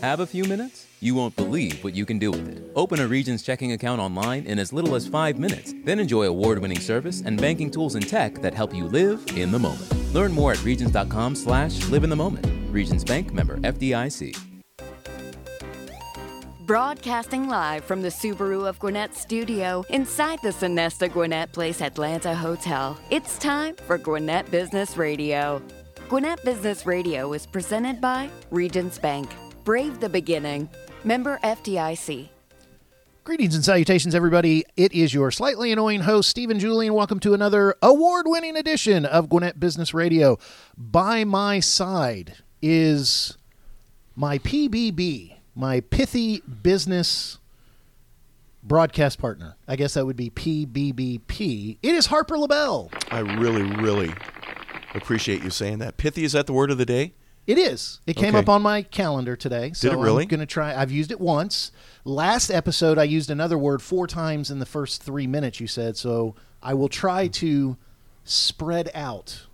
Have 0.00 0.20
a 0.20 0.26
few 0.26 0.44
minutes? 0.44 0.86
You 1.00 1.14
won't 1.14 1.36
believe 1.36 1.84
what 1.84 1.94
you 1.94 2.06
can 2.06 2.18
do 2.18 2.30
with 2.30 2.48
it. 2.48 2.62
Open 2.74 3.00
a 3.00 3.06
Regions 3.06 3.42
checking 3.42 3.72
account 3.72 4.00
online 4.00 4.46
in 4.46 4.58
as 4.58 4.72
little 4.72 4.94
as 4.94 5.06
five 5.06 5.38
minutes. 5.38 5.74
Then 5.84 6.00
enjoy 6.00 6.24
award 6.24 6.58
winning 6.58 6.80
service 6.80 7.20
and 7.20 7.38
banking 7.38 7.70
tools 7.70 7.96
and 7.96 8.08
tech 8.08 8.36
that 8.36 8.54
help 8.54 8.74
you 8.74 8.84
live 8.84 9.22
in 9.36 9.52
the 9.52 9.58
moment. 9.58 10.14
Learn 10.14 10.32
more 10.32 10.52
at 10.52 10.64
Regions.com 10.64 11.34
slash 11.34 11.86
live 11.90 12.02
in 12.02 12.08
the 12.08 12.16
moment. 12.16 12.46
Regions 12.72 13.04
Bank 13.04 13.34
member 13.34 13.58
FDIC. 13.58 14.34
Broadcasting 16.66 17.46
live 17.46 17.84
from 17.84 18.00
the 18.00 18.08
Subaru 18.08 18.66
of 18.66 18.78
Gwinnett 18.78 19.14
studio 19.14 19.84
inside 19.90 20.38
the 20.42 20.48
Sonesta 20.48 21.12
Gwinnett 21.12 21.52
Place 21.52 21.82
Atlanta 21.82 22.34
Hotel. 22.34 22.98
It's 23.10 23.36
time 23.36 23.76
for 23.86 23.98
Gwinnett 23.98 24.50
Business 24.50 24.96
Radio. 24.96 25.60
Gwinnett 26.08 26.42
Business 26.42 26.86
Radio 26.86 27.34
is 27.34 27.44
presented 27.44 28.00
by 28.00 28.30
Regions 28.50 28.98
Bank. 28.98 29.28
Brave 29.70 30.00
the 30.00 30.08
beginning. 30.08 30.68
Member 31.04 31.38
FDIC. 31.44 32.28
Greetings 33.22 33.54
and 33.54 33.64
salutations, 33.64 34.16
everybody. 34.16 34.64
It 34.76 34.92
is 34.92 35.14
your 35.14 35.30
slightly 35.30 35.70
annoying 35.70 36.00
host, 36.00 36.28
Stephen 36.28 36.58
Julian. 36.58 36.92
Welcome 36.92 37.20
to 37.20 37.34
another 37.34 37.76
award 37.80 38.26
winning 38.26 38.56
edition 38.56 39.06
of 39.06 39.28
Gwinnett 39.28 39.60
Business 39.60 39.94
Radio. 39.94 40.40
By 40.76 41.22
my 41.22 41.60
side 41.60 42.38
is 42.60 43.38
my 44.16 44.38
PBB, 44.38 45.36
my 45.54 45.78
pithy 45.78 46.40
business 46.40 47.38
broadcast 48.64 49.20
partner. 49.20 49.54
I 49.68 49.76
guess 49.76 49.94
that 49.94 50.04
would 50.04 50.16
be 50.16 50.30
PBBP. 50.30 51.78
It 51.80 51.94
is 51.94 52.06
Harper 52.06 52.36
LaBelle. 52.36 52.90
I 53.12 53.20
really, 53.20 53.62
really 53.62 54.12
appreciate 54.96 55.44
you 55.44 55.50
saying 55.50 55.78
that. 55.78 55.96
Pithy, 55.96 56.24
is 56.24 56.32
that 56.32 56.48
the 56.48 56.52
word 56.52 56.72
of 56.72 56.78
the 56.78 56.84
day? 56.84 57.12
It 57.50 57.58
is. 57.58 58.00
It 58.06 58.14
came 58.14 58.28
Okay. 58.36 58.38
up 58.38 58.48
on 58.48 58.62
my 58.62 58.82
calendar 58.82 59.34
today. 59.34 59.72
So 59.74 59.90
it 59.90 59.98
really? 59.98 60.22
I'm 60.22 60.28
going 60.28 60.40
to 60.40 60.46
try. 60.46 60.74
I've 60.80 60.92
used 60.92 61.10
it 61.10 61.20
once. 61.20 61.72
Last 62.04 62.48
episode, 62.50 62.96
I 62.96 63.02
used 63.04 63.28
another 63.28 63.58
word 63.58 63.82
four 63.82 64.06
times 64.06 64.50
in 64.52 64.60
the 64.60 64.66
first 64.66 65.02
three 65.02 65.26
minutes, 65.26 65.58
you 65.58 65.66
said. 65.66 65.96
So 65.96 66.36
I 66.62 66.74
will 66.74 66.88
try 66.88 67.26
to 67.26 67.76
spread 68.24 68.90
out 68.94 69.46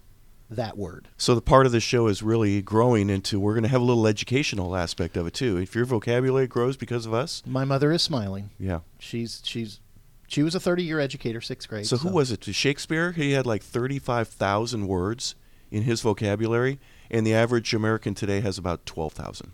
that 0.50 0.76
word. 0.76 1.08
So 1.16 1.34
the 1.34 1.40
part 1.40 1.64
of 1.66 1.72
the 1.72 1.80
show 1.80 2.06
is 2.06 2.22
really 2.22 2.60
growing 2.62 3.08
into 3.08 3.40
we're 3.40 3.54
going 3.54 3.62
to 3.64 3.68
have 3.70 3.80
a 3.80 3.84
little 3.84 4.06
educational 4.06 4.76
aspect 4.76 5.16
of 5.16 5.26
it 5.26 5.32
too. 5.34 5.56
If 5.56 5.74
your 5.74 5.86
vocabulary 5.86 6.46
grows 6.46 6.76
because 6.76 7.06
of 7.06 7.14
us, 7.14 7.42
My 7.46 7.64
mother 7.64 7.90
is 7.92 8.02
smiling. 8.02 8.50
yeah. 8.58 8.80
She's 8.98 9.40
she's 9.44 9.80
she 10.28 10.42
was 10.42 10.54
a 10.54 10.60
30 10.60 10.82
year 10.84 11.00
educator, 11.00 11.40
sixth 11.40 11.68
grade. 11.68 11.86
So 11.86 11.96
who 11.96 12.10
was 12.10 12.30
it? 12.30 12.44
Shakespeare? 12.44 13.12
He 13.12 13.32
had 13.32 13.46
like 13.46 13.62
35,000 13.62 14.86
words 14.86 15.34
in 15.70 15.82
his 15.82 16.00
vocabulary, 16.00 16.78
and 17.10 17.26
the 17.26 17.34
average 17.34 17.72
American 17.74 18.14
today 18.14 18.40
has 18.40 18.58
about 18.58 18.86
12,000. 18.86 19.52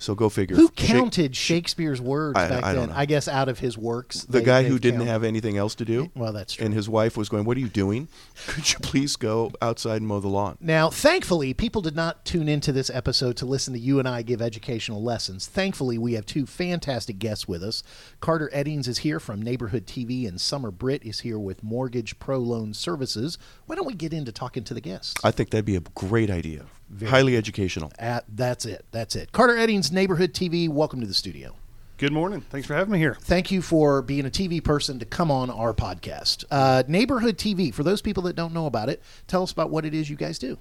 So 0.00 0.14
go 0.14 0.28
figure. 0.28 0.54
Who 0.54 0.68
counted 0.68 1.34
Shakespeare's 1.34 2.00
words 2.00 2.38
I- 2.38 2.48
back 2.48 2.62
I 2.62 2.72
then? 2.74 2.90
know. 2.90 2.94
I 2.96 3.04
guess 3.04 3.26
out 3.26 3.48
of 3.48 3.58
his 3.58 3.76
works. 3.76 4.22
the 4.22 4.38
they- 4.38 4.44
guy 4.44 4.62
who 4.62 4.78
didn't 4.78 5.00
counted. 5.00 5.10
have 5.10 5.24
anything 5.24 5.56
else 5.56 5.74
to 5.74 5.84
do? 5.84 6.08
Well, 6.14 6.32
that's 6.32 6.54
true. 6.54 6.66
And 6.66 6.72
his 6.72 6.88
wife 6.88 7.16
was 7.16 7.28
going, 7.28 7.44
"What 7.44 7.56
are 7.56 7.60
you 7.60 7.68
doing? 7.68 8.06
Could 8.46 8.72
you 8.72 8.78
please 8.78 9.16
go 9.16 9.50
outside 9.60 9.96
and 9.96 10.06
mow 10.06 10.20
the 10.20 10.28
lawn?" 10.28 10.56
Now, 10.60 10.88
thankfully, 10.88 11.52
people 11.52 11.82
did 11.82 11.96
not 11.96 12.24
tune 12.24 12.48
into 12.48 12.70
this 12.70 12.90
episode 12.90 13.36
to 13.38 13.44
listen 13.46 13.74
to 13.74 13.80
you 13.80 13.98
and 13.98 14.06
I 14.06 14.22
give 14.22 14.40
educational 14.40 15.02
lessons. 15.02 15.46
Thankfully, 15.48 15.98
we 15.98 16.12
have 16.12 16.24
two 16.26 16.46
fantastic 16.46 17.18
guests 17.18 17.48
with 17.48 17.64
us. 17.64 17.82
Carter 18.20 18.48
Eddings 18.54 18.86
is 18.86 18.98
here 18.98 19.18
from 19.18 19.42
Neighborhood 19.42 19.84
TV, 19.84 20.28
and 20.28 20.40
Summer 20.40 20.70
Britt 20.70 21.02
is 21.04 21.18
here 21.20 21.40
with 21.40 21.64
Mortgage 21.64 22.20
Pro 22.20 22.38
Loan 22.38 22.72
Services. 22.72 23.36
Why 23.66 23.74
don't 23.74 23.84
we 23.84 23.94
get 23.94 24.12
into 24.12 24.30
talking 24.30 24.62
to 24.62 24.74
the 24.74 24.80
guests? 24.80 25.14
I 25.24 25.32
think 25.32 25.50
that'd 25.50 25.64
be 25.64 25.74
a 25.74 25.80
great 25.80 26.30
idea. 26.30 26.66
Highly 27.06 27.36
educational. 27.36 27.92
At, 27.98 28.24
that's 28.28 28.64
it. 28.64 28.84
That's 28.92 29.14
it. 29.14 29.30
Carter 29.32 29.54
Eddings, 29.54 29.92
Neighborhood 29.92 30.32
TV, 30.32 30.68
welcome 30.68 31.00
to 31.00 31.06
the 31.06 31.14
studio. 31.14 31.54
Good 31.98 32.12
morning. 32.12 32.40
Thanks 32.42 32.66
for 32.66 32.74
having 32.74 32.92
me 32.92 32.98
here. 32.98 33.16
Thank 33.20 33.50
you 33.50 33.60
for 33.60 34.02
being 34.02 34.24
a 34.24 34.30
TV 34.30 34.62
person 34.62 34.98
to 35.00 35.04
come 35.04 35.30
on 35.30 35.50
our 35.50 35.74
podcast. 35.74 36.44
Uh, 36.50 36.84
Neighborhood 36.88 37.36
TV, 37.36 37.74
for 37.74 37.82
those 37.82 38.00
people 38.00 38.22
that 38.22 38.36
don't 38.36 38.54
know 38.54 38.66
about 38.66 38.88
it, 38.88 39.02
tell 39.26 39.42
us 39.42 39.52
about 39.52 39.70
what 39.70 39.84
it 39.84 39.94
is 39.94 40.08
you 40.08 40.16
guys 40.16 40.38
do. 40.38 40.58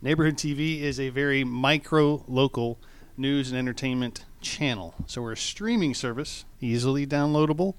Neighborhood 0.00 0.36
TV 0.36 0.80
is 0.80 0.98
a 0.98 1.08
very 1.10 1.44
micro 1.44 2.24
local 2.28 2.78
news 3.16 3.50
and 3.50 3.58
entertainment 3.58 4.24
channel. 4.40 4.94
So 5.06 5.22
we're 5.22 5.32
a 5.32 5.36
streaming 5.36 5.92
service, 5.92 6.44
easily 6.60 7.06
downloadable, 7.06 7.74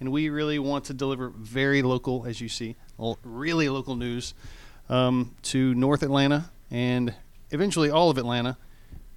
and 0.00 0.12
we 0.12 0.28
really 0.28 0.58
want 0.58 0.84
to 0.86 0.94
deliver 0.94 1.30
very 1.30 1.82
local, 1.82 2.26
as 2.26 2.40
you 2.40 2.48
see, 2.48 2.76
really 3.24 3.68
local 3.68 3.96
news 3.96 4.34
um, 4.88 5.34
to 5.42 5.74
North 5.74 6.02
Atlanta 6.02 6.50
and 6.70 7.14
eventually 7.50 7.90
all 7.90 8.10
of 8.10 8.18
Atlanta. 8.18 8.56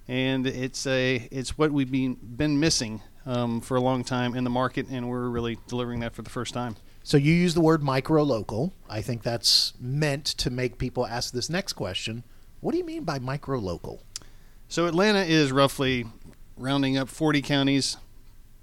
And 0.08 0.46
it's 0.46 0.86
a 0.86 1.28
it's 1.30 1.56
what 1.56 1.70
we've 1.70 1.90
been 1.90 2.14
been 2.14 2.58
missing 2.58 3.02
um, 3.24 3.60
for 3.60 3.76
a 3.76 3.80
long 3.80 4.02
time 4.02 4.34
in 4.34 4.44
the 4.44 4.50
market, 4.50 4.88
and 4.90 5.08
we're 5.08 5.28
really 5.28 5.58
delivering 5.68 6.00
that 6.00 6.14
for 6.14 6.22
the 6.22 6.30
first 6.30 6.52
time. 6.52 6.76
So 7.04 7.16
you 7.16 7.32
use 7.32 7.54
the 7.54 7.60
word 7.60 7.82
micro 7.82 8.22
local. 8.22 8.72
I 8.88 9.00
think 9.00 9.22
that's 9.22 9.74
meant 9.80 10.24
to 10.24 10.50
make 10.50 10.78
people 10.78 11.06
ask 11.06 11.32
this 11.32 11.48
next 11.50 11.74
question. 11.74 12.24
What 12.60 12.72
do 12.72 12.78
you 12.78 12.84
mean 12.84 13.04
by 13.04 13.18
micro 13.18 13.58
local? 13.58 14.02
So 14.68 14.86
Atlanta 14.86 15.20
is 15.20 15.50
roughly 15.52 16.06
rounding 16.56 16.96
up 16.96 17.08
40 17.08 17.42
counties, 17.42 17.96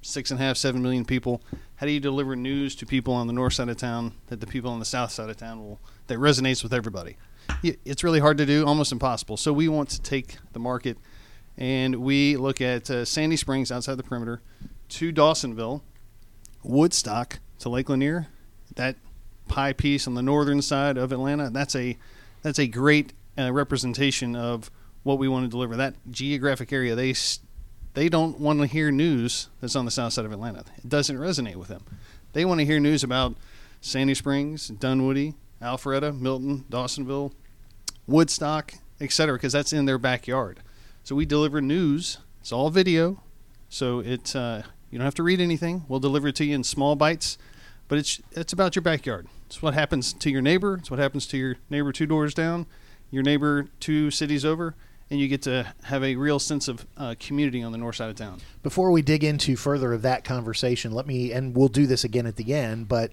six 0.02 0.32
and 0.32 0.40
a 0.40 0.44
half, 0.44 0.58
seven 0.58 0.82
million 0.82 1.06
people. 1.06 1.42
How 1.76 1.86
do 1.86 1.92
you 1.92 2.00
deliver 2.00 2.36
news 2.36 2.76
to 2.78 2.86
people 2.86 3.14
on 3.14 3.28
the 3.28 3.34
north 3.34 3.54
side 3.54 3.70
of 3.70 3.78
town 3.78 4.14
that 4.28 4.40
the 4.40 4.48
people 4.48 4.72
on 4.72 4.80
the 4.80 4.86
south 4.86 5.12
side 5.12 5.30
of 5.30 5.38
town 5.38 5.60
will 5.60 5.80
that 6.08 6.18
resonates 6.18 6.64
with 6.64 6.74
everybody? 6.74 7.18
It's 7.64 8.04
really 8.04 8.20
hard 8.20 8.38
to 8.38 8.46
do, 8.46 8.66
almost 8.66 8.92
impossible. 8.92 9.38
So 9.38 9.52
we 9.52 9.68
want 9.68 9.90
to 9.90 10.02
take 10.02 10.38
the 10.54 10.60
market, 10.60 10.98
and 11.58 11.98
we 11.98 12.38
look 12.38 12.62
at 12.62 12.90
uh, 12.90 13.06
Sandy 13.06 13.36
Springs 13.36 13.72
outside 13.72 13.96
the 13.96 14.04
perimeter, 14.04 14.42
to 14.90 15.12
Dawsonville, 15.12 15.82
Woodstock 16.64 17.40
to 17.60 17.70
Lake 17.70 17.90
Lanier, 17.90 18.28
that 18.76 18.96
pie 19.48 19.74
piece 19.74 20.08
on 20.08 20.14
the 20.14 20.22
northern 20.22 20.62
side 20.62 20.98
of 20.98 21.12
Atlanta. 21.12 21.50
That's 21.50 21.76
a 21.76 21.98
that's 22.42 22.60
a 22.60 22.68
great 22.68 23.14
uh, 23.38 23.52
representation 23.52 24.36
of 24.36 24.72
what 25.04 25.18
we 25.18 25.28
want 25.28 25.46
to 25.46 25.50
deliver. 25.50 25.76
That 25.76 25.96
geographic 26.10 26.72
area, 26.72 26.96
they 26.96 27.14
they 27.94 28.10
don't 28.10 28.40
want 28.40 28.60
to 28.62 28.68
hear 28.68 28.92
news 28.92 29.50
that's 29.60 29.76
on 29.76 29.86
the 29.86 29.92
south 29.92 30.14
side 30.14 30.26
of 30.26 30.32
Atlanta. 30.32 30.64
It 30.78 30.88
doesn't 30.88 31.18
resonate 31.18 31.56
with 31.56 31.68
them. 31.68 31.84
They 32.34 32.46
want 32.46 32.60
to 32.60 32.66
hear 32.66 32.80
news 32.80 33.04
about 33.04 33.36
Sandy 33.82 34.14
Springs, 34.14 34.68
Dunwoody, 34.68 35.34
Alpharetta, 35.62 36.18
Milton, 36.18 36.66
Dawsonville, 36.70 37.34
Woodstock, 38.10 38.74
etc., 39.00 39.36
because 39.36 39.54
that's 39.54 39.74
in 39.74 39.86
their 39.86 39.98
backyard. 39.98 40.60
So 41.04 41.16
we 41.16 41.26
deliver 41.26 41.62
news. 41.62 42.18
It's 42.42 42.52
all 42.52 42.70
video, 42.70 43.22
so 43.70 44.00
it 44.00 44.36
uh, 44.36 44.64
you 44.90 44.98
don't 44.98 45.06
have 45.06 45.16
to 45.16 45.24
read 45.24 45.42
anything. 45.42 45.86
We'll 45.88 46.00
deliver 46.00 46.30
it 46.30 46.36
to 46.38 46.46
you 46.46 46.56
in 46.56 46.64
small 46.64 46.96
bites, 46.96 47.38
but 47.88 47.98
it's 47.98 48.22
it's 48.32 48.54
about 48.54 48.76
your 48.76 48.84
backyard. 48.84 49.28
It's 49.48 49.62
what 49.62 49.74
happens 49.74 50.14
to 50.14 50.30
your 50.30 50.42
neighbor. 50.42 50.76
It's 50.76 50.92
what 50.92 51.00
happens 51.00 51.26
to 51.28 51.38
your 51.38 51.56
neighbor 51.70 51.92
two 51.92 52.06
doors 52.06 52.34
down, 52.34 52.68
your 53.12 53.24
neighbor 53.24 53.68
two 53.80 54.12
cities 54.12 54.46
over, 54.46 54.76
and 55.10 55.20
you 55.20 55.28
get 55.28 55.42
to 55.44 55.74
have 55.84 56.04
a 56.04 56.16
real 56.16 56.40
sense 56.40 56.68
of 56.68 56.86
uh, 56.98 57.16
community 57.20 57.64
on 57.64 57.72
the 57.72 57.78
north 57.78 57.96
side 57.96 58.10
of 58.10 58.16
town. 58.16 58.40
Before 58.64 58.92
we 58.92 59.02
dig 59.02 59.24
into 59.24 59.56
further 59.56 59.94
of 59.94 60.02
that 60.04 60.24
conversation, 60.24 60.92
let 60.92 61.08
me 61.08 61.32
and 61.32 61.56
we'll 61.56 61.68
do 61.68 61.88
this 61.88 62.04
again 62.04 62.26
at 62.26 62.36
the 62.36 62.54
end, 62.54 62.88
but 62.88 63.12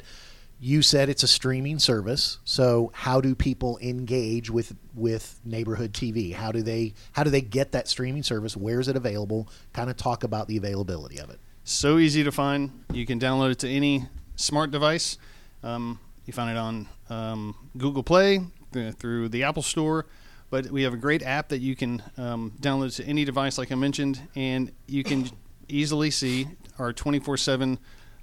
you 0.58 0.82
said 0.82 1.08
it's 1.08 1.22
a 1.22 1.28
streaming 1.28 1.78
service. 1.78 2.38
So 2.44 2.90
how 2.94 3.20
do 3.20 3.34
people 3.34 3.78
engage 3.82 4.50
with 4.50 4.74
with 4.94 5.38
neighborhood 5.44 5.92
TV? 5.92 6.32
How 6.32 6.50
do 6.52 6.62
they 6.62 6.94
how 7.12 7.24
do 7.24 7.30
they 7.30 7.42
get 7.42 7.72
that 7.72 7.88
streaming 7.88 8.22
service? 8.22 8.56
Where 8.56 8.80
is 8.80 8.88
it 8.88 8.96
available? 8.96 9.48
Kind 9.72 9.90
of 9.90 9.96
talk 9.96 10.24
about 10.24 10.48
the 10.48 10.56
availability 10.56 11.18
of 11.18 11.30
it. 11.30 11.40
So 11.64 11.98
easy 11.98 12.24
to 12.24 12.32
find. 12.32 12.84
You 12.92 13.04
can 13.04 13.18
download 13.18 13.50
it 13.50 13.58
to 13.60 13.68
any 13.68 14.06
smart 14.36 14.70
device. 14.70 15.18
Um, 15.62 15.98
you 16.24 16.32
find 16.32 16.50
it 16.50 16.56
on 16.56 16.88
um, 17.10 17.54
Google 17.76 18.02
Play 18.02 18.40
th- 18.72 18.94
through 18.94 19.28
the 19.28 19.42
Apple 19.42 19.62
Store. 19.62 20.06
But 20.48 20.70
we 20.70 20.84
have 20.84 20.94
a 20.94 20.96
great 20.98 21.22
app 21.24 21.48
that 21.48 21.58
you 21.58 21.74
can 21.74 22.02
um, 22.16 22.52
download 22.60 22.94
to 22.96 23.04
any 23.04 23.24
device, 23.24 23.58
like 23.58 23.72
I 23.72 23.74
mentioned, 23.74 24.20
and 24.36 24.70
you 24.86 25.02
can 25.02 25.28
easily 25.68 26.10
see 26.10 26.46
our 26.78 26.92
24/7 26.92 27.78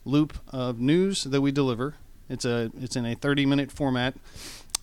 loop 0.06 0.38
of 0.48 0.80
news 0.80 1.26
that 1.26 1.42
we 1.42 1.52
deliver. 1.52 1.96
It's 2.30 2.46
a 2.46 2.72
it's 2.80 2.96
in 2.96 3.06
a 3.06 3.16
30 3.16 3.46
minute 3.46 3.72
format, 3.72 4.16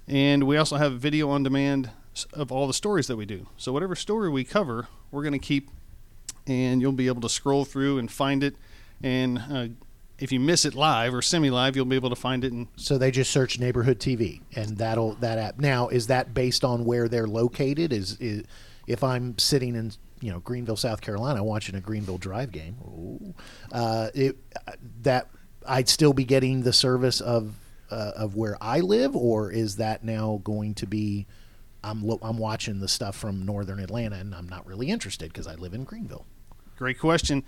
and 0.06 0.44
we 0.44 0.56
also 0.56 0.76
have 0.76 0.98
video 1.00 1.30
on 1.30 1.42
demand 1.42 1.90
of 2.32 2.50
all 2.52 2.66
the 2.66 2.74
stories 2.74 3.06
that 3.06 3.16
we 3.16 3.24
do. 3.24 3.46
So 3.56 3.72
whatever 3.72 3.94
story 3.94 4.28
we 4.28 4.44
cover, 4.44 4.88
we're 5.10 5.22
going 5.22 5.32
to 5.32 5.38
keep 5.38 5.70
and 6.46 6.80
you'll 6.80 6.92
be 6.92 7.06
able 7.06 7.20
to 7.22 7.28
scroll 7.28 7.64
through 7.64 7.98
and 7.98 8.10
find 8.10 8.42
it. 8.42 8.56
And 9.02 9.38
uh, 9.38 9.66
if 10.18 10.32
you 10.32 10.40
miss 10.40 10.64
it 10.64 10.74
live 10.74 11.14
or 11.14 11.22
semi-live, 11.22 11.76
you'll 11.76 11.84
be 11.84 11.96
able 11.96 12.10
to 12.10 12.16
find 12.16 12.44
it. 12.44 12.52
And 12.52 12.68
So 12.76 12.98
they 12.98 13.10
just 13.10 13.30
search 13.30 13.58
neighborhood 13.58 13.98
TV, 13.98 14.42
and 14.54 14.76
that'll 14.76 15.14
that 15.16 15.38
app. 15.38 15.58
Now, 15.58 15.88
is 15.88 16.08
that 16.08 16.34
based 16.34 16.64
on 16.64 16.84
where 16.84 17.08
they're 17.08 17.26
located? 17.26 17.92
Is, 17.92 18.16
is 18.20 18.44
if 18.86 19.02
I'm 19.02 19.38
sitting 19.38 19.76
in 19.76 19.92
you 20.20 20.32
know 20.32 20.40
Greenville, 20.40 20.76
South 20.76 21.00
Carolina, 21.00 21.42
watching 21.42 21.74
a 21.74 21.80
Greenville 21.80 22.18
Drive 22.18 22.52
game, 22.52 22.76
ooh, 22.82 23.34
uh, 23.72 24.10
it 24.14 24.36
that 25.02 25.28
I'd 25.70 25.88
still 25.88 26.12
be 26.12 26.24
getting 26.24 26.62
the 26.62 26.72
service 26.72 27.20
of 27.20 27.54
uh, 27.92 28.12
of 28.16 28.34
where 28.34 28.56
I 28.60 28.80
live, 28.80 29.14
or 29.14 29.52
is 29.52 29.76
that 29.76 30.02
now 30.04 30.40
going 30.42 30.74
to 30.74 30.86
be? 30.86 31.26
I'm 31.84 32.04
lo- 32.04 32.18
I'm 32.22 32.38
watching 32.38 32.80
the 32.80 32.88
stuff 32.88 33.16
from 33.16 33.46
Northern 33.46 33.78
Atlanta, 33.78 34.16
and 34.16 34.34
I'm 34.34 34.48
not 34.48 34.66
really 34.66 34.90
interested 34.90 35.32
because 35.32 35.46
I 35.46 35.54
live 35.54 35.72
in 35.72 35.84
Greenville. 35.84 36.26
Great 36.76 36.98
question. 36.98 37.44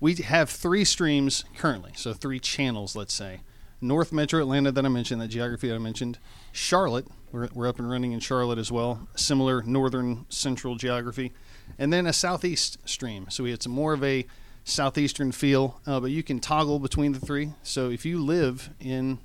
We 0.00 0.14
have 0.14 0.48
three 0.48 0.84
streams 0.84 1.44
currently, 1.56 1.92
so 1.96 2.14
three 2.14 2.40
channels, 2.40 2.96
let's 2.96 3.14
say. 3.14 3.40
North 3.80 4.10
Metro 4.10 4.40
Atlanta 4.40 4.72
that 4.72 4.84
I 4.86 4.88
mentioned, 4.88 5.20
that 5.20 5.28
geography 5.28 5.70
I 5.70 5.76
mentioned. 5.76 6.18
Charlotte, 6.52 7.06
we're, 7.30 7.48
we're 7.52 7.68
up 7.68 7.78
and 7.78 7.90
running 7.90 8.12
in 8.12 8.20
Charlotte 8.20 8.58
as 8.58 8.72
well. 8.72 9.06
Similar 9.16 9.62
northern 9.62 10.24
central 10.30 10.76
geography. 10.76 11.32
And 11.78 11.92
then 11.92 12.06
a 12.06 12.12
southeast 12.12 12.78
stream. 12.88 13.26
So 13.28 13.44
we 13.44 13.52
it's 13.52 13.66
more 13.66 13.92
of 13.92 14.02
a 14.02 14.26
southeastern 14.66 15.32
feel, 15.32 15.80
uh, 15.86 16.00
but 16.00 16.10
you 16.10 16.22
can 16.22 16.40
toggle 16.40 16.78
between 16.78 17.12
the 17.12 17.20
three. 17.20 17.52
So 17.62 17.88
if 17.88 18.04
you 18.04 18.22
live 18.22 18.68
in 18.80 19.18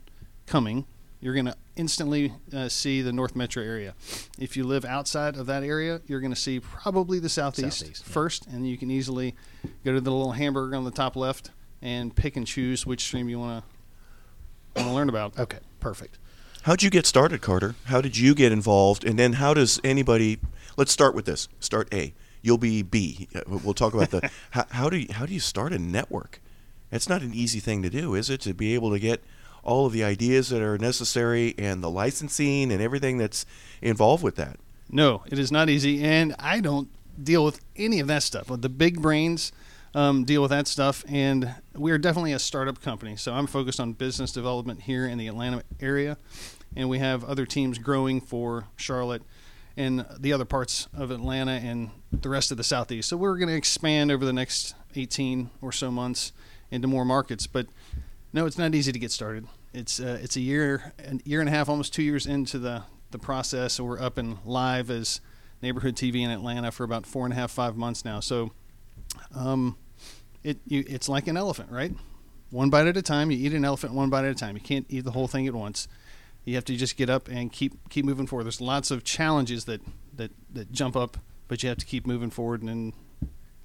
Cumming, 0.45 0.85
you're 1.19 1.33
going 1.33 1.47
to 1.47 1.55
instantly 1.75 2.33
uh, 2.53 2.69
see 2.69 3.01
the 3.01 3.11
North 3.11 3.35
Metro 3.35 3.61
area. 3.63 3.95
If 4.39 4.55
you 4.55 4.63
live 4.63 4.85
outside 4.85 5.35
of 5.35 5.47
that 5.47 5.63
area, 5.63 6.01
you're 6.07 6.19
going 6.19 6.33
to 6.33 6.39
see 6.39 6.59
probably 6.59 7.19
the 7.19 7.29
southeast, 7.29 7.79
Southeast, 7.79 8.03
yeah. 8.05 8.13
first, 8.13 8.47
and 8.47 8.67
you 8.67 8.77
can 8.77 8.91
easily 8.91 9.35
go 9.83 9.93
to 9.93 9.99
the 9.99 10.11
little 10.11 10.33
hamburger 10.33 10.75
on 10.75 10.83
the 10.83 10.91
top 10.91 11.15
left 11.15 11.51
and 11.81 12.15
pick 12.15 12.37
and 12.37 12.45
choose 12.45 12.85
which 12.85 13.01
stream 13.01 13.27
you 13.27 13.39
want 13.39 13.63
to 13.63 14.81
want 14.81 14.89
to 14.89 14.93
learn 14.93 15.09
about. 15.09 15.37
Okay, 15.37 15.59
perfect. 15.79 16.17
How'd 16.63 16.83
you 16.83 16.91
get 16.91 17.07
started, 17.07 17.41
Carter? 17.41 17.75
How 17.85 18.01
did 18.01 18.17
you 18.17 18.35
get 18.35 18.51
involved? 18.51 19.03
And 19.03 19.17
then 19.17 19.33
how 19.33 19.55
does 19.55 19.81
anybody? 19.83 20.39
Let's 20.77 20.91
start 20.91 21.15
with 21.15 21.25
this. 21.25 21.49
Start 21.59 21.91
A. 21.91 22.13
You'll 22.41 22.57
be 22.57 22.81
B. 22.81 23.27
We'll 23.47 23.73
talk 23.73 23.93
about 23.93 24.09
the 24.09 24.29
how, 24.51 24.65
how 24.69 24.89
do 24.89 24.97
you, 24.97 25.07
how 25.11 25.25
do 25.25 25.33
you 25.33 25.39
start 25.39 25.73
a 25.73 25.79
network? 25.79 26.41
It's 26.91 27.07
not 27.07 27.21
an 27.21 27.33
easy 27.33 27.59
thing 27.59 27.83
to 27.83 27.89
do, 27.89 28.15
is 28.15 28.29
it? 28.29 28.41
To 28.41 28.53
be 28.53 28.73
able 28.73 28.91
to 28.91 28.99
get 28.99 29.23
all 29.63 29.85
of 29.85 29.93
the 29.93 30.03
ideas 30.03 30.49
that 30.49 30.61
are 30.61 30.77
necessary 30.77 31.53
and 31.57 31.83
the 31.83 31.89
licensing 31.89 32.71
and 32.71 32.81
everything 32.81 33.17
that's 33.17 33.45
involved 33.81 34.23
with 34.23 34.35
that. 34.35 34.57
No, 34.89 35.23
it 35.27 35.39
is 35.39 35.51
not 35.51 35.69
easy, 35.69 36.03
and 36.03 36.35
I 36.37 36.59
don't 36.59 36.89
deal 37.21 37.45
with 37.45 37.61
any 37.75 37.99
of 37.99 38.07
that 38.07 38.23
stuff. 38.23 38.47
The 38.49 38.69
big 38.69 39.01
brains 39.01 39.51
um, 39.93 40.25
deal 40.25 40.41
with 40.41 40.51
that 40.51 40.67
stuff, 40.67 41.05
and 41.07 41.55
we 41.75 41.91
are 41.91 41.97
definitely 41.97 42.33
a 42.33 42.39
startup 42.39 42.81
company. 42.81 43.15
So 43.15 43.33
I'm 43.33 43.47
focused 43.47 43.79
on 43.79 43.93
business 43.93 44.31
development 44.31 44.81
here 44.81 45.05
in 45.05 45.17
the 45.17 45.27
Atlanta 45.27 45.63
area, 45.79 46.17
and 46.75 46.89
we 46.89 46.99
have 46.99 47.23
other 47.23 47.45
teams 47.45 47.77
growing 47.77 48.19
for 48.19 48.65
Charlotte 48.75 49.23
and 49.77 50.05
the 50.19 50.33
other 50.33 50.45
parts 50.45 50.87
of 50.93 51.11
Atlanta 51.11 51.53
and 51.53 51.91
the 52.11 52.29
rest 52.29 52.51
of 52.51 52.57
the 52.57 52.63
southeast. 52.63 53.09
So 53.09 53.17
we're 53.17 53.37
going 53.37 53.49
to 53.49 53.55
expand 53.55 54.11
over 54.11 54.25
the 54.25 54.33
next 54.33 54.75
18 54.95 55.49
or 55.61 55.71
so 55.71 55.91
months 55.91 56.33
into 56.69 56.87
more 56.87 57.05
markets, 57.05 57.47
but 57.47 57.67
no, 58.33 58.45
it's 58.45 58.57
not 58.57 58.75
easy 58.75 58.91
to 58.91 58.99
get 58.99 59.11
started. 59.11 59.45
It's 59.73 59.99
uh, 59.99 60.19
it's 60.21 60.35
a 60.35 60.41
year, 60.41 60.93
a 60.99 61.19
year 61.23 61.39
and 61.39 61.49
a 61.49 61.51
half, 61.51 61.69
almost 61.69 61.93
two 61.93 62.03
years 62.03 62.25
into 62.25 62.59
the 62.59 62.83
the 63.11 63.19
process. 63.19 63.79
We're 63.79 63.99
up 63.99 64.17
and 64.17 64.37
live 64.45 64.89
as 64.89 65.21
neighborhood 65.61 65.95
TV 65.95 66.21
in 66.21 66.29
Atlanta 66.29 66.71
for 66.71 66.83
about 66.83 67.05
four 67.05 67.25
and 67.25 67.33
a 67.33 67.35
half, 67.35 67.51
five 67.51 67.75
months 67.77 68.03
now. 68.03 68.19
So, 68.19 68.51
um, 69.35 69.77
it 70.43 70.59
you, 70.65 70.83
it's 70.87 71.07
like 71.07 71.27
an 71.27 71.37
elephant, 71.37 71.71
right? 71.71 71.93
One 72.49 72.69
bite 72.69 72.87
at 72.87 72.97
a 72.97 73.01
time. 73.01 73.31
You 73.31 73.37
eat 73.37 73.53
an 73.53 73.63
elephant 73.63 73.93
one 73.93 74.09
bite 74.09 74.25
at 74.25 74.31
a 74.31 74.35
time. 74.35 74.55
You 74.55 74.61
can't 74.61 74.85
eat 74.89 75.05
the 75.05 75.11
whole 75.11 75.27
thing 75.27 75.47
at 75.47 75.53
once. 75.53 75.87
You 76.45 76.55
have 76.55 76.65
to 76.65 76.75
just 76.75 76.97
get 76.97 77.09
up 77.09 77.27
and 77.27 77.51
keep 77.51 77.73
keep 77.89 78.05
moving 78.05 78.27
forward. 78.27 78.45
There's 78.45 78.61
lots 78.61 78.91
of 78.91 79.03
challenges 79.03 79.65
that 79.65 79.81
that 80.15 80.31
that 80.53 80.71
jump 80.71 80.95
up, 80.95 81.17
but 81.47 81.63
you 81.63 81.69
have 81.69 81.77
to 81.77 81.85
keep 81.85 82.07
moving 82.07 82.29
forward. 82.29 82.61
And, 82.63 82.93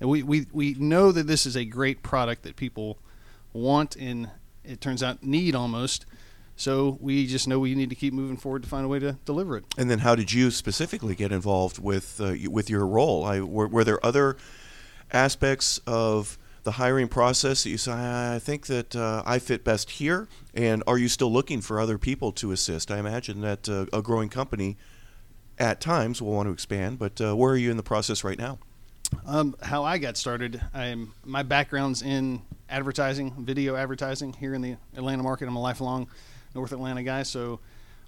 and 0.01 0.11
we, 0.11 0.23
we 0.23 0.47
we 0.53 0.75
know 0.75 1.13
that 1.13 1.27
this 1.27 1.47
is 1.47 1.57
a 1.57 1.65
great 1.65 2.03
product 2.03 2.43
that 2.43 2.57
people 2.57 2.99
want 3.53 3.97
and 3.97 4.31
it 4.63 4.81
turns 4.81 5.03
out 5.03 5.23
need 5.23 5.55
almost. 5.55 6.05
So 6.57 6.97
we 7.01 7.27
just 7.27 7.47
know 7.47 7.59
we 7.59 7.75
need 7.75 7.91
to 7.91 7.95
keep 7.95 8.15
moving 8.15 8.39
forward 8.39 8.63
to 8.63 8.69
find 8.69 8.85
a 8.85 8.89
way 8.89 8.99
to 8.99 9.19
deliver 9.27 9.59
it. 9.59 9.65
And 9.77 9.91
then 9.91 9.99
how 9.99 10.15
did 10.15 10.33
you 10.33 10.51
specifically 10.51 11.15
get 11.15 11.31
involved 11.31 11.79
with 11.79 12.21
uh, 12.21 12.35
with 12.51 12.71
your 12.71 12.87
role? 12.87 13.25
I, 13.25 13.41
were, 13.41 13.69
were 13.69 13.85
there 13.85 14.05
other 14.05 14.37
aspects 15.13 15.79
of 15.87 16.39
the 16.67 16.73
hiring 16.73 17.07
process 17.07 17.63
that 17.63 17.71
you 17.71 17.79
say, 17.79 17.93
I 17.93 18.41
think 18.41 18.67
that 18.67 18.97
uh, 18.97 19.23
I 19.25 19.39
fit 19.39 19.63
best 19.63 19.89
here? 19.89 20.27
And 20.53 20.83
are 20.89 20.99
you 20.99 21.09
still 21.09 21.33
looking 21.33 21.61
for 21.61 21.79
other 21.79 21.97
people 21.97 22.33
to 22.33 22.51
assist? 22.51 22.91
I 22.91 22.99
imagine 22.99 23.41
that 23.43 23.69
uh, 23.69 23.87
a 23.93 24.03
growing 24.03 24.29
company 24.29 24.77
at 25.61 25.81
times 25.81 26.21
will 26.21 26.33
want 26.33 26.49
to 26.49 26.53
expand, 26.53 26.99
but 26.99 27.21
uh, 27.21 27.37
where 27.37 27.53
are 27.53 27.57
you 27.57 27.71
in 27.71 27.77
the 27.77 27.85
process 27.85 28.25
right 28.25 28.37
now? 28.37 28.59
Um, 29.25 29.55
how 29.63 29.85
I 29.85 29.99
got 29.99 30.17
started, 30.17 30.61
I'm 30.75 31.15
my 31.25 31.45
background's 31.45 32.03
in 32.03 32.43
advertising, 32.69 33.33
video 33.39 33.77
advertising 33.77 34.33
here 34.33 34.53
in 34.53 34.61
the 34.61 34.77
Atlanta 34.97 35.23
market. 35.23 35.47
I'm 35.47 35.55
a 35.55 35.63
lifelong 35.63 36.09
North 36.53 36.73
Atlanta 36.73 37.05
guy, 37.05 37.23
so 37.23 37.61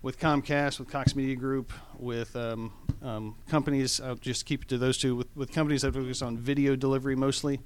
with 0.03 0.19
Comcast, 0.19 0.81
with 0.81 0.91
Cox 0.91 1.15
Media 1.15 1.37
Group, 1.37 1.73
with 1.97 2.35
um, 2.35 2.73
um, 3.03 3.37
companies, 3.49 4.01
I'll 4.01 4.17
just 4.17 4.47
keep 4.47 4.63
it 4.63 4.69
to 4.71 4.79
those 4.79 4.99
two. 4.99 5.15
With, 5.15 5.29
with 5.37 5.53
companies 5.53 5.83
that 5.83 5.95
focus 5.95 6.23
on 6.23 6.37
video 6.37 6.75
delivery 6.75 7.15
mostly 7.15 7.61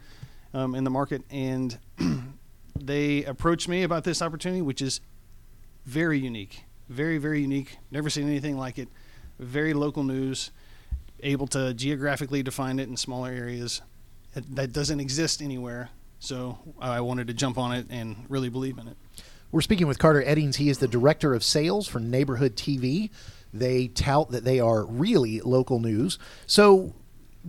um, 0.55 0.75
in 0.75 0.85
the 0.85 0.91
market, 0.91 1.23
and 1.31 1.79
they 2.79 3.25
approached 3.25 3.69
me 3.69 3.83
about 3.83 4.05
this 4.05 4.23
opportunity, 4.23 4.63
which 4.63 4.83
is 4.83 5.01
very 5.87 6.19
unique, 6.19 6.65
very 6.89 7.19
very 7.19 7.41
unique. 7.41 7.79
Never 7.91 8.11
seen 8.11 8.29
anything 8.29 8.57
like 8.57 8.79
it. 8.79 8.89
Very 9.39 9.75
local 9.75 10.05
news 10.05 10.51
able 11.23 11.47
to 11.49 11.73
geographically 11.75 12.43
define 12.43 12.79
it 12.79 12.89
in 12.89 12.97
smaller 12.97 13.31
areas. 13.31 13.81
That, 14.35 14.73
doesn't 14.73 14.99
exist 14.99 15.43
anywhere. 15.43 15.91
So 16.19 16.59
I 16.81 17.01
wanted 17.01 17.27
to 17.27 17.35
jump 17.35 17.59
on 17.59 17.73
it 17.73 17.87
and 17.91 18.25
really 18.29 18.49
believe 18.49 18.79
in 18.79 18.89
it. 18.89 18.97
We're 19.51 19.61
speaking 19.61 19.87
with 19.87 19.99
Carter 19.99 20.23
Eddings. 20.23 20.57
He 20.57 20.71
is 20.71 20.79
the 20.79 20.89
director 20.89 21.35
of 21.35 21.45
sales 21.45 21.87
for 21.87 22.01
Neighborhood 22.01 22.57
TV. 22.57 23.11
They 23.53 23.89
tout 23.89 24.31
that 24.31 24.45
they 24.45 24.59
are 24.59 24.87
really 24.87 25.41
local 25.41 25.79
news. 25.79 26.19
So, 26.47 26.95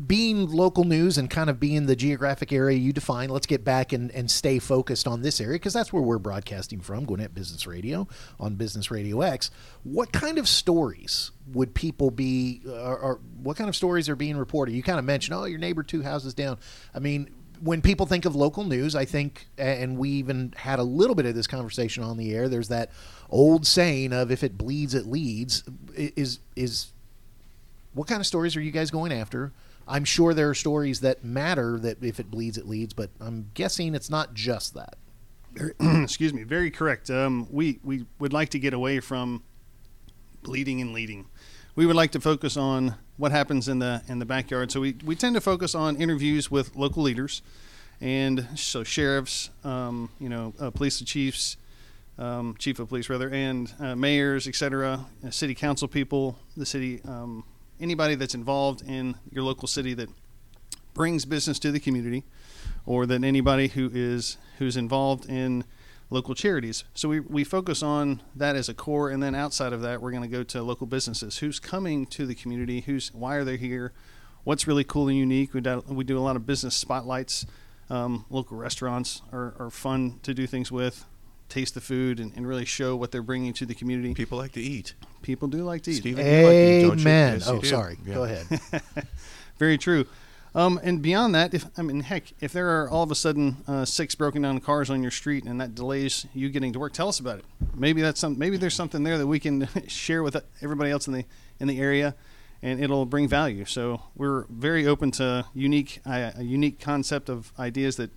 being 0.08 0.50
local 0.50 0.86
news 0.86 1.20
and 1.20 1.30
kind 1.30 1.50
of 1.50 1.60
being 1.60 1.86
the 1.86 1.96
geographic 1.96 2.52
area 2.52 2.78
you 2.78 2.92
define, 2.92 3.30
let's 3.30 3.46
get 3.46 3.64
back 3.64 3.94
and, 3.94 4.10
and 4.12 4.30
stay 4.30 4.58
focused 4.58 5.08
on 5.08 5.22
this 5.22 5.40
area 5.40 5.56
because 5.56 5.74
that's 5.74 5.94
where 5.94 6.02
we're 6.02 6.18
broadcasting 6.18 6.82
from, 6.82 7.06
Gwinnett 7.06 7.36
Business 7.36 7.68
Radio 7.68 8.08
on 8.40 8.56
Business 8.56 8.90
Radio 8.90 9.22
X. 9.22 9.52
What 9.84 10.12
kind 10.12 10.40
of 10.40 10.48
stories 10.48 11.32
would 11.54 11.76
people 11.76 12.10
be, 12.10 12.62
uh, 12.66 12.72
or, 12.72 12.98
or 12.98 13.20
what 13.44 13.56
kind 13.56 13.70
of 13.70 13.76
stories 13.76 14.10
are 14.10 14.16
being 14.16 14.36
reported? 14.36 14.74
You 14.74 14.82
kind 14.82 14.98
of 14.98 15.06
mentioned, 15.06 15.38
oh, 15.38 15.46
your 15.46 15.60
neighbor 15.60 15.84
two 15.84 16.02
houses 16.02 16.34
down. 16.34 16.58
I 16.96 17.00
mean, 17.00 17.30
when 17.62 17.82
people 17.82 18.08
think 18.08 18.26
of 18.26 18.36
local 18.36 18.64
news, 18.64 18.96
I 18.96 19.06
think, 19.06 19.48
and 19.58 19.98
we 19.98 20.10
even 20.10 20.54
had 20.58 20.80
a 20.80 20.84
little 20.84 21.16
bit 21.16 21.28
of 21.28 21.36
this 21.36 21.48
conversation 21.48 22.04
on 22.04 22.18
the 22.18 22.34
air. 22.34 22.50
There's 22.50 22.68
that 22.70 22.92
old 23.30 23.66
saying 23.66 24.12
of 24.12 24.32
"if 24.32 24.44
it 24.44 24.58
bleeds, 24.58 24.94
it 24.94 25.06
leads." 25.06 25.64
Is 25.96 26.40
is 26.58 26.92
what 27.94 28.08
kind 28.08 28.20
of 28.20 28.26
stories 28.26 28.58
are 28.58 28.62
you 28.62 28.72
guys 28.72 28.92
going 28.92 29.14
after? 29.14 29.54
I'm 29.88 30.06
sure 30.06 30.34
there 30.34 30.50
are 30.50 30.56
stories 30.56 31.02
that 31.02 31.24
matter 31.24 31.78
that 31.80 32.04
if 32.04 32.20
it 32.20 32.32
bleeds, 32.32 32.58
it 32.58 32.68
leads, 32.68 32.94
but 32.94 33.10
I'm 33.20 33.52
guessing 33.54 33.96
it's 33.96 34.10
not 34.10 34.34
just 34.34 34.74
that. 34.76 34.96
Excuse 35.80 36.34
me. 36.34 36.44
Very 36.44 36.72
correct. 36.72 37.10
Um, 37.10 37.48
we 37.52 37.80
we 37.84 38.06
would 38.20 38.34
like 38.34 38.50
to 38.50 38.60
get 38.60 38.74
away 38.74 39.00
from 39.00 39.44
bleeding 40.42 40.82
and 40.82 40.94
leading. 40.94 41.26
We 41.76 41.86
would 41.86 41.96
like 41.96 42.12
to 42.12 42.20
focus 42.20 42.58
on 42.58 42.96
what 43.18 43.32
happens 43.32 43.68
in 43.68 43.80
the 43.80 44.02
in 44.08 44.20
the 44.20 44.26
backyard. 44.26 44.72
So 44.72 44.80
we, 44.80 44.96
we 45.04 45.16
tend 45.16 45.36
to 45.36 45.42
focus 45.42 45.76
on 45.76 45.98
interviews 45.98 46.50
with 46.50 46.76
local 46.76 47.04
leaders, 47.04 47.42
and 48.02 48.48
so 48.56 48.84
sheriffs, 48.84 49.50
um, 49.64 50.10
you 50.20 50.30
know, 50.30 50.54
uh, 50.60 50.72
police 50.72 51.00
chiefs, 51.02 51.58
um, 52.18 52.56
chief 52.58 52.80
of 52.80 52.90
police 52.90 53.10
rather, 53.10 53.30
and 53.30 53.72
uh, 53.80 53.96
mayors, 53.96 54.48
etc., 54.48 55.06
uh, 55.26 55.30
city 55.30 55.56
council 55.56 55.88
people, 55.88 56.38
the 56.58 56.66
city, 56.66 57.02
um, 57.06 57.44
anybody 57.84 58.16
that's 58.16 58.34
involved 58.34 58.82
in 58.82 59.16
your 59.30 59.44
local 59.44 59.68
city 59.68 59.94
that 59.94 60.10
brings 60.94 61.26
business 61.26 61.60
to 61.60 61.72
the 61.72 61.80
community, 61.80 62.24
or 62.86 63.06
that 63.06 63.24
anybody 63.24 63.68
who 63.68 63.92
is 63.94 64.38
who's 64.58 64.78
involved 64.78 65.30
in 65.30 65.66
local 66.10 66.36
charities. 66.36 66.84
So 66.94 67.10
we, 67.10 67.20
we 67.20 67.44
focus 67.44 67.82
on 67.82 68.22
that 68.36 68.56
as 68.56 68.70
a 68.70 68.74
core, 68.74 69.10
and 69.10 69.22
then 69.22 69.36
outside 69.36 69.74
of 69.74 69.82
that, 69.82 70.02
we're 70.02 70.12
going 70.12 70.24
to 70.24 70.30
go 70.30 70.44
to 70.44 70.62
local 70.62 70.88
businesses. 70.88 71.40
Who's 71.40 71.60
coming 71.60 72.06
to 72.08 72.26
the 72.26 72.36
community? 72.36 72.82
Who's 72.82 73.14
why 73.14 73.36
are 73.36 73.44
they 73.44 73.58
here? 73.58 73.92
What's 74.44 74.68
really 74.68 74.84
cool 74.84 75.08
and 75.08 75.18
unique? 75.18 75.54
We 75.54 75.62
do, 75.62 75.84
we 75.88 76.04
do 76.04 76.18
a 76.18 76.22
lot 76.22 76.36
of 76.36 76.46
business 76.46 76.76
spotlights. 76.76 77.46
Um, 77.90 78.26
local 78.30 78.58
restaurants 78.58 79.22
are, 79.32 79.56
are 79.60 79.70
fun 79.70 80.20
to 80.24 80.34
do 80.34 80.48
things 80.48 80.72
with, 80.72 81.06
taste 81.50 81.74
the 81.74 81.82
food, 81.82 82.20
and, 82.20 82.32
and 82.36 82.48
really 82.48 82.66
show 82.66 82.96
what 82.96 83.12
they're 83.12 83.24
bringing 83.24 83.54
to 83.54 83.66
the 83.66 83.76
community. 83.76 84.14
People 84.14 84.38
like 84.38 84.54
to 84.54 84.62
eat. 84.62 84.94
People 85.24 85.48
do 85.48 85.64
like 85.64 85.82
to 85.84 85.92
eat. 85.92 85.96
Stephen, 85.96 86.24
you 86.26 86.32
like 86.32 86.52
to 86.52 86.78
eat, 86.78 86.82
don't 86.82 87.00
you? 87.00 87.02
Amen. 87.02 87.34
Yes, 87.40 87.48
oh, 87.48 87.62
sorry. 87.62 87.98
Yeah. 88.06 88.14
Go 88.14 88.24
ahead. 88.26 88.46
Very 89.58 89.78
true. 89.78 90.06
Um, 90.56 90.80
and 90.84 91.02
beyond 91.02 91.34
that, 91.34 91.54
if 91.54 91.66
I 91.78 91.82
mean, 91.82 92.02
heck, 92.02 92.26
if 92.40 92.54
there 92.54 92.82
are 92.82 92.90
all 92.90 93.02
of 93.02 93.10
a 93.10 93.16
sudden 93.16 93.58
uh, 93.68 93.86
six 93.86 94.14
broken 94.14 94.44
down 94.44 94.60
cars 94.60 94.90
on 94.92 95.02
your 95.02 95.12
street 95.12 95.46
and 95.46 95.60
that 95.60 95.74
delays 95.74 96.28
you 96.34 96.50
getting 96.50 96.74
to 96.74 96.80
work, 96.80 96.94
tell 96.94 97.10
us 97.10 97.20
about 97.20 97.40
it. 97.40 97.46
Maybe 97.74 98.02
that's 98.02 98.20
some. 98.20 98.38
Maybe 98.38 98.58
there's 98.58 98.76
something 98.76 99.04
there 99.04 99.18
that 99.18 99.26
we 99.26 99.40
can 99.40 99.68
share 99.88 100.22
with 100.22 100.38
everybody 100.62 100.92
else 100.92 101.08
in 101.08 101.14
the 101.14 101.26
in 101.60 101.68
the 101.68 101.80
area, 101.80 102.14
and 102.62 102.84
it'll 102.84 103.08
bring 103.08 103.28
value. 103.28 103.66
So 103.66 104.02
we're 104.16 104.46
very 104.50 104.86
open 104.86 105.10
to 105.12 105.46
unique 105.56 106.02
uh, 106.06 106.32
a 106.36 106.44
unique 106.44 106.80
concept 106.80 107.30
of 107.30 107.52
ideas 107.58 107.96
that 107.96 108.12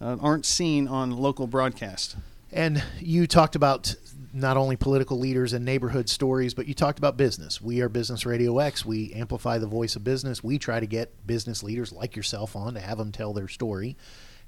uh, 0.00 0.16
aren't 0.20 0.44
seen 0.44 0.88
on 0.88 1.12
local 1.12 1.46
broadcast. 1.46 2.16
And 2.52 2.82
you 3.00 3.26
talked 3.26 3.54
about 3.54 3.94
not 4.36 4.58
only 4.58 4.76
political 4.76 5.18
leaders 5.18 5.54
and 5.54 5.64
neighborhood 5.64 6.10
stories, 6.10 6.52
but 6.52 6.66
you 6.66 6.74
talked 6.74 6.98
about 6.98 7.16
business. 7.16 7.58
We 7.58 7.80
are 7.80 7.88
Business 7.88 8.26
Radio 8.26 8.58
X. 8.58 8.84
We 8.84 9.14
amplify 9.14 9.56
the 9.56 9.66
voice 9.66 9.96
of 9.96 10.04
business. 10.04 10.44
We 10.44 10.58
try 10.58 10.78
to 10.78 10.86
get 10.86 11.26
business 11.26 11.62
leaders 11.62 11.90
like 11.90 12.14
yourself 12.14 12.54
on 12.54 12.74
to 12.74 12.80
have 12.80 12.98
them 12.98 13.12
tell 13.12 13.32
their 13.32 13.48
story. 13.48 13.96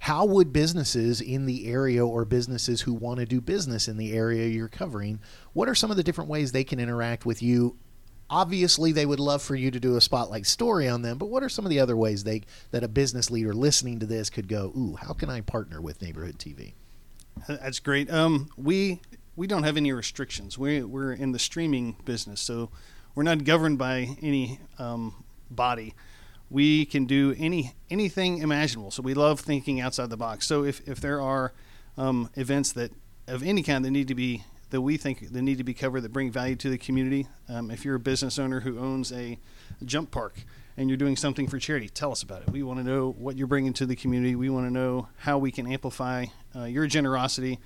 How 0.00 0.26
would 0.26 0.52
businesses 0.52 1.23
in 1.23 1.47
the 1.47 1.66
area 1.68 2.07
or 2.07 2.26
businesses 2.26 2.83
who 2.83 2.92
want 2.92 3.21
to 3.21 3.26
do 3.26 3.40
business 3.40 3.88
in 3.88 3.97
the 3.97 4.12
area 4.12 4.47
you're 4.47 4.68
covering, 4.68 5.21
what 5.54 5.71
are 5.71 5.75
some 5.75 5.90
of 5.90 5.97
the 5.97 6.04
different 6.04 6.28
ways 6.28 6.52
they 6.52 6.64
can 6.64 6.78
interact 6.78 7.25
with 7.25 7.42
you? 7.42 7.78
Obviously, 8.28 8.92
they 8.92 9.07
would 9.07 9.18
love 9.18 9.40
for 9.40 9.54
you 9.54 9.71
to 9.71 9.80
do 9.80 9.97
a 9.97 10.02
spotlight 10.02 10.45
story 10.45 10.87
on 10.87 11.00
them, 11.00 11.16
but 11.16 11.30
what 11.30 11.42
are 11.42 11.49
some 11.49 11.64
of 11.64 11.71
the 11.71 11.80
other 11.80 11.97
ways 11.97 12.25
they 12.25 12.42
that 12.73 12.85
a 12.85 12.88
business 12.88 13.30
leader 13.30 13.54
listening 13.54 14.00
to 14.00 14.07
this 14.07 14.28
could 14.28 14.49
go, 14.49 14.71
"Ooh, 14.76 14.97
how 15.00 15.14
can 15.14 15.30
I 15.30 15.40
partner 15.40 15.80
with 15.80 16.02
Neighborhood 16.02 16.38
TV?" 16.38 16.75
That's 17.49 17.78
great. 17.78 18.11
Um, 18.12 18.50
we 18.57 19.00
we 19.38 19.47
don't 19.47 19.62
have 19.62 19.76
any 19.76 19.92
restrictions. 19.92 20.59
We 20.59 20.83
we're 20.83 21.12
in 21.12 21.30
the 21.30 21.38
streaming 21.38 21.95
business, 22.04 22.40
so 22.40 22.71
we're 23.14 23.23
not 23.23 23.45
governed 23.45 23.78
by 23.78 24.16
any 24.21 24.59
um, 24.80 25.25
body. 25.49 25.95
We 26.50 26.85
can 26.85 27.04
do 27.04 27.37
any 27.38 27.75
anything 27.88 28.38
imaginable. 28.38 28.90
So 28.90 29.00
we 29.02 29.14
love 29.14 29.38
thinking 29.38 29.80
outside 29.80 30.11
the 30.11 30.16
box. 30.16 30.47
So 30.47 30.64
if 30.64 30.87
if 30.88 31.00
there 31.00 31.23
are 31.23 31.52
um, 31.97 32.30
events 32.35 32.73
that 32.73 32.90
of 33.28 33.45
any 33.45 33.62
kind 33.62 33.85
that 33.85 33.92
need 33.92 34.09
to 34.09 34.14
be 34.16 34.42
that 34.71 34.80
we 34.80 34.97
think 34.97 35.33
that 35.33 35.42
need 35.42 35.59
to 35.59 35.64
be 35.64 35.75
covered 35.75 36.00
that 36.00 36.12
bring 36.12 36.33
value 36.33 36.57
to 36.57 36.68
the 36.68 36.78
community. 36.78 37.28
Um, 37.49 37.71
if 37.71 37.85
you're 37.85 37.95
a 37.95 38.00
business 38.00 38.40
owner 38.40 38.61
who 38.61 38.78
owns 38.80 39.12
a 39.12 39.38
jump 39.85 40.11
park 40.11 40.35
and 40.76 40.90
you're 40.90 40.97
doing 40.97 41.16
something 41.16 41.47
for 41.47 41.59
charity, 41.61 41.88
tell 41.88 42.11
us 42.11 42.25
about 42.25 42.42
it. 42.42 42.50
We 42.50 42.64
want 42.64 42.80
to 42.80 42.85
know 42.85 43.12
what 43.12 43.37
you're 43.37 43.47
bringing 43.47 43.73
to 43.75 43.87
the 43.87 43.97
community. 43.97 44.35
We 44.35 44.50
want 44.50 44.66
to 44.66 44.73
know 44.73 45.09
how 45.18 45.38
we 45.38 45.52
can 45.52 45.71
amplify 45.71 46.26
uh, 46.57 46.64
your 46.64 46.88
generosity. 46.88 47.61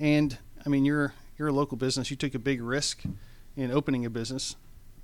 And 0.00 0.38
I 0.64 0.68
mean, 0.68 0.84
you're 0.84 1.14
you're 1.38 1.48
a 1.48 1.52
local 1.52 1.76
business. 1.76 2.10
You 2.10 2.16
took 2.16 2.34
a 2.34 2.38
big 2.38 2.62
risk 2.62 3.02
in 3.56 3.70
opening 3.70 4.04
a 4.04 4.10
business. 4.10 4.56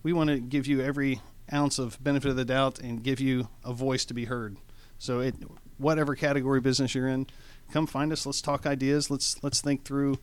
We 0.02 0.12
want 0.12 0.30
to 0.30 0.38
give 0.38 0.66
you 0.66 0.80
every 0.80 1.20
ounce 1.52 1.78
of 1.78 2.02
benefit 2.02 2.30
of 2.30 2.36
the 2.36 2.44
doubt 2.44 2.78
and 2.78 3.02
give 3.02 3.20
you 3.20 3.48
a 3.64 3.72
voice 3.72 4.04
to 4.06 4.14
be 4.14 4.24
heard. 4.26 4.56
So, 4.98 5.20
it 5.20 5.34
whatever 5.78 6.14
category 6.14 6.60
business 6.60 6.94
you're 6.94 7.08
in, 7.08 7.26
come 7.72 7.86
find 7.86 8.12
us. 8.12 8.26
Let's 8.26 8.40
talk 8.40 8.66
ideas. 8.66 9.10
Let's 9.10 9.42
let's 9.42 9.60
think 9.60 9.84
through 9.84 10.18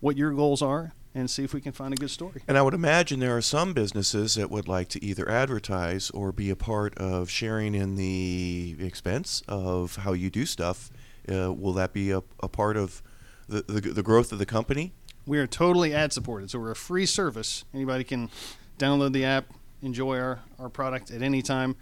what 0.00 0.16
your 0.16 0.32
goals 0.32 0.62
are 0.62 0.92
and 1.14 1.28
see 1.28 1.42
if 1.42 1.52
we 1.52 1.60
can 1.60 1.72
find 1.72 1.92
a 1.92 1.96
good 1.96 2.10
story. 2.10 2.42
And 2.46 2.56
I 2.56 2.62
would 2.62 2.74
imagine 2.74 3.20
there 3.20 3.36
are 3.36 3.42
some 3.42 3.72
businesses 3.72 4.36
that 4.36 4.50
would 4.50 4.68
like 4.68 4.88
to 4.90 5.04
either 5.04 5.28
advertise 5.28 6.10
or 6.10 6.32
be 6.32 6.50
a 6.50 6.56
part 6.56 6.96
of 6.98 7.28
sharing 7.28 7.74
in 7.74 7.96
the 7.96 8.76
expense 8.78 9.42
of 9.48 9.96
how 9.96 10.12
you 10.12 10.30
do 10.30 10.46
stuff. 10.46 10.90
Uh, 11.28 11.52
will 11.52 11.72
that 11.74 11.92
be 11.92 12.10
a, 12.12 12.22
a 12.40 12.48
part 12.48 12.76
of 12.76 13.02
the, 13.50 13.62
the, 13.62 13.80
the 13.80 14.02
growth 14.02 14.32
of 14.32 14.38
the 14.38 14.46
company? 14.46 14.92
We 15.26 15.38
are 15.38 15.46
totally 15.46 15.92
ad 15.92 16.12
supported, 16.12 16.50
so 16.50 16.58
we're 16.58 16.70
a 16.70 16.76
free 16.76 17.06
service. 17.06 17.64
Anybody 17.74 18.04
can 18.04 18.30
download 18.78 19.12
the 19.12 19.24
app, 19.24 19.52
enjoy 19.82 20.18
our, 20.18 20.40
our 20.58 20.68
product 20.68 21.10
at 21.10 21.20
any 21.20 21.42
time 21.42 21.76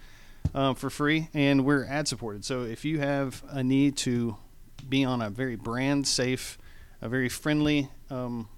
um, 0.53 0.75
for 0.75 0.89
free, 0.89 1.29
and 1.33 1.63
we're 1.65 1.85
ad 1.85 2.07
supported. 2.07 2.43
So 2.43 2.63
if 2.63 2.83
you 2.83 2.99
have 2.99 3.43
a 3.49 3.63
need 3.63 3.95
to 3.97 4.35
be 4.87 5.05
on 5.05 5.21
a 5.21 5.29
very 5.29 5.55
brand 5.55 6.07
safe, 6.07 6.57
a 7.01 7.07
very 7.07 7.29
friendly 7.29 7.89
um, 8.09 8.49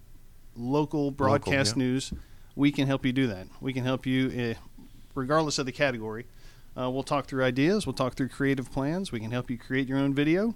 local 0.55 1.11
broadcast 1.11 1.75
yeah. 1.75 1.83
news, 1.83 2.13
we 2.55 2.71
can 2.71 2.87
help 2.87 3.05
you 3.05 3.11
do 3.11 3.27
that. 3.27 3.47
We 3.59 3.73
can 3.73 3.83
help 3.83 4.05
you, 4.05 4.55
uh, 4.55 4.85
regardless 5.15 5.59
of 5.59 5.65
the 5.65 5.71
category. 5.71 6.25
Uh, 6.77 6.89
we'll 6.89 7.03
talk 7.03 7.25
through 7.27 7.43
ideas. 7.43 7.85
We'll 7.85 7.93
talk 7.93 8.15
through 8.15 8.29
creative 8.29 8.71
plans. 8.71 9.11
We 9.11 9.19
can 9.19 9.31
help 9.31 9.49
you 9.49 9.57
create 9.57 9.87
your 9.87 9.97
own 9.97 10.13
video, 10.13 10.55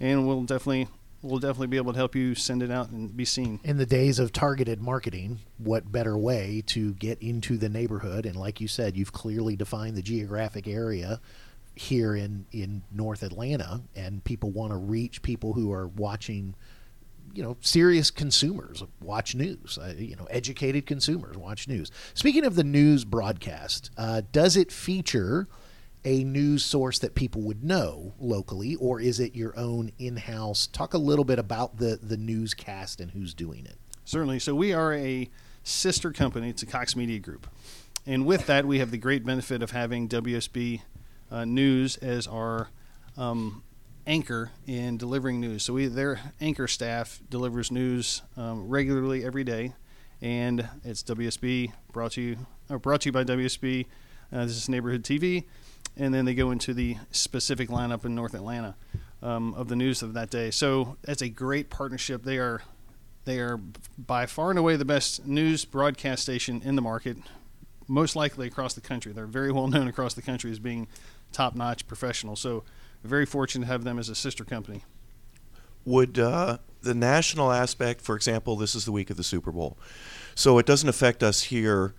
and 0.00 0.26
we'll 0.26 0.42
definitely 0.42 0.88
we'll 1.22 1.38
definitely 1.38 1.66
be 1.66 1.76
able 1.76 1.92
to 1.92 1.98
help 1.98 2.14
you 2.14 2.34
send 2.34 2.62
it 2.62 2.70
out 2.70 2.90
and 2.90 3.16
be 3.16 3.24
seen. 3.24 3.60
In 3.64 3.76
the 3.76 3.86
days 3.86 4.18
of 4.18 4.32
targeted 4.32 4.80
marketing, 4.80 5.40
what 5.58 5.90
better 5.90 6.16
way 6.16 6.62
to 6.66 6.94
get 6.94 7.20
into 7.22 7.56
the 7.56 7.68
neighborhood? 7.68 8.26
And 8.26 8.36
like 8.36 8.60
you 8.60 8.68
said, 8.68 8.96
you've 8.96 9.12
clearly 9.12 9.56
defined 9.56 9.96
the 9.96 10.02
geographic 10.02 10.66
area 10.66 11.20
here 11.74 12.14
in 12.14 12.46
in 12.52 12.82
North 12.90 13.22
Atlanta, 13.22 13.82
and 13.94 14.22
people 14.24 14.50
want 14.50 14.72
to 14.72 14.76
reach 14.76 15.22
people 15.22 15.52
who 15.52 15.72
are 15.72 15.88
watching 15.88 16.54
you 17.32 17.42
know 17.42 17.56
serious 17.60 18.10
consumers 18.10 18.82
watch 19.00 19.34
news 19.36 19.78
uh, 19.80 19.94
you 19.96 20.16
know 20.16 20.24
educated 20.30 20.84
consumers 20.84 21.36
watch 21.36 21.68
news 21.68 21.90
speaking 22.12 22.44
of 22.44 22.56
the 22.56 22.64
news 22.64 23.04
broadcast 23.04 23.90
uh, 23.96 24.22
does 24.32 24.56
it 24.56 24.72
feature 24.72 25.46
a 26.04 26.24
news 26.24 26.64
source 26.64 26.98
that 26.98 27.14
people 27.14 27.42
would 27.42 27.62
know 27.62 28.14
locally 28.18 28.74
or 28.76 29.00
is 29.00 29.20
it 29.20 29.34
your 29.34 29.56
own 29.58 29.92
in-house 29.98 30.66
talk 30.66 30.94
a 30.94 30.98
little 30.98 31.24
bit 31.24 31.38
about 31.38 31.76
the 31.76 31.98
the 32.02 32.16
newscast 32.16 33.00
and 33.00 33.10
who's 33.10 33.34
doing 33.34 33.66
it 33.66 33.76
Certainly. 34.10 34.40
So 34.40 34.56
we 34.56 34.72
are 34.72 34.92
a 34.92 35.30
sister 35.62 36.10
company 36.10 36.52
to 36.54 36.66
Cox 36.66 36.96
Media 36.96 37.20
Group. 37.20 37.46
And 38.06 38.26
with 38.26 38.46
that, 38.46 38.66
we 38.66 38.80
have 38.80 38.90
the 38.90 38.98
great 38.98 39.24
benefit 39.24 39.62
of 39.62 39.70
having 39.70 40.08
WSB 40.08 40.80
uh, 41.30 41.44
News 41.44 41.96
as 41.98 42.26
our 42.26 42.70
um, 43.16 43.62
anchor 44.08 44.50
in 44.66 44.96
delivering 44.96 45.38
news. 45.38 45.62
So 45.62 45.74
we, 45.74 45.86
their 45.86 46.18
anchor 46.40 46.66
staff 46.66 47.20
delivers 47.30 47.70
news 47.70 48.22
um, 48.36 48.68
regularly 48.68 49.24
every 49.24 49.44
day, 49.44 49.74
and 50.20 50.68
it's 50.82 51.04
WSB 51.04 51.72
brought 51.92 52.10
to 52.12 52.20
you 52.20 52.38
or 52.68 52.80
brought 52.80 53.02
to 53.02 53.10
you 53.10 53.12
by 53.12 53.22
WSB. 53.22 53.86
Uh, 54.32 54.44
this 54.44 54.56
is 54.56 54.68
Neighborhood 54.68 55.04
TV, 55.04 55.44
and 56.00 56.14
then 56.14 56.24
they 56.24 56.34
go 56.34 56.50
into 56.50 56.72
the 56.72 56.96
specific 57.10 57.68
lineup 57.68 58.06
in 58.06 58.14
North 58.14 58.32
Atlanta 58.32 58.74
um, 59.22 59.52
of 59.54 59.68
the 59.68 59.76
news 59.76 60.02
of 60.02 60.14
that 60.14 60.30
day. 60.30 60.50
So 60.50 60.96
that's 61.02 61.20
a 61.20 61.28
great 61.28 61.68
partnership. 61.68 62.24
They 62.24 62.38
are 62.38 62.62
they 63.26 63.38
are 63.38 63.58
by 63.98 64.24
far 64.24 64.48
and 64.48 64.58
away 64.58 64.76
the 64.76 64.86
best 64.86 65.26
news 65.26 65.66
broadcast 65.66 66.22
station 66.22 66.62
in 66.64 66.74
the 66.74 66.80
market, 66.82 67.18
most 67.86 68.16
likely 68.16 68.46
across 68.46 68.72
the 68.72 68.80
country. 68.80 69.12
They're 69.12 69.26
very 69.26 69.52
well 69.52 69.68
known 69.68 69.88
across 69.88 70.14
the 70.14 70.22
country 70.22 70.50
as 70.50 70.58
being 70.58 70.88
top 71.32 71.54
notch 71.54 71.86
professionals. 71.86 72.40
So, 72.40 72.64
very 73.04 73.26
fortunate 73.26 73.66
to 73.66 73.72
have 73.72 73.84
them 73.84 73.98
as 73.98 74.08
a 74.08 74.14
sister 74.14 74.44
company. 74.44 74.84
Would 75.84 76.18
uh, 76.18 76.58
the 76.82 76.94
national 76.94 77.52
aspect, 77.52 78.00
for 78.00 78.16
example, 78.16 78.56
this 78.56 78.74
is 78.74 78.86
the 78.86 78.92
week 78.92 79.10
of 79.10 79.18
the 79.18 79.22
Super 79.22 79.52
Bowl, 79.52 79.76
so 80.34 80.56
it 80.56 80.64
doesn't 80.64 80.88
affect 80.88 81.22
us 81.22 81.44
here 81.44 81.94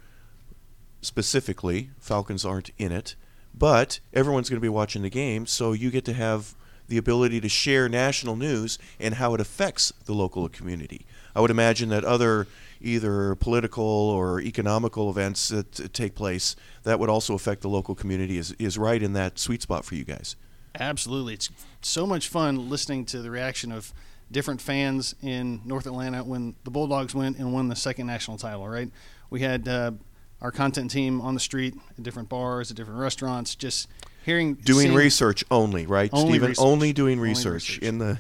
specifically. 1.01 1.91
Falcons 1.99 2.45
aren't 2.45 2.71
in 2.79 2.91
it, 2.91 3.15
but 3.53 3.99
everyone's 4.13 4.49
going 4.49 4.57
to 4.57 4.61
be 4.61 4.69
watching 4.69 5.01
the 5.01 5.09
game, 5.09 5.45
so 5.45 5.73
you 5.73 5.91
get 5.91 6.05
to 6.05 6.13
have 6.13 6.55
the 6.87 6.97
ability 6.97 7.39
to 7.39 7.49
share 7.49 7.87
national 7.87 8.35
news 8.35 8.77
and 8.99 9.15
how 9.15 9.33
it 9.33 9.39
affects 9.39 9.93
the 10.05 10.13
local 10.13 10.49
community. 10.49 11.05
I 11.33 11.39
would 11.39 11.51
imagine 11.51 11.89
that 11.89 12.03
other 12.03 12.47
either 12.81 13.35
political 13.35 13.85
or 13.85 14.41
economical 14.41 15.09
events 15.09 15.49
that 15.49 15.93
take 15.93 16.15
place 16.15 16.55
that 16.83 16.99
would 16.99 17.09
also 17.09 17.33
affect 17.33 17.61
the 17.61 17.69
local 17.69 17.95
community 17.95 18.37
is, 18.37 18.51
is 18.53 18.77
right 18.77 19.01
in 19.01 19.13
that 19.13 19.39
sweet 19.39 19.61
spot 19.61 19.85
for 19.85 19.95
you 19.95 20.03
guys. 20.03 20.35
Absolutely. 20.79 21.35
It's 21.35 21.49
so 21.81 22.05
much 22.05 22.27
fun 22.27 22.69
listening 22.69 23.05
to 23.05 23.21
the 23.21 23.29
reaction 23.29 23.71
of 23.71 23.93
different 24.31 24.61
fans 24.61 25.15
in 25.21 25.61
North 25.65 25.85
Atlanta 25.85 26.23
when 26.23 26.55
the 26.63 26.71
Bulldogs 26.71 27.13
went 27.13 27.37
and 27.37 27.53
won 27.53 27.67
the 27.67 27.75
second 27.75 28.07
national 28.07 28.37
title, 28.37 28.67
right? 28.67 28.89
We 29.29 29.41
had 29.41 29.67
uh, 29.67 29.91
our 30.41 30.51
content 30.51 30.91
team 30.91 31.21
on 31.21 31.33
the 31.33 31.39
street 31.39 31.75
at 31.97 32.03
different 32.03 32.29
bars, 32.29 32.71
at 32.71 32.77
different 32.77 32.99
restaurants, 32.99 33.55
just 33.55 33.87
hearing. 34.25 34.55
Doing 34.55 34.87
seeing- 34.87 34.93
research 34.95 35.43
only, 35.51 35.85
right, 35.85 36.09
Only 36.13 36.33
Stephen? 36.33 36.49
research. 36.49 36.63
Only 36.65 36.93
doing 36.93 37.19
Only 37.19 37.29
research, 37.29 37.69
research. 37.69 37.83
in 37.83 37.97
the 37.99 38.17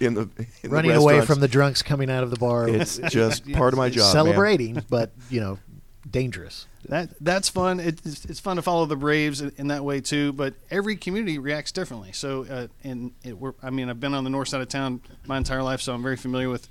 in 0.00 0.14
the 0.14 0.28
in 0.62 0.70
running 0.70 0.90
the 0.90 0.98
away 0.98 1.20
from 1.20 1.40
the 1.40 1.46
drunks 1.48 1.80
coming 1.82 2.10
out 2.10 2.24
of 2.24 2.30
the 2.30 2.36
bar 2.36 2.68
It's 2.68 2.96
just 3.10 3.50
part 3.52 3.72
of 3.72 3.78
my 3.78 3.88
job. 3.90 4.02
man. 4.06 4.12
celebrating 4.12 4.82
but 4.90 5.12
you 5.30 5.40
know 5.40 5.58
dangerous 6.10 6.66
That 6.88 7.10
that's 7.20 7.48
fun. 7.48 7.80
It's, 7.80 8.24
it's 8.24 8.40
fun 8.40 8.56
to 8.56 8.62
follow 8.62 8.86
the 8.86 8.96
Braves 8.96 9.40
in, 9.40 9.52
in 9.56 9.68
that 9.68 9.84
way 9.84 10.00
too. 10.00 10.32
But 10.32 10.54
every 10.70 10.96
community 10.96 11.38
reacts 11.38 11.72
differently. 11.72 12.12
So, 12.12 12.44
uh, 12.44 12.66
and 12.82 13.12
it, 13.22 13.38
we're, 13.38 13.54
I 13.62 13.70
mean, 13.70 13.88
I've 13.88 14.00
been 14.00 14.12
on 14.14 14.22
the 14.24 14.30
north 14.30 14.48
side 14.48 14.60
of 14.60 14.68
town 14.68 15.00
my 15.26 15.38
entire 15.38 15.62
life, 15.62 15.80
so 15.80 15.94
I'm 15.94 16.02
very 16.02 16.16
familiar 16.16 16.50
with 16.50 16.68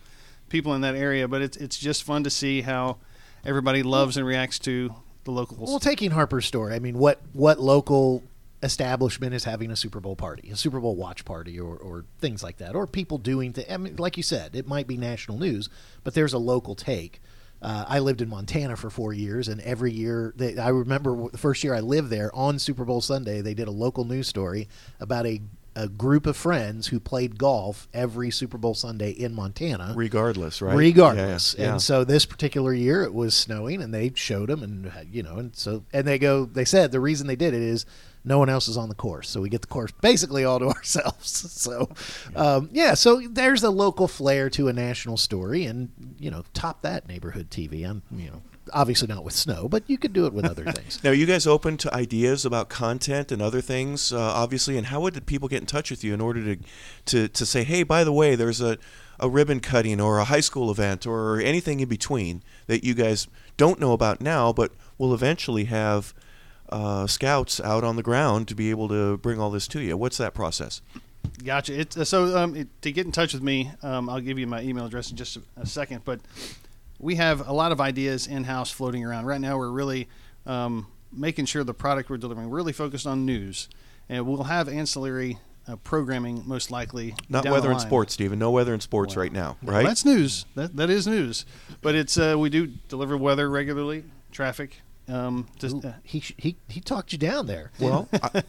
people 0.50 0.76
in 0.76 0.82
that 0.82 0.94
area. 0.96 1.28
But 1.28 1.42
it's 1.42 1.58
it's 1.58 1.80
just 1.80 2.04
fun 2.04 2.24
to 2.26 2.30
see 2.30 2.62
how 2.62 2.98
everybody 3.46 3.84
loves 3.84 4.18
and 4.18 4.26
reacts 4.26 4.60
to 4.60 4.94
the 5.24 5.32
locals. 5.32 5.70
Well, 5.70 5.80
taking 5.80 6.12
Harper's 6.12 6.46
story, 6.46 6.74
I 6.74 6.80
mean, 6.80 6.98
what 6.98 7.22
what 7.34 7.60
local 7.60 8.24
establishment 8.62 9.34
is 9.34 9.44
having 9.44 9.72
a 9.72 9.76
Super 9.76 10.00
Bowl 10.00 10.16
party, 10.16 10.50
a 10.50 10.56
Super 10.56 10.80
Bowl 10.80 10.96
watch 10.96 11.26
party, 11.26 11.60
or, 11.60 11.76
or 11.76 12.06
things 12.20 12.42
like 12.44 12.58
that, 12.58 12.76
or 12.76 12.88
people 12.88 13.18
doing 13.18 13.54
things? 13.54 13.68
I 13.70 13.78
mean, 13.78 13.96
like 13.98 14.18
you 14.18 14.24
said, 14.24 14.56
it 14.56 14.68
might 14.68 14.88
be 14.88 14.98
national 14.98 15.38
news, 15.38 15.70
but 16.04 16.14
there's 16.14 16.34
a 16.34 16.38
local 16.40 16.76
take. 16.76 17.22
Uh, 17.62 17.86
I 17.88 18.00
lived 18.00 18.22
in 18.22 18.28
Montana 18.28 18.76
for 18.76 18.90
four 18.90 19.14
years, 19.14 19.48
and 19.48 19.62
every 19.62 19.94
year, 19.94 20.34
they, 20.36 20.58
I 20.58 20.70
remember 20.70 21.30
the 21.30 21.38
first 21.38 21.64
year 21.64 21.74
I 21.74 21.80
lived 21.80 22.10
there 22.10 22.34
on 22.36 22.60
Super 22.60 22.84
Bowl 22.84 23.00
Sunday, 23.00 23.40
they 23.40 23.54
did 23.54 23.70
a 23.70 23.72
local 23.72 24.04
news 24.04 24.28
story 24.28 24.68
about 25.00 25.26
a 25.26 25.40
a 25.76 25.88
group 25.88 26.26
of 26.26 26.38
friends 26.38 26.88
who 26.88 27.00
played 27.00 27.38
golf 27.38 27.88
every 27.94 28.30
Super 28.30 28.58
Bowl 28.58 28.74
Sunday 28.74 29.12
in 29.12 29.34
Montana 29.34 29.94
regardless, 29.96 30.62
right? 30.62 30.76
regardless. 30.76 31.56
Yeah, 31.58 31.66
yeah. 31.66 31.72
And 31.72 31.82
so 31.82 32.04
this 32.04 32.26
particular 32.26 32.74
year 32.74 33.04
it 33.04 33.14
was 33.14 33.34
snowing, 33.34 33.82
and 33.82 33.94
they 33.94 34.12
showed 34.16 34.50
them, 34.50 34.62
and 34.64 34.92
you 35.12 35.24
know, 35.24 35.38
and 35.38 35.56
so 35.56 35.84
and 35.92 36.06
they 36.08 36.20
go, 36.20 36.46
they 36.46 36.66
said 36.66 36.92
the 36.92 37.00
reason 37.00 37.28
they 37.28 37.36
did 37.36 37.54
it 37.54 37.62
is 37.62 37.86
No 38.26 38.40
one 38.40 38.50
else 38.50 38.68
is 38.68 38.78
on 38.78 38.88
the 38.88 38.96
course, 38.96 39.30
so 39.30 39.42
we 39.42 39.50
get 39.50 39.62
the 39.62 39.68
course 39.68 39.92
basically 40.00 40.46
all 40.46 40.60
to 40.60 40.68
ourselves. 40.78 41.52
So, 41.52 41.90
um, 42.36 42.70
yeah, 42.72 42.94
so 42.94 43.20
there's 43.28 43.64
a 43.64 43.70
local 43.70 44.08
flair 44.08 44.50
to 44.52 44.68
a 44.70 44.74
national 44.74 45.18
story, 45.18 45.66
and 45.66 45.90
you 46.20 46.32
know, 46.32 46.44
top 46.54 46.84
that 46.84 47.08
neighborhood 47.08 47.50
TV. 47.50 47.84
I'm, 47.88 48.02
you 48.12 48.30
know, 48.32 48.42
obviously 48.72 49.08
not 49.08 49.24
with 49.24 49.34
snow, 49.34 49.68
but 49.68 49.84
you 49.88 49.98
could 49.98 50.14
do 50.14 50.26
it 50.26 50.34
with 50.34 50.46
other 50.46 50.64
things. 50.72 51.04
Now, 51.04 51.12
are 51.12 51.16
you 51.16 51.26
guys 51.26 51.46
open 51.46 51.78
to 51.78 51.94
ideas 51.94 52.46
about 52.46 52.70
content 52.70 53.32
and 53.32 53.42
other 53.42 53.62
things, 53.62 54.14
uh, 54.14 54.20
obviously? 54.20 54.78
And 54.78 54.88
how 54.88 55.02
would 55.02 55.26
people 55.26 55.48
get 55.48 55.62
in 55.62 55.66
touch 55.66 55.90
with 55.90 56.04
you 56.04 56.14
in 56.14 56.22
order 56.22 56.56
to, 56.56 56.64
to, 57.06 57.28
to 57.28 57.46
say, 57.46 57.64
hey, 57.64 57.84
by 57.84 58.04
the 58.04 58.14
way, 58.14 58.36
there's 58.36 58.62
a, 58.62 58.78
a 59.20 59.30
ribbon 59.30 59.60
cutting 59.60 60.00
or 60.00 60.20
a 60.20 60.26
high 60.26 60.40
school 60.40 60.72
event 60.72 61.06
or 61.06 61.40
anything 61.40 61.80
in 61.80 61.90
between 61.90 62.44
that 62.68 62.84
you 62.84 62.94
guys 62.94 63.28
don't 63.58 63.80
know 63.80 63.94
about 63.94 64.22
now, 64.22 64.54
but 64.54 64.72
will 64.98 65.14
eventually 65.14 65.66
have 65.66 66.14
uh, 66.70 67.06
scouts 67.08 67.60
out 67.60 67.84
on 67.84 67.96
the 67.96 68.04
ground 68.04 68.48
to 68.48 68.56
be 68.56 68.70
able 68.70 68.88
to 68.88 69.18
bring 69.18 69.40
all 69.40 69.52
this 69.52 69.68
to 69.68 69.82
you? 69.82 69.96
What's 69.98 70.18
that 70.18 70.34
process? 70.34 70.82
Gotcha. 71.44 71.80
It's 71.80 71.98
uh, 71.98 72.06
so 72.06 72.38
um, 72.38 72.56
it, 72.56 72.68
to 72.82 72.92
get 72.92 73.06
in 73.06 73.12
touch 73.12 73.34
with 73.34 73.44
me, 73.44 73.72
um, 73.82 74.10
I'll 74.10 74.20
give 74.20 74.40
you 74.40 74.48
my 74.48 74.62
email 74.62 74.86
address 74.86 75.12
in 75.12 75.18
just 75.18 75.38
a, 75.38 75.42
a 75.58 75.66
second. 75.66 76.02
But 76.06 76.20
we 77.04 77.16
have 77.16 77.48
a 77.48 77.54
lot 77.54 77.72
of 77.72 77.82
ideas 77.82 78.26
in 78.28 78.46
house 78.46 78.72
floating 78.72 79.04
around 79.06 79.26
right 79.26 79.42
now. 79.42 79.58
We're 79.58 79.70
really 79.70 80.08
um, 80.46 80.88
making 81.12 81.46
sure 81.46 81.64
the 81.64 81.74
product 81.74 82.10
we're 82.10 82.18
delivering 82.18 82.50
we're 82.50 82.58
really 82.58 82.74
focused 82.74 83.06
on 83.06 83.26
news, 83.26 83.68
and 84.10 84.26
we'll 84.26 84.44
have 84.44 84.70
ancillary 84.70 85.38
uh, 85.68 85.76
programming 85.78 86.44
most 86.48 86.72
likely. 86.72 87.16
Not 87.30 87.46
weather 87.46 87.68
the 87.68 87.74
and 87.74 87.82
sports, 87.82 88.14
Stephen. 88.14 88.40
No 88.40 88.52
weather 88.52 88.74
and 88.74 88.82
sports 88.82 89.16
Well, 89.16 89.24
right 89.24 89.34
now, 89.34 89.58
Well, 89.62 89.76
right? 89.76 89.86
that's 89.86 90.06
news. 90.06 90.46
That 90.56 90.76
that 90.78 90.90
is 90.90 91.06
news. 91.06 91.46
But 91.82 91.96
it's 91.96 92.18
uh, 92.18 92.36
we 92.38 92.50
do 92.50 92.68
deliver 92.88 93.18
weather 93.18 93.50
regularly, 93.50 94.06
traffic. 94.32 94.82
Um, 95.08 95.48
just, 95.60 95.84
uh, 95.84 95.92
he 96.04 96.20
he 96.38 96.56
he 96.70 96.80
talked 96.80 97.12
you 97.12 97.18
down 97.18 97.46
there. 97.46 97.72
well, 97.80 98.08
I, 98.14 98.44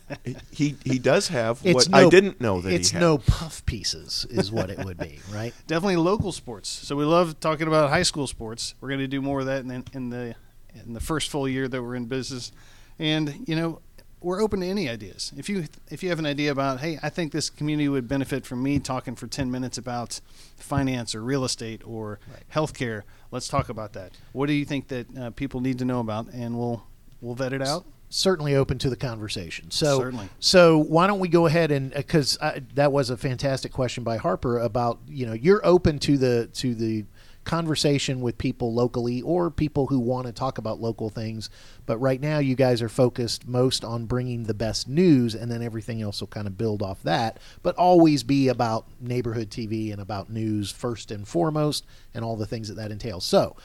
he 0.52 0.76
he 0.84 0.98
does 1.00 1.28
have 1.28 1.60
It's 1.64 1.74
what 1.74 1.90
no, 1.90 2.06
I 2.06 2.08
didn't 2.10 2.40
know 2.40 2.60
that 2.60 2.72
it's 2.72 2.90
he 2.90 2.94
had. 2.94 3.00
no 3.00 3.18
puff 3.18 3.66
pieces 3.66 4.24
is 4.30 4.52
what 4.52 4.70
it 4.70 4.78
would 4.84 4.96
be, 4.96 5.18
right? 5.32 5.52
definitely 5.66 5.96
local 5.96 6.30
sports. 6.30 6.68
So 6.68 6.94
we 6.94 7.04
love 7.04 7.40
talking 7.40 7.66
about 7.66 7.90
high 7.90 8.04
school 8.04 8.28
sports. 8.28 8.74
We're 8.80 8.88
going 8.88 9.00
to 9.00 9.08
do 9.08 9.20
more 9.20 9.40
of 9.40 9.46
that 9.46 9.64
in, 9.64 9.84
in 9.92 10.10
the 10.10 10.36
in 10.74 10.92
the 10.94 11.00
first 11.00 11.28
full 11.30 11.48
year 11.48 11.66
that 11.66 11.82
we're 11.82 11.96
in 11.96 12.06
business. 12.06 12.52
And 13.00 13.44
you 13.48 13.56
know, 13.56 13.80
we're 14.24 14.42
open 14.42 14.60
to 14.60 14.66
any 14.66 14.88
ideas. 14.88 15.32
If 15.36 15.48
you 15.48 15.66
if 15.90 16.02
you 16.02 16.08
have 16.08 16.18
an 16.18 16.26
idea 16.26 16.50
about, 16.50 16.80
hey, 16.80 16.98
I 17.02 17.10
think 17.10 17.30
this 17.30 17.50
community 17.50 17.88
would 17.88 18.08
benefit 18.08 18.46
from 18.46 18.62
me 18.62 18.78
talking 18.78 19.14
for 19.14 19.26
10 19.26 19.50
minutes 19.50 19.76
about 19.76 20.20
finance 20.56 21.14
or 21.14 21.22
real 21.22 21.44
estate 21.44 21.82
or 21.84 22.18
healthcare, 22.52 23.02
let's 23.30 23.48
talk 23.48 23.68
about 23.68 23.92
that. 23.92 24.12
What 24.32 24.46
do 24.46 24.54
you 24.54 24.64
think 24.64 24.88
that 24.88 25.16
uh, 25.16 25.30
people 25.30 25.60
need 25.60 25.78
to 25.78 25.84
know 25.84 26.00
about 26.00 26.28
and 26.32 26.58
we'll 26.58 26.84
we'll 27.20 27.34
vet 27.34 27.52
it 27.52 27.60
out. 27.62 27.84
certainly 28.08 28.54
open 28.54 28.78
to 28.78 28.88
the 28.88 28.96
conversation. 28.96 29.70
So, 29.70 29.98
Certainly. 29.98 30.28
so 30.40 30.78
why 30.78 31.06
don't 31.06 31.20
we 31.20 31.28
go 31.28 31.46
ahead 31.46 31.70
and 31.70 31.92
because 31.92 32.38
that 32.74 32.92
was 32.92 33.10
a 33.10 33.16
fantastic 33.18 33.72
question 33.72 34.04
by 34.04 34.16
Harper 34.16 34.58
about 34.58 35.00
you 35.06 35.26
know 35.26 35.34
you're 35.34 35.64
open 35.66 35.98
to 36.00 36.16
the 36.16 36.48
to 36.54 36.74
the 36.74 37.04
conversation 37.44 38.20
with 38.20 38.38
people 38.38 38.72
locally 38.72 39.22
or 39.22 39.50
people 39.50 39.86
who 39.86 39.98
want 39.98 40.26
to 40.26 40.32
talk 40.32 40.58
about 40.58 40.80
local 40.80 41.10
things. 41.10 41.50
But 41.86 41.98
right 41.98 42.20
now, 42.20 42.38
you 42.38 42.54
guys 42.54 42.82
are 42.82 42.88
focused 42.88 43.46
most 43.46 43.84
on 43.84 44.06
bringing 44.06 44.44
the 44.44 44.54
best 44.54 44.88
news, 44.88 45.34
and 45.34 45.50
then 45.50 45.62
everything 45.62 46.02
else 46.02 46.20
will 46.20 46.28
kind 46.28 46.46
of 46.46 46.58
build 46.58 46.82
off 46.82 47.02
that. 47.02 47.38
But 47.62 47.76
always 47.76 48.22
be 48.22 48.48
about 48.48 48.86
neighborhood 49.00 49.50
TV 49.50 49.92
and 49.92 50.00
about 50.00 50.30
news 50.30 50.70
first 50.70 51.10
and 51.10 51.26
foremost, 51.26 51.84
and 52.12 52.24
all 52.24 52.36
the 52.36 52.46
things 52.46 52.68
that 52.68 52.74
that 52.74 52.90
entails. 52.90 53.24
So 53.24 53.56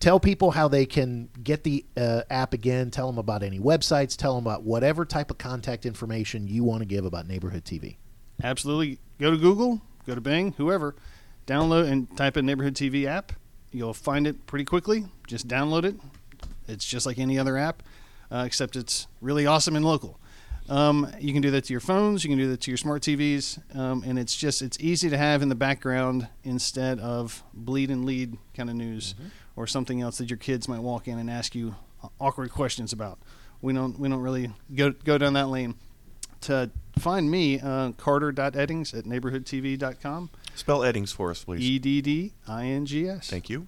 tell 0.00 0.20
people 0.20 0.52
how 0.52 0.68
they 0.68 0.86
can 0.86 1.28
get 1.42 1.64
the 1.64 1.84
uh, 1.96 2.22
app 2.30 2.54
again 2.54 2.90
tell 2.90 3.08
them 3.08 3.18
about 3.18 3.42
any 3.42 3.58
websites 3.58 4.16
tell 4.16 4.36
them 4.36 4.46
about 4.46 4.62
whatever 4.62 5.04
type 5.04 5.28
of 5.28 5.38
contact 5.38 5.84
information 5.84 6.46
you 6.46 6.62
want 6.62 6.80
to 6.80 6.86
give 6.86 7.04
about 7.04 7.26
neighborhood 7.26 7.64
tv 7.64 7.96
Absolutely. 8.42 8.98
Go 9.18 9.30
to 9.30 9.36
Google, 9.36 9.80
go 10.06 10.14
to 10.14 10.20
Bing, 10.20 10.52
whoever, 10.52 10.94
download 11.48 11.90
and 11.90 12.16
type 12.16 12.36
in 12.36 12.46
Neighborhood 12.46 12.74
TV 12.74 13.06
app. 13.06 13.32
You'll 13.72 13.94
find 13.94 14.26
it 14.26 14.46
pretty 14.46 14.64
quickly. 14.64 15.06
Just 15.26 15.48
download 15.48 15.84
it. 15.84 15.96
It's 16.68 16.84
just 16.84 17.06
like 17.06 17.18
any 17.18 17.38
other 17.38 17.56
app, 17.56 17.82
uh, 18.30 18.44
except 18.46 18.76
it's 18.76 19.06
really 19.20 19.46
awesome 19.46 19.74
and 19.74 19.84
local. 19.84 20.20
Um, 20.68 21.10
you 21.18 21.32
can 21.32 21.40
do 21.40 21.50
that 21.52 21.64
to 21.64 21.72
your 21.72 21.80
phones. 21.80 22.22
You 22.22 22.28
can 22.30 22.38
do 22.38 22.50
that 22.50 22.60
to 22.60 22.70
your 22.70 22.76
smart 22.76 23.02
TVs, 23.02 23.58
um, 23.74 24.04
and 24.06 24.18
it's 24.18 24.36
just 24.36 24.60
it's 24.60 24.78
easy 24.78 25.08
to 25.08 25.16
have 25.16 25.40
in 25.40 25.48
the 25.48 25.54
background 25.54 26.28
instead 26.44 27.00
of 27.00 27.42
bleed 27.54 27.90
and 27.90 28.04
lead 28.04 28.36
kind 28.54 28.68
of 28.68 28.76
news 28.76 29.14
or 29.56 29.66
something 29.66 30.02
else 30.02 30.18
that 30.18 30.28
your 30.28 30.36
kids 30.36 30.68
might 30.68 30.80
walk 30.80 31.08
in 31.08 31.18
and 31.18 31.30
ask 31.30 31.54
you 31.54 31.74
awkward 32.20 32.50
questions 32.50 32.92
about. 32.92 33.18
We 33.62 33.72
don't 33.72 33.98
we 33.98 34.10
don't 34.10 34.20
really 34.20 34.50
go 34.74 34.90
go 34.90 35.16
down 35.16 35.32
that 35.32 35.48
lane 35.48 35.74
to 36.42 36.70
find 36.98 37.30
me, 37.30 37.60
uh, 37.60 37.92
carter.eddings 37.92 38.96
at 38.96 39.04
neighborhoodtv.com. 39.04 40.30
Spell 40.58 40.80
Eddings 40.80 41.12
for 41.14 41.30
us, 41.30 41.44
please. 41.44 41.60
E 41.62 41.78
D 41.78 42.00
D 42.00 42.32
I 42.46 42.66
N 42.66 42.84
G 42.86 43.08
S. 43.08 43.28
Thank 43.30 43.48
you. 43.48 43.66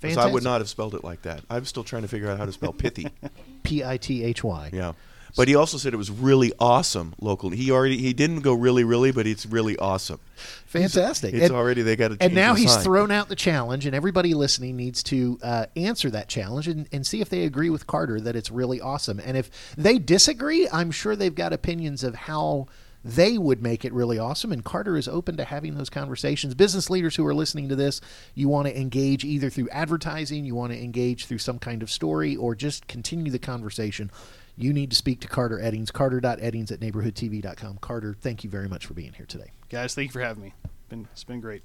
'Cause 0.00 0.10
fantastic 0.10 0.30
I 0.30 0.32
would 0.32 0.44
not 0.44 0.60
have 0.60 0.68
spelled 0.68 0.94
it 0.94 1.02
like 1.02 1.22
that. 1.22 1.40
I'm 1.50 1.64
still 1.64 1.82
trying 1.82 2.02
to 2.02 2.08
figure 2.08 2.30
out 2.30 2.38
how 2.38 2.46
to 2.46 2.52
spell 2.52 2.72
pithy. 2.72 3.08
p-i-t-h-y 3.64 4.70
Yeah. 4.72 4.92
But 5.36 5.46
he 5.46 5.54
also 5.56 5.76
said 5.76 5.92
it 5.92 5.98
was 5.98 6.10
really 6.10 6.52
awesome 6.58 7.14
locally. 7.20 7.56
He 7.56 7.70
already 7.70 7.98
he 7.98 8.12
didn't 8.12 8.40
go 8.40 8.54
really 8.54 8.82
really, 8.84 9.10
but 9.12 9.26
it's 9.26 9.44
really 9.44 9.76
awesome. 9.76 10.20
fantastic 10.66 11.34
It's 11.34 11.46
and, 11.46 11.52
already 11.54 11.82
they 11.82 11.96
got 11.96 12.12
to. 12.12 12.16
and 12.20 12.32
now 12.34 12.54
he's 12.54 12.74
thrown 12.78 13.10
out 13.10 13.28
the 13.28 13.36
challenge 13.36 13.84
and 13.86 13.94
everybody 13.94 14.34
listening 14.34 14.76
needs 14.76 15.02
to 15.04 15.38
uh, 15.42 15.66
answer 15.76 16.10
that 16.10 16.28
challenge 16.28 16.66
and, 16.68 16.88
and 16.92 17.06
see 17.06 17.20
if 17.20 17.28
they 17.28 17.42
agree 17.44 17.68
with 17.70 17.86
carter 17.86 18.20
that 18.20 18.36
it's 18.36 18.50
really 18.50 18.80
awesome 18.80 19.20
and 19.24 19.36
if 19.36 19.50
they 19.76 19.98
disagree 19.98 20.68
i'm 20.72 20.90
sure 20.90 21.14
they've 21.14 21.34
got 21.34 21.52
opinions 21.52 22.02
of 22.04 22.14
how 22.14 22.66
they 23.04 23.38
would 23.38 23.62
make 23.62 23.84
it 23.84 23.92
really 23.92 24.18
awesome 24.18 24.52
and 24.52 24.64
carter 24.64 24.96
is 24.96 25.08
open 25.08 25.36
to 25.36 25.44
having 25.44 25.74
those 25.74 25.90
conversations 25.90 26.54
business 26.54 26.90
leaders 26.90 27.16
who 27.16 27.26
are 27.26 27.34
listening 27.34 27.68
to 27.68 27.76
this 27.76 28.00
you 28.34 28.48
want 28.48 28.66
to 28.66 28.78
engage 28.78 29.24
either 29.24 29.50
through 29.50 29.68
advertising 29.70 30.44
you 30.44 30.54
want 30.54 30.72
to 30.72 30.82
engage 30.82 31.26
through 31.26 31.38
some 31.38 31.58
kind 31.58 31.82
of 31.82 31.90
story 31.90 32.34
or 32.34 32.54
just 32.54 32.86
continue 32.88 33.30
the 33.30 33.38
conversation 33.38 34.10
you 34.56 34.72
need 34.72 34.90
to 34.90 34.96
speak 34.96 35.20
to 35.20 35.28
carter 35.28 35.58
eddings 35.58 35.92
carter.eddings 35.92 36.72
at 36.72 36.80
neighborhoodtv.com 36.80 37.78
carter 37.80 38.16
thank 38.20 38.42
you 38.42 38.50
very 38.50 38.68
much 38.68 38.84
for 38.84 38.94
being 38.94 39.12
here 39.12 39.26
today 39.26 39.52
Guys, 39.68 39.94
thank 39.94 40.08
you 40.08 40.12
for 40.12 40.20
having 40.20 40.42
me. 40.42 40.54
Been, 40.88 41.08
it's 41.12 41.24
been 41.24 41.40
great. 41.40 41.62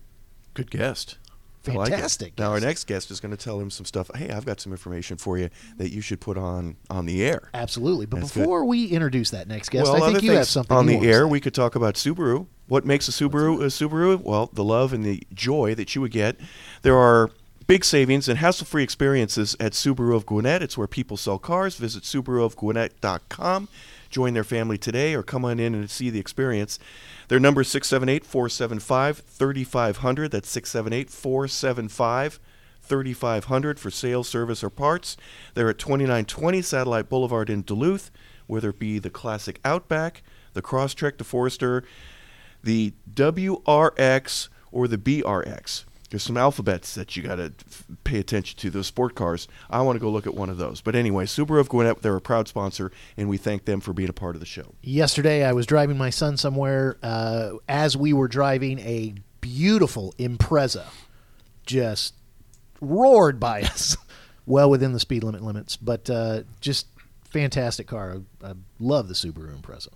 Good 0.54 0.70
guest. 0.70 1.18
I 1.68 1.72
like. 1.74 1.90
Fantastic 1.92 2.38
now 2.38 2.52
our 2.52 2.60
next 2.60 2.88
guest 2.88 3.12
is 3.12 3.20
going 3.20 3.32
to 3.32 3.38
tell 3.38 3.60
him 3.60 3.70
some 3.70 3.86
stuff. 3.86 4.10
Hey, 4.16 4.30
I've 4.30 4.46
got 4.46 4.60
some 4.60 4.72
information 4.72 5.18
for 5.18 5.38
you 5.38 5.50
that 5.78 5.92
you 5.92 6.02
should 6.02 6.20
put 6.20 6.38
on 6.38 6.76
on 6.90 7.06
the 7.06 7.24
air. 7.24 7.50
Absolutely. 7.54 8.06
But 8.06 8.22
That's 8.22 8.34
good. 8.34 8.42
before 8.42 8.66
we 8.66 8.88
introduce 8.88 9.32
that 9.32 9.48
next 9.48 9.70
guest, 9.70 9.92
well, 9.92 10.04
I 10.04 10.12
think 10.12 10.24
you 10.24 10.32
have 10.34 10.48
something 10.48 10.76
on 10.76 10.86
the 10.86 11.00
air. 11.08 11.28
We 11.28 11.40
could 11.40 11.54
talk 11.54 11.76
about 11.76 11.96
Subaru. 11.96 12.48
What 12.68 12.86
makes 12.86 13.08
a 13.08 13.12
Subaru 13.12 13.62
a 13.62 13.68
Subaru? 13.68 14.22
Well, 14.22 14.50
the 14.54 14.64
love 14.64 14.94
and 14.94 15.04
the 15.04 15.24
joy 15.34 15.76
that 15.76 15.96
you 15.96 16.02
would 16.02 16.12
get. 16.12 16.38
There 16.82 16.98
are 16.98 17.30
big 17.68 17.86
savings 17.86 18.28
and 18.28 18.40
hassle-free 18.40 18.84
experiences 18.84 19.56
at 19.60 19.72
Subaru 19.74 20.16
of 20.16 20.26
Gwinnett. 20.26 20.62
It's 20.62 20.78
where 20.78 20.88
people 20.88 21.18
sell 21.18 21.40
cars. 21.40 21.76
Visit 21.76 22.04
SubaruofGwinnett.com. 22.04 23.68
Join 24.14 24.34
their 24.36 24.44
family 24.44 24.78
today 24.78 25.16
or 25.16 25.24
come 25.24 25.44
on 25.44 25.60
in 25.60 25.74
and 25.74 25.90
see 25.90 26.12
the 26.12 26.20
experience. 26.20 26.78
Their 27.30 27.40
number 27.40 27.62
is 27.62 27.68
678-475-3500. 27.70 30.30
That's 30.30 30.56
678-475 30.56 32.38
3500 32.84 33.80
for 33.80 33.90
sales, 33.90 34.28
service, 34.28 34.64
or 34.64 34.70
parts. 34.70 35.18
They're 35.56 35.70
at 35.70 35.80
2920 35.80 36.62
Satellite 36.62 37.10
Boulevard 37.10 37.50
in 37.50 37.64
Duluth, 37.64 38.12
whether 38.46 38.70
it 38.70 38.78
be 38.78 39.00
the 39.00 39.10
classic 39.10 39.60
Outback, 39.66 40.22
the 40.54 40.62
Crosstrek, 40.62 41.18
the 41.18 41.24
Forester, 41.24 41.84
the 42.62 42.94
WRX, 43.12 44.50
or 44.72 44.88
the 44.88 45.00
BRX. 45.00 45.86
There's 46.14 46.22
some 46.22 46.38
alphabets 46.38 46.94
that 46.94 47.18
you 47.18 47.24
got 47.24 47.38
to 47.38 47.46
f- 47.68 47.86
pay 48.04 48.20
attention 48.20 48.60
to. 48.60 48.70
Those 48.70 48.86
sport 48.86 49.16
cars. 49.16 49.48
I 49.68 49.82
want 49.82 49.96
to 49.96 50.00
go 50.00 50.12
look 50.12 50.28
at 50.28 50.36
one 50.36 50.48
of 50.52 50.60
those. 50.60 50.80
But 50.80 50.94
anyway, 50.94 51.26
Subaru 51.26 51.60
of 51.60 51.70
Gwinnett, 51.70 52.04
they're 52.04 52.16
a 52.16 52.22
proud 52.22 52.48
sponsor, 52.48 52.92
and 53.18 53.28
we 53.28 53.38
thank 53.38 53.66
them 53.66 53.82
for 53.82 53.94
being 53.94 54.10
a 54.10 54.14
part 54.14 54.36
of 54.36 54.40
the 54.40 54.46
show. 54.46 54.76
Yesterday, 54.84 55.44
I 55.44 55.54
was 55.54 55.66
driving 55.66 55.98
my 55.98 56.12
son 56.12 56.38
somewhere. 56.38 56.98
Uh, 57.02 57.54
as 57.68 57.98
we 57.98 58.14
were 58.14 58.28
driving, 58.28 58.78
a 58.82 59.16
beautiful 59.42 60.14
Impreza 60.20 60.86
just 61.66 62.14
roared 62.80 63.40
by 63.40 63.62
us, 63.64 63.98
well 64.46 64.70
within 64.70 64.94
the 64.94 65.00
speed 65.00 65.24
limit 65.24 65.42
limits, 65.42 65.78
but 65.78 66.12
uh, 66.12 66.44
just 66.62 66.86
fantastic 67.24 67.88
car. 67.88 68.18
I, 68.44 68.50
I 68.50 68.54
love 68.80 69.08
the 69.08 69.16
Subaru 69.16 69.60
Impreza. 69.60 69.88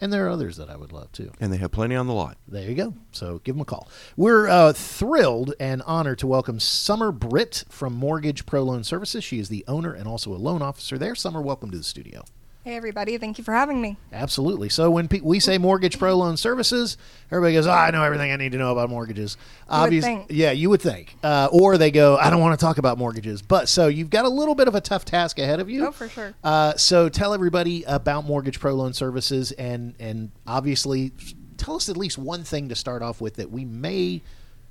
And 0.00 0.12
there 0.12 0.26
are 0.26 0.30
others 0.30 0.56
that 0.56 0.70
I 0.70 0.76
would 0.76 0.92
love 0.92 1.12
too. 1.12 1.30
And 1.40 1.52
they 1.52 1.58
have 1.58 1.72
plenty 1.72 1.94
on 1.94 2.06
the 2.06 2.14
lot. 2.14 2.38
There 2.48 2.68
you 2.68 2.74
go. 2.74 2.94
So 3.12 3.40
give 3.44 3.54
them 3.54 3.62
a 3.62 3.66
call. 3.66 3.88
We're 4.16 4.48
uh, 4.48 4.72
thrilled 4.72 5.52
and 5.60 5.82
honored 5.82 6.18
to 6.20 6.26
welcome 6.26 6.58
Summer 6.58 7.12
Britt 7.12 7.64
from 7.68 7.94
Mortgage 7.94 8.46
Pro 8.46 8.62
Loan 8.62 8.82
Services. 8.82 9.22
She 9.22 9.38
is 9.38 9.50
the 9.50 9.64
owner 9.68 9.92
and 9.92 10.08
also 10.08 10.32
a 10.32 10.36
loan 10.36 10.62
officer 10.62 10.96
there. 10.96 11.14
Summer, 11.14 11.42
welcome 11.42 11.70
to 11.70 11.76
the 11.76 11.84
studio. 11.84 12.24
Hey, 12.62 12.76
everybody. 12.76 13.16
Thank 13.16 13.38
you 13.38 13.44
for 13.44 13.54
having 13.54 13.80
me. 13.80 13.96
Absolutely. 14.12 14.68
So 14.68 14.90
when 14.90 15.08
pe- 15.08 15.20
we 15.20 15.40
say 15.40 15.56
Mortgage 15.56 15.98
Pro 15.98 16.14
Loan 16.14 16.36
Services, 16.36 16.98
everybody 17.30 17.54
goes, 17.54 17.66
oh, 17.66 17.70
I 17.70 17.90
know 17.90 18.02
everything 18.02 18.32
I 18.32 18.36
need 18.36 18.52
to 18.52 18.58
know 18.58 18.70
about 18.70 18.90
mortgages. 18.90 19.38
Obviously. 19.66 20.26
Yeah, 20.28 20.50
you 20.50 20.68
would 20.68 20.82
think. 20.82 21.16
Uh, 21.22 21.48
or 21.50 21.78
they 21.78 21.90
go, 21.90 22.18
I 22.18 22.28
don't 22.28 22.40
want 22.40 22.60
to 22.60 22.62
talk 22.62 22.76
about 22.76 22.98
mortgages. 22.98 23.40
But 23.40 23.70
so 23.70 23.88
you've 23.88 24.10
got 24.10 24.26
a 24.26 24.28
little 24.28 24.54
bit 24.54 24.68
of 24.68 24.74
a 24.74 24.80
tough 24.82 25.06
task 25.06 25.38
ahead 25.38 25.58
of 25.58 25.70
you. 25.70 25.86
Oh, 25.86 25.90
for 25.90 26.06
sure. 26.06 26.34
Uh, 26.44 26.76
so 26.76 27.08
tell 27.08 27.32
everybody 27.32 27.82
about 27.84 28.26
Mortgage 28.26 28.60
Pro 28.60 28.74
Loan 28.74 28.92
Services 28.92 29.52
and, 29.52 29.94
and 29.98 30.30
obviously 30.46 31.12
tell 31.56 31.76
us 31.76 31.88
at 31.88 31.96
least 31.96 32.18
one 32.18 32.44
thing 32.44 32.68
to 32.68 32.74
start 32.74 33.00
off 33.00 33.22
with 33.22 33.36
that 33.36 33.50
we 33.50 33.64
may 33.64 34.20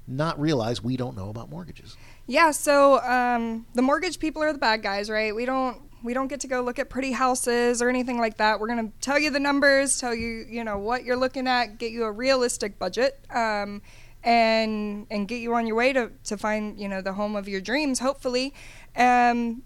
not 0.08 0.40
realize 0.40 0.84
we 0.84 0.96
don't 0.96 1.18
know 1.18 1.30
about 1.30 1.50
mortgages. 1.50 1.98
Yeah, 2.28 2.52
so 2.52 3.00
um, 3.02 3.66
the 3.74 3.82
mortgage 3.82 4.20
people 4.20 4.44
are 4.44 4.54
the 4.54 4.60
bad 4.60 4.84
guys, 4.84 5.10
right? 5.10 5.36
We 5.36 5.46
don't 5.46 5.82
we 6.04 6.14
don't 6.14 6.28
get 6.28 6.40
to 6.42 6.48
go 6.48 6.62
look 6.62 6.80
at 6.80 6.90
pretty 6.90 7.12
houses 7.12 7.82
or 7.82 7.90
anything 7.90 8.20
like 8.20 8.38
that. 8.38 8.60
We're 8.60 8.68
gonna 8.68 8.92
tell 9.02 9.20
you 9.20 9.30
the 9.30 9.40
numbers, 9.40 10.00
tell 10.00 10.16
you 10.16 10.46
you 10.50 10.64
know 10.64 10.78
what 10.78 11.04
you're 11.04 11.18
looking 11.18 11.48
at, 11.48 11.78
get 11.78 11.92
you 11.92 12.06
a 12.06 12.12
realistic 12.12 12.80
budget, 12.80 13.20
um, 13.30 13.82
and 14.24 15.08
and 15.10 15.28
get 15.28 15.38
you 15.38 15.54
on 15.56 15.68
your 15.68 15.76
way 15.76 15.94
to 15.94 16.12
to 16.26 16.38
find 16.38 16.80
you 16.80 16.88
know 16.88 17.02
the 17.02 17.14
home 17.14 17.36
of 17.36 17.48
your 17.48 17.62
dreams, 17.62 18.00
hopefully. 18.00 18.54
Um, 18.96 19.64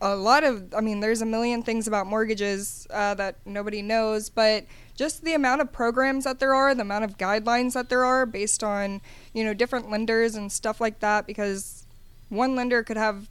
a 0.00 0.14
lot 0.14 0.44
of 0.44 0.72
i 0.74 0.80
mean 0.80 1.00
there's 1.00 1.22
a 1.22 1.26
million 1.26 1.62
things 1.62 1.88
about 1.88 2.06
mortgages 2.06 2.86
uh, 2.90 3.14
that 3.14 3.36
nobody 3.44 3.82
knows 3.82 4.28
but 4.28 4.64
just 4.94 5.24
the 5.24 5.34
amount 5.34 5.60
of 5.60 5.72
programs 5.72 6.24
that 6.24 6.38
there 6.38 6.54
are 6.54 6.74
the 6.74 6.82
amount 6.82 7.04
of 7.04 7.18
guidelines 7.18 7.72
that 7.72 7.88
there 7.88 8.04
are 8.04 8.24
based 8.24 8.62
on 8.62 9.00
you 9.32 9.42
know 9.42 9.52
different 9.52 9.90
lenders 9.90 10.34
and 10.34 10.52
stuff 10.52 10.80
like 10.80 11.00
that 11.00 11.26
because 11.26 11.84
one 12.28 12.54
lender 12.54 12.82
could 12.82 12.96
have 12.96 13.28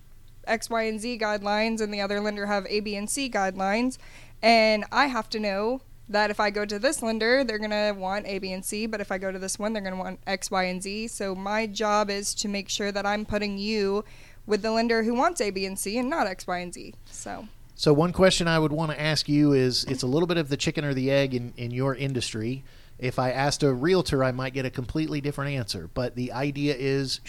x 0.47 0.69
y 0.69 0.83
and 0.83 0.99
z 0.99 1.17
guidelines 1.17 1.81
and 1.81 1.93
the 1.93 2.01
other 2.01 2.19
lender 2.19 2.45
have 2.45 2.65
a 2.67 2.79
b 2.79 2.95
and 2.95 3.09
c 3.09 3.29
guidelines 3.29 3.97
and 4.41 4.85
i 4.91 5.07
have 5.07 5.29
to 5.29 5.39
know 5.39 5.81
that 6.09 6.29
if 6.29 6.39
i 6.39 6.49
go 6.49 6.65
to 6.65 6.79
this 6.79 7.01
lender 7.01 7.43
they're 7.43 7.57
going 7.57 7.69
to 7.69 7.93
want 7.97 8.25
a 8.25 8.39
b 8.39 8.51
and 8.51 8.63
c 8.65 8.85
but 8.85 9.01
if 9.01 9.11
i 9.11 9.17
go 9.17 9.31
to 9.31 9.39
this 9.39 9.59
one 9.59 9.73
they're 9.73 9.81
going 9.81 9.95
to 9.95 9.99
want 9.99 10.19
x 10.25 10.49
y 10.49 10.63
and 10.63 10.81
z 10.83 11.07
so 11.07 11.35
my 11.35 11.67
job 11.67 12.09
is 12.09 12.33
to 12.33 12.47
make 12.47 12.69
sure 12.69 12.91
that 12.91 13.05
i'm 13.05 13.25
putting 13.25 13.57
you 13.57 14.03
with 14.47 14.61
the 14.61 14.71
lender 14.71 15.03
who 15.03 15.13
wants 15.13 15.39
A, 15.41 15.51
B, 15.51 15.65
and 15.65 15.77
C 15.77 15.99
and 15.99 16.09
not 16.09 16.25
X, 16.25 16.47
Y, 16.47 16.57
and 16.57 16.73
Z. 16.73 16.95
So 17.05 17.47
So 17.75 17.93
one 17.93 18.13
question 18.13 18.47
I 18.47 18.57
would 18.57 18.71
want 18.71 18.91
to 18.91 18.99
ask 18.99 19.29
you 19.29 19.51
is 19.53 19.83
it's 19.83 20.01
a 20.01 20.07
little 20.07 20.25
bit 20.25 20.37
of 20.37 20.49
the 20.49 20.57
chicken 20.57 20.83
or 20.83 20.95
the 20.95 21.11
egg 21.11 21.35
in, 21.35 21.53
in 21.57 21.69
your 21.69 21.93
industry. 21.93 22.63
If 22.99 23.19
I 23.19 23.31
asked 23.31 23.61
a 23.61 23.71
realtor, 23.71 24.23
I 24.23 24.31
might 24.31 24.53
get 24.53 24.65
a 24.65 24.71
completely 24.71 25.21
different 25.21 25.51
answer. 25.51 25.89
But 25.93 26.15
the 26.15 26.31
idea 26.31 26.75
is 26.75 27.21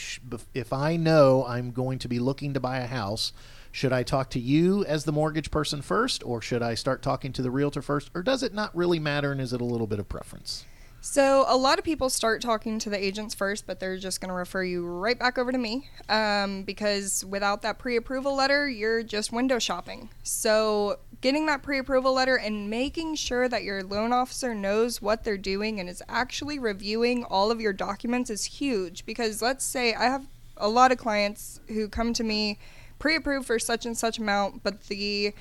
if 0.54 0.72
I 0.72 0.96
know 0.96 1.44
I'm 1.46 1.72
going 1.72 1.98
to 2.00 2.08
be 2.08 2.18
looking 2.18 2.54
to 2.54 2.60
buy 2.60 2.78
a 2.78 2.86
house, 2.86 3.32
should 3.70 3.92
I 3.92 4.02
talk 4.02 4.30
to 4.30 4.40
you 4.40 4.84
as 4.86 5.04
the 5.04 5.12
mortgage 5.12 5.50
person 5.50 5.82
first, 5.82 6.24
or 6.24 6.40
should 6.40 6.62
I 6.62 6.74
start 6.74 7.02
talking 7.02 7.32
to 7.34 7.42
the 7.42 7.50
realtor 7.50 7.82
first, 7.82 8.10
or 8.14 8.22
does 8.22 8.42
it 8.42 8.54
not 8.54 8.74
really 8.74 8.98
matter 8.98 9.30
and 9.30 9.40
is 9.40 9.52
it 9.52 9.60
a 9.60 9.64
little 9.64 9.86
bit 9.86 9.98
of 9.98 10.08
preference? 10.08 10.64
So 11.00 11.44
a 11.48 11.56
lot 11.56 11.78
of 11.78 11.84
people 11.84 12.10
start 12.10 12.42
talking 12.42 12.78
to 12.80 12.90
the 12.90 13.02
agents 13.02 13.34
first, 13.34 13.66
but 13.66 13.78
they're 13.78 13.98
just 13.98 14.20
going 14.20 14.28
to 14.28 14.34
refer 14.34 14.64
you 14.64 14.84
right 14.84 15.18
back 15.18 15.38
over 15.38 15.52
to 15.52 15.58
me 15.58 15.88
um, 16.08 16.64
because 16.64 17.24
without 17.24 17.62
that 17.62 17.78
pre-approval 17.78 18.34
letter, 18.34 18.68
you're 18.68 19.02
just 19.02 19.32
window 19.32 19.58
shopping. 19.58 20.10
So 20.22 20.98
getting 21.20 21.46
that 21.46 21.62
pre-approval 21.62 22.12
letter 22.12 22.36
and 22.36 22.68
making 22.68 23.14
sure 23.14 23.48
that 23.48 23.62
your 23.62 23.82
loan 23.82 24.12
officer 24.12 24.54
knows 24.54 25.00
what 25.00 25.24
they're 25.24 25.38
doing 25.38 25.78
and 25.78 25.88
is 25.88 26.02
actually 26.08 26.58
reviewing 26.58 27.24
all 27.24 27.50
of 27.50 27.60
your 27.60 27.72
documents 27.72 28.28
is 28.28 28.44
huge. 28.44 29.06
Because 29.06 29.40
let's 29.40 29.64
say 29.64 29.94
I 29.94 30.04
have 30.04 30.26
a 30.56 30.68
lot 30.68 30.90
of 30.90 30.98
clients 30.98 31.60
who 31.68 31.88
come 31.88 32.12
to 32.14 32.24
me 32.24 32.58
pre-approved 32.98 33.46
for 33.46 33.60
such 33.60 33.86
and 33.86 33.96
such 33.96 34.18
amount, 34.18 34.64
but 34.64 34.88
the 34.88 35.32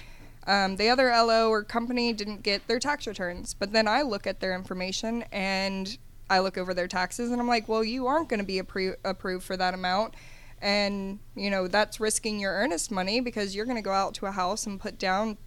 um, 0.48 0.78
the 0.78 0.90
other 0.90 1.10
LO 1.10 1.50
or 1.50 1.62
company 1.62 2.14
didn't 2.14 2.42
get 2.42 2.68
their 2.68 2.80
tax 2.80 3.06
returns. 3.06 3.54
But 3.54 3.74
then 3.74 3.88
I 3.88 4.02
look 4.02 4.26
at 4.26 4.40
their 4.40 4.56
information 4.56 5.26
and 5.32 5.98
I 6.30 6.40
look 6.40 6.58
over 6.58 6.74
their 6.74 6.88
taxes 6.88 7.32
and 7.32 7.42
I'm 7.42 7.48
like, 7.48 7.68
well, 7.68 7.84
you 7.84 8.08
aren't 8.08 8.30
going 8.30 8.40
to 8.40 8.46
be 8.46 8.62
appro- 8.62 8.96
approved 9.04 9.46
for 9.46 9.58
that 9.58 9.74
amount. 9.74 10.14
And, 10.62 11.20
you 11.36 11.50
know, 11.50 11.68
that's 11.68 12.00
risking 12.00 12.40
your 12.40 12.54
earnest 12.54 12.92
money 12.92 13.20
because 13.20 13.56
you're 13.56 13.66
going 13.66 13.78
to 13.78 13.84
go 13.84 13.92
out 13.92 14.14
to 14.16 14.26
a 14.26 14.32
house 14.32 14.66
and 14.66 14.80
put 14.80 14.98
down 14.98 15.38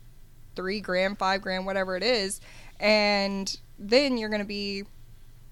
three 0.55 0.81
grand, 0.81 1.19
five 1.19 1.41
grand, 1.41 1.67
whatever 1.67 1.97
it 1.97 2.03
is. 2.03 2.41
And 2.79 3.59
then 3.79 4.19
you're 4.19 4.29
going 4.29 4.43
to 4.43 4.47
be 4.47 4.85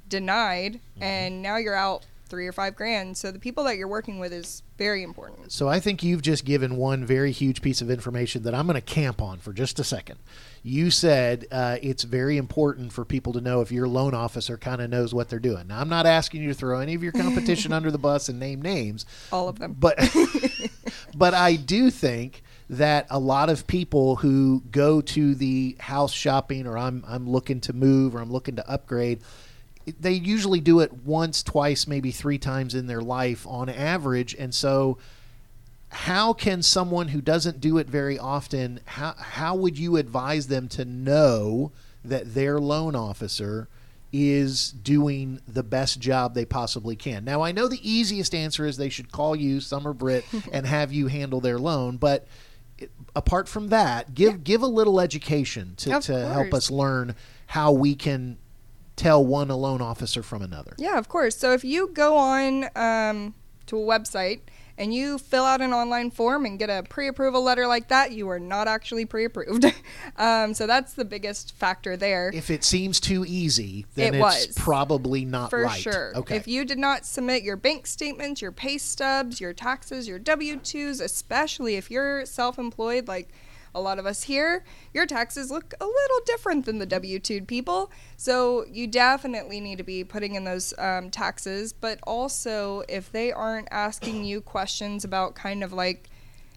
denied. 0.09 0.81
And 1.01 1.43
now 1.43 1.57
you're 1.57 1.75
out 1.75 2.05
three 2.29 2.47
or 2.47 2.53
five 2.53 2.77
grand. 2.77 3.17
So 3.17 3.31
the 3.31 3.39
people 3.39 3.65
that 3.65 3.77
you're 3.77 3.89
working 3.89 4.19
with 4.19 4.33
is 4.33 4.63
very 4.77 5.03
important. 5.03 5.51
So 5.53 5.69
I 5.69 5.81
think 5.81 6.03
you've 6.03 6.23
just 6.23 6.45
given 6.45 6.77
one 6.77 7.05
very 7.05 7.33
huge 7.33 7.63
piece 7.63 7.81
of 7.81 7.91
information 7.91 8.43
that 8.45 8.55
I'm 8.55 8.67
going 8.67 8.75
to 8.75 8.81
camp 8.81 9.21
on 9.21 9.39
for 9.39 9.53
just 9.53 9.79
a 9.79 9.85
second. 9.85 10.19
You 10.63 10.91
said 10.91 11.47
uh, 11.51 11.79
it's 11.83 12.05
very 12.05 12.37
important 12.37 12.93
for 12.93 13.05
people 13.05 13.33
to 13.33 13.41
know 13.41 13.61
if 13.61 13.73
your 13.73 13.89
loan 13.89 14.15
officer 14.15 14.57
kind 14.57 14.81
of 14.81 14.91
knows 14.91 15.15
what 15.15 15.29
they're 15.29 15.39
doing. 15.39 15.69
Now 15.69 15.81
I'm 15.81 15.89
not 15.89 16.07
asking 16.07 16.43
you 16.43 16.49
to 16.49 16.55
throw 16.55 16.81
any 16.81 16.95
of 16.95 17.03
your 17.03 17.13
competition 17.13 17.73
under 17.73 17.91
the 17.91 17.99
bus 17.99 18.29
and 18.29 18.39
name 18.39 18.61
names, 18.63 19.07
All 19.33 19.49
of 19.49 19.59
them. 19.59 19.75
but 19.79 19.97
but 21.17 21.35
I 21.35 21.57
do 21.57 21.91
think 21.91 22.43
that 22.71 23.07
a 23.09 23.19
lot 23.19 23.49
of 23.49 23.67
people 23.67 24.17
who 24.17 24.63
go 24.71 25.01
to 25.01 25.35
the 25.35 25.75
house 25.81 26.13
shopping 26.13 26.67
or 26.67 26.77
I'm 26.77 27.03
I'm 27.09 27.29
looking 27.29 27.61
to 27.63 27.73
move 27.73 28.15
or 28.15 28.19
I'm 28.21 28.31
looking 28.31 28.57
to 28.57 28.69
upgrade 28.71 29.21
they 29.99 30.13
usually 30.13 30.61
do 30.61 30.81
it 30.81 30.93
once, 31.05 31.43
twice, 31.43 31.87
maybe 31.87 32.11
three 32.11 32.39
times 32.39 32.75
in 32.75 32.87
their 32.87 33.01
life 33.01 33.47
on 33.47 33.69
average. 33.69 34.35
And 34.35 34.55
so, 34.55 34.99
how 35.91 36.33
can 36.33 36.63
someone 36.63 37.09
who 37.09 37.21
doesn't 37.21 37.61
do 37.61 37.79
it 37.79 37.89
very 37.89 38.19
often, 38.19 38.81
how, 38.85 39.15
how 39.17 39.55
would 39.55 39.79
you 39.79 39.97
advise 39.97 40.49
them 40.49 40.69
to 40.69 40.85
know 40.85 41.73
that 42.05 42.35
their 42.35 42.59
loan 42.59 42.95
officer 42.95 43.69
is 44.13 44.71
doing 44.71 45.41
the 45.47 45.63
best 45.63 45.99
job 45.99 46.35
they 46.35 46.45
possibly 46.45 46.95
can? 46.95 47.25
Now, 47.25 47.43
I 47.43 47.53
know 47.53 47.69
the 47.69 47.89
easiest 47.89 48.35
answer 48.35 48.67
is 48.67 48.77
they 48.77 48.91
should 48.91 49.13
call 49.13 49.35
you, 49.35 49.61
Summer 49.61 49.95
Britt, 49.95 50.25
and 50.53 50.67
have 50.67 50.93
you 50.93 51.07
handle 51.07 51.41
their 51.41 51.59
loan, 51.59 51.97
but 51.97 52.27
apart 53.17 53.49
from 53.49 53.69
that, 53.69 54.15
give 54.15 54.45
give 54.45 54.63
a 54.63 54.67
little 54.67 55.01
education 55.01 55.75
to, 55.79 55.97
Of 55.97 56.05
to 56.05 56.29
help 56.29 56.55
us 56.55 56.71
learn 56.71 57.17
how 57.47 57.73
we 57.73 57.95
can 57.95 58.39
tell 58.99 59.25
one 59.25 59.51
a 59.51 59.57
loan 59.57 59.81
officer 59.81 60.23
from 60.23 60.43
another. 60.43 60.75
Yeah, 60.79 60.99
of 60.99 61.09
course. 61.09 61.37
So 61.37 61.53
if 61.53 61.65
you 61.65 61.89
go 61.89 62.17
on 62.17 62.67
um, 62.77 63.35
to 63.67 63.79
a 63.79 63.81
website 63.81 64.41
and 64.77 64.95
you 64.95 65.19
fill 65.19 65.45
out 65.45 65.61
an 65.61 65.73
online 65.73 66.11
form 66.11 66.45
and 66.47 66.59
get 66.59 66.71
a 66.71 66.85
pre-approval 66.89 67.43
letter 67.43 67.67
like 67.67 67.89
that, 67.89 68.13
you 68.13 68.29
are 68.29 68.39
not 68.39 68.69
actually 68.69 69.05
pre-approved. 69.05 69.65
um, 70.17 70.55
so 70.55 70.67
that's 70.67 70.95
the 70.95 71.05
biggest 71.05 71.55
factor 71.57 71.97
there. 71.97 72.31
If 72.33 72.51
it 72.51 72.63
seems 72.63 73.01
too 73.01 73.25
easy, 73.27 73.87
then 73.95 74.15
It 74.15 74.19
it's 74.19 74.47
was. 74.47 74.55
probably 74.57 75.25
not 75.25 75.51
for 75.51 75.63
right. 75.63 75.81
sure. 75.81 76.13
Okay. 76.17 76.37
If 76.37 76.47
you 76.47 76.65
did 76.65 76.79
not 76.79 77.05
submit 77.05 77.43
your 77.43 77.57
bank 77.57 77.87
statements, 77.87 78.41
your 78.41 78.53
pay 78.53 78.79
stubs, 78.79 79.41
your 79.41 79.53
taxes, 79.53 80.07
your 80.07 80.19
W 80.21 80.57
2s, 80.57 81.01
especially 81.01 81.75
if 81.77 81.91
you're 81.91 82.25
self 82.25 82.59
employed 82.59 83.09
like 83.09 83.31
a 83.79 83.81
lot 83.81 83.99
of 83.99 84.07
us 84.07 84.25
here, 84.25 84.65
your 84.93 85.07
taxes 85.07 85.51
look 85.51 85.75
a 85.81 85.85
little 85.85 86.21
different 86.27 86.67
than 86.67 86.79
the 86.79 86.87
W 86.87 87.19
2 87.19 87.43
people. 87.43 87.91
So 88.17 88.65
you 88.71 88.87
definitely 88.87 89.61
need 89.61 89.79
to 89.79 89.85
be 89.85 90.05
putting 90.05 90.35
in 90.35 90.45
those 90.45 90.75
um, 90.79 91.11
taxes. 91.11 91.73
But 91.73 92.01
also, 92.03 92.83
if 92.89 93.11
they 93.13 93.33
aren't 93.33 93.69
asking 93.71 94.25
you 94.25 94.41
questions 94.41 95.05
about 95.05 95.35
kind 95.35 95.63
of 95.63 95.73
like, 95.73 96.11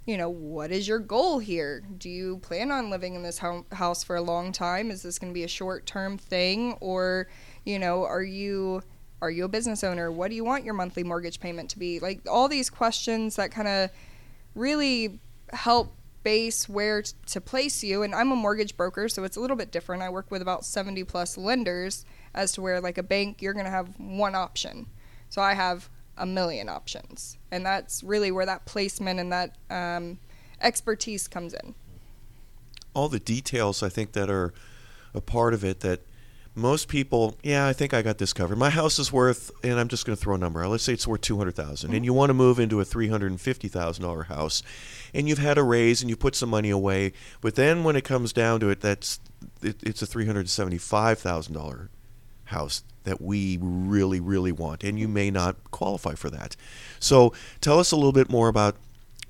you 0.05 0.17
know, 0.17 0.29
what 0.29 0.71
is 0.71 0.88
your 0.88 0.99
goal 0.99 1.39
here? 1.39 1.84
Do 1.97 2.10
you 2.10 2.38
plan 2.39 2.71
on 2.71 2.89
living 2.89 3.13
in 3.13 3.23
this 3.23 3.38
home, 3.38 3.65
house 3.71 4.03
for 4.03 4.15
a 4.15 4.21
long 4.21 4.51
time? 4.51 4.89
Is 4.89 5.03
this 5.03 5.19
going 5.19 5.31
to 5.31 5.34
be 5.34 5.43
a 5.43 5.47
short 5.47 5.86
term 5.86 6.17
thing? 6.17 6.73
Or, 6.81 7.29
you 7.65 7.77
know, 7.77 8.03
are 8.03 8.23
you 8.23 8.81
are 9.21 9.29
you 9.29 9.45
a 9.45 9.47
business 9.47 9.84
owner? 9.84 10.12
What 10.12 10.29
do 10.29 10.36
you 10.36 10.43
want 10.43 10.65
your 10.65 10.73
monthly 10.73 11.03
mortgage 11.03 11.39
payment 11.39 11.69
to 11.71 11.79
be? 11.79 11.99
Like 11.99 12.21
all 12.27 12.47
these 12.47 12.71
questions 12.71 13.36
that 13.36 13.51
kind 13.51 13.67
of 13.67 13.91
really 14.55 15.19
help 15.53 15.93
base 16.23 16.69
where 16.69 17.01
t- 17.01 17.13
to 17.27 17.41
place 17.41 17.84
you. 17.84 18.03
And 18.03 18.13
I'm 18.13 18.31
a 18.31 18.36
mortgage 18.36 18.75
broker, 18.77 19.10
so 19.10 19.23
it's 19.23 19.38
a 19.38 19.39
little 19.39 19.57
bit 19.57 19.71
different. 19.71 20.01
I 20.01 20.10
work 20.10 20.31
with 20.31 20.41
about 20.41 20.65
70 20.65 21.03
plus 21.05 21.38
lenders 21.38 22.05
as 22.34 22.51
to 22.53 22.62
where, 22.62 22.79
like 22.79 22.97
a 22.97 23.03
bank, 23.03 23.41
you're 23.41 23.53
going 23.53 23.65
to 23.65 23.71
have 23.71 23.89
one 23.99 24.36
option. 24.36 24.88
So 25.29 25.41
I 25.41 25.53
have 25.53 25.89
a 26.17 26.25
million 26.25 26.69
options. 26.69 27.38
And 27.51 27.65
that's 27.65 28.03
really 28.03 28.31
where 28.31 28.45
that 28.45 28.65
placement 28.65 29.19
and 29.19 29.31
that 29.31 29.55
um, 29.69 30.19
expertise 30.62 31.27
comes 31.27 31.53
in. 31.53 31.73
all 32.93 33.07
the 33.10 33.19
details 33.19 33.81
I 33.81 33.89
think 33.89 34.12
that 34.12 34.29
are 34.29 34.53
a 35.13 35.21
part 35.21 35.53
of 35.53 35.63
it 35.63 35.79
that 35.79 36.01
most 36.54 36.90
people, 36.90 37.38
yeah, 37.44 37.66
I 37.66 37.74
think 37.74 37.94
I 37.94 38.02
got 38.02 38.18
this 38.18 38.34
covered. 38.34 38.58
My 38.58 38.70
house 38.70 39.00
is 39.00 39.12
worth, 39.12 39.52
and 39.64 39.80
I'm 39.80 39.88
just 39.88 40.06
going 40.06 40.18
to 40.18 40.22
throw 40.22 40.36
a 40.36 40.38
number. 40.38 40.64
out. 40.64 40.72
Let's 40.72 40.84
say 40.84 40.94
it's 40.94 41.08
worth 41.08 41.22
two 41.22 41.38
hundred 41.38 41.58
and 41.58 41.68
mm-hmm. 41.68 42.04
you 42.04 42.14
want 42.14 42.30
to 42.30 42.34
move 42.34 42.60
into 42.60 42.80
a 42.82 42.86
three 42.86 43.08
hundred 43.08 43.32
and 43.32 43.40
fifty 43.40 43.68
thousand 43.68 44.04
dollar 44.04 44.24
house, 44.24 44.62
and 45.14 45.30
you've 45.30 45.38
had 45.38 45.58
a 45.58 45.64
raise 45.64 46.02
and 46.02 46.10
you 46.10 46.18
put 46.18 46.36
some 46.36 46.50
money 46.50 46.70
away, 46.70 47.14
but 47.40 47.56
then 47.56 47.84
when 47.84 47.96
it 47.96 48.04
comes 48.04 48.34
down 48.34 48.60
to 48.60 48.70
it, 48.70 48.82
that's 48.82 49.20
it, 49.62 49.82
it's 49.84 50.02
a 50.02 50.06
three 50.06 50.26
hundred 50.26 50.50
seventy 50.50 50.78
five 50.78 51.20
thousand 51.20 51.54
dollar 51.54 51.90
house 52.46 52.84
that 53.04 53.22
we 53.22 53.58
really, 53.62 54.20
really 54.20 54.52
want, 54.52 54.84
and 54.84 55.00
you 55.00 55.08
may 55.08 55.32
not 55.32 55.72
qualify 55.72 56.14
for 56.14 56.30
that. 56.30 56.56
So 57.00 57.34
tell 57.62 57.80
us 57.80 57.92
a 57.92 57.96
little 57.96 58.12
bit 58.12 58.30
more 58.30 58.48
about 58.48 58.76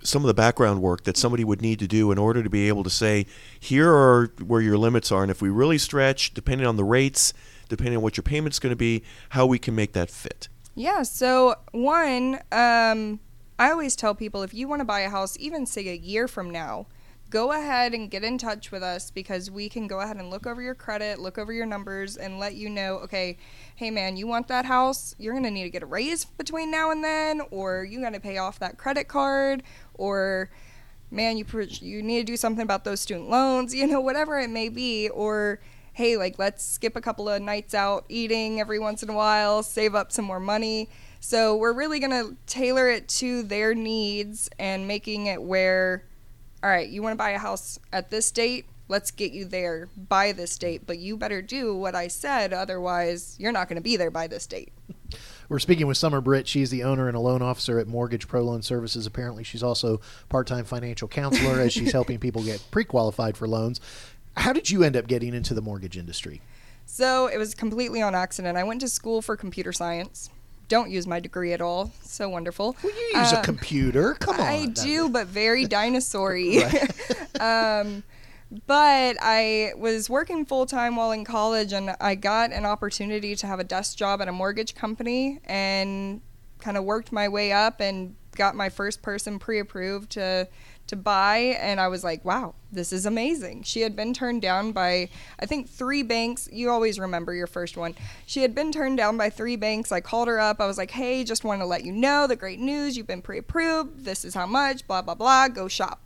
some 0.03 0.23
of 0.23 0.27
the 0.27 0.33
background 0.33 0.81
work 0.81 1.03
that 1.03 1.17
somebody 1.17 1.43
would 1.43 1.61
need 1.61 1.79
to 1.79 1.87
do 1.87 2.11
in 2.11 2.17
order 2.17 2.43
to 2.43 2.49
be 2.49 2.67
able 2.67 2.83
to 2.83 2.89
say, 2.89 3.25
here 3.59 3.91
are 3.91 4.33
where 4.45 4.61
your 4.61 4.77
limits 4.77 5.11
are, 5.11 5.21
and 5.21 5.31
if 5.31 5.41
we 5.41 5.49
really 5.49 5.77
stretch, 5.77 6.33
depending 6.33 6.65
on 6.67 6.75
the 6.75 6.83
rates, 6.83 7.33
depending 7.69 7.97
on 7.97 8.03
what 8.03 8.17
your 8.17 8.23
payment's 8.23 8.59
going 8.59 8.71
to 8.71 8.77
be, 8.77 9.03
how 9.29 9.45
we 9.45 9.59
can 9.59 9.75
make 9.75 9.93
that 9.93 10.09
fit. 10.09 10.49
Yeah. 10.75 11.03
So 11.03 11.55
one, 11.71 12.35
um, 12.51 13.19
I 13.59 13.71
always 13.71 13.95
tell 13.95 14.15
people 14.15 14.41
if 14.43 14.53
you 14.53 14.67
want 14.67 14.79
to 14.79 14.85
buy 14.85 15.01
a 15.01 15.09
house, 15.09 15.37
even 15.39 15.65
say 15.65 15.87
a 15.89 15.95
year 15.95 16.27
from 16.27 16.49
now, 16.49 16.87
go 17.31 17.53
ahead 17.53 17.93
and 17.93 18.11
get 18.11 18.23
in 18.23 18.37
touch 18.37 18.71
with 18.71 18.83
us 18.83 19.09
because 19.09 19.49
we 19.49 19.69
can 19.69 19.87
go 19.87 20.01
ahead 20.01 20.17
and 20.17 20.29
look 20.29 20.45
over 20.45 20.61
your 20.61 20.75
credit, 20.75 21.17
look 21.17 21.37
over 21.37 21.51
your 21.51 21.65
numbers, 21.65 22.17
and 22.17 22.37
let 22.37 22.55
you 22.55 22.69
know, 22.69 22.97
okay, 22.97 23.37
hey 23.77 23.89
man, 23.89 24.17
you 24.17 24.27
want 24.27 24.49
that 24.49 24.65
house? 24.65 25.15
You're 25.17 25.33
going 25.33 25.45
to 25.45 25.49
need 25.49 25.63
to 25.63 25.69
get 25.69 25.81
a 25.81 25.85
raise 25.85 26.25
between 26.25 26.69
now 26.69 26.91
and 26.91 27.03
then, 27.03 27.41
or 27.49 27.85
you 27.85 28.01
got 28.01 28.13
to 28.13 28.19
pay 28.19 28.37
off 28.37 28.59
that 28.59 28.77
credit 28.77 29.07
card, 29.07 29.63
or 29.93 30.51
man, 31.09 31.37
you 31.37 31.45
you 31.79 32.03
need 32.03 32.19
to 32.19 32.25
do 32.25 32.37
something 32.37 32.63
about 32.63 32.83
those 32.83 32.99
student 32.99 33.29
loans, 33.29 33.73
you 33.75 33.87
know, 33.87 34.01
whatever 34.01 34.37
it 34.37 34.49
may 34.49 34.67
be, 34.67 35.07
or 35.09 35.61
hey, 35.93 36.17
like 36.17 36.37
let's 36.37 36.65
skip 36.65 36.97
a 36.97 37.01
couple 37.01 37.29
of 37.29 37.41
nights 37.41 37.73
out 37.73 38.03
eating 38.09 38.59
every 38.59 38.77
once 38.77 39.03
in 39.03 39.09
a 39.09 39.15
while, 39.15 39.63
save 39.63 39.95
up 39.95 40.11
some 40.11 40.25
more 40.25 40.39
money. 40.39 40.89
So 41.21 41.55
we're 41.55 41.73
really 41.73 41.99
going 41.99 42.11
to 42.11 42.35
tailor 42.45 42.89
it 42.89 43.07
to 43.09 43.43
their 43.43 43.73
needs 43.73 44.49
and 44.59 44.87
making 44.87 45.27
it 45.27 45.41
where 45.41 46.03
all 46.63 46.69
right, 46.69 46.87
you 46.87 47.01
want 47.01 47.13
to 47.13 47.17
buy 47.17 47.31
a 47.31 47.39
house 47.39 47.79
at 47.91 48.09
this 48.09 48.31
date? 48.31 48.65
Let's 48.87 49.09
get 49.09 49.31
you 49.31 49.45
there 49.45 49.87
by 49.95 50.31
this 50.31 50.57
date, 50.57 50.83
but 50.85 50.99
you 50.99 51.17
better 51.17 51.41
do 51.41 51.75
what 51.75 51.95
I 51.95 52.07
said, 52.07 52.53
otherwise, 52.53 53.35
you're 53.39 53.51
not 53.51 53.69
going 53.69 53.77
to 53.77 53.81
be 53.81 53.95
there 53.95 54.11
by 54.11 54.27
this 54.27 54.45
date. 54.45 54.71
We're 55.49 55.59
speaking 55.59 55.87
with 55.87 55.97
Summer 55.97 56.21
Britt. 56.21 56.47
She's 56.47 56.69
the 56.69 56.83
owner 56.83 57.07
and 57.07 57.17
a 57.17 57.19
loan 57.19 57.41
officer 57.41 57.79
at 57.79 57.87
Mortgage 57.87 58.27
Pro 58.27 58.41
Loan 58.41 58.61
Services. 58.61 59.05
Apparently, 59.05 59.43
she's 59.43 59.63
also 59.63 60.01
part-time 60.29 60.65
financial 60.65 61.07
counselor 61.07 61.59
as 61.59 61.73
she's 61.73 61.91
helping 61.91 62.19
people 62.19 62.43
get 62.43 62.63
pre-qualified 62.71 63.37
for 63.37 63.47
loans. 63.47 63.81
How 64.37 64.53
did 64.53 64.69
you 64.69 64.83
end 64.83 64.95
up 64.95 65.07
getting 65.07 65.33
into 65.33 65.53
the 65.53 65.61
mortgage 65.61 65.97
industry? 65.97 66.41
So 66.85 67.27
it 67.27 67.37
was 67.37 67.55
completely 67.55 68.01
on 68.01 68.13
accident. 68.15 68.57
I 68.57 68.63
went 68.63 68.81
to 68.81 68.87
school 68.87 69.21
for 69.21 69.35
computer 69.35 69.73
science 69.73 70.29
don't 70.71 70.89
use 70.89 71.05
my 71.05 71.19
degree 71.19 71.51
at 71.51 71.59
all. 71.59 71.91
So 72.01 72.29
wonderful. 72.29 72.77
Well, 72.81 72.93
you 72.93 73.19
use 73.19 73.33
uh, 73.33 73.39
a 73.39 73.43
computer. 73.43 74.13
Come 74.13 74.39
on. 74.39 74.47
I 74.47 74.67
do, 74.67 75.09
but 75.09 75.27
very 75.27 75.65
dinosaur-y. 75.65 76.63
um, 77.41 78.03
but 78.67 79.17
I 79.19 79.73
was 79.75 80.09
working 80.09 80.45
full 80.45 80.65
time 80.65 80.95
while 80.95 81.11
in 81.11 81.25
college, 81.25 81.73
and 81.73 81.93
I 81.99 82.15
got 82.15 82.53
an 82.53 82.65
opportunity 82.65 83.35
to 83.35 83.47
have 83.47 83.59
a 83.59 83.65
desk 83.65 83.97
job 83.97 84.21
at 84.21 84.29
a 84.29 84.31
mortgage 84.31 84.73
company, 84.73 85.41
and 85.43 86.21
kind 86.59 86.77
of 86.77 86.85
worked 86.85 87.11
my 87.11 87.27
way 87.27 87.51
up 87.51 87.81
and 87.81 88.15
got 88.37 88.55
my 88.55 88.69
first 88.69 89.01
person 89.01 89.39
pre-approved 89.39 90.11
to 90.11 90.47
to 90.91 90.95
buy 90.95 91.57
and 91.59 91.79
I 91.79 91.87
was 91.87 92.03
like, 92.03 92.23
wow, 92.23 92.53
this 92.71 92.93
is 92.93 93.05
amazing. 93.05 93.63
She 93.63 93.81
had 93.81 93.95
been 93.95 94.13
turned 94.13 94.41
down 94.41 94.71
by 94.71 95.09
I 95.39 95.45
think 95.47 95.67
3 95.67 96.03
banks. 96.03 96.47
You 96.51 96.69
always 96.69 96.99
remember 96.99 97.33
your 97.33 97.47
first 97.47 97.75
one. 97.75 97.95
She 98.25 98.43
had 98.43 98.53
been 98.53 98.71
turned 98.71 98.97
down 98.97 99.17
by 99.17 99.29
3 99.29 99.55
banks. 99.55 99.91
I 99.91 99.99
called 99.99 100.27
her 100.27 100.39
up. 100.39 100.61
I 100.61 100.67
was 100.67 100.77
like, 100.77 100.91
"Hey, 100.91 101.23
just 101.23 101.43
want 101.43 101.61
to 101.61 101.65
let 101.65 101.83
you 101.83 101.91
know 101.91 102.27
the 102.27 102.35
great 102.35 102.59
news. 102.59 102.95
You've 102.95 103.07
been 103.07 103.21
pre-approved. 103.21 104.05
This 104.05 104.23
is 104.23 104.35
how 104.35 104.45
much, 104.45 104.85
blah 104.87 105.01
blah 105.01 105.15
blah. 105.15 105.47
Go 105.47 105.67
shop." 105.67 106.01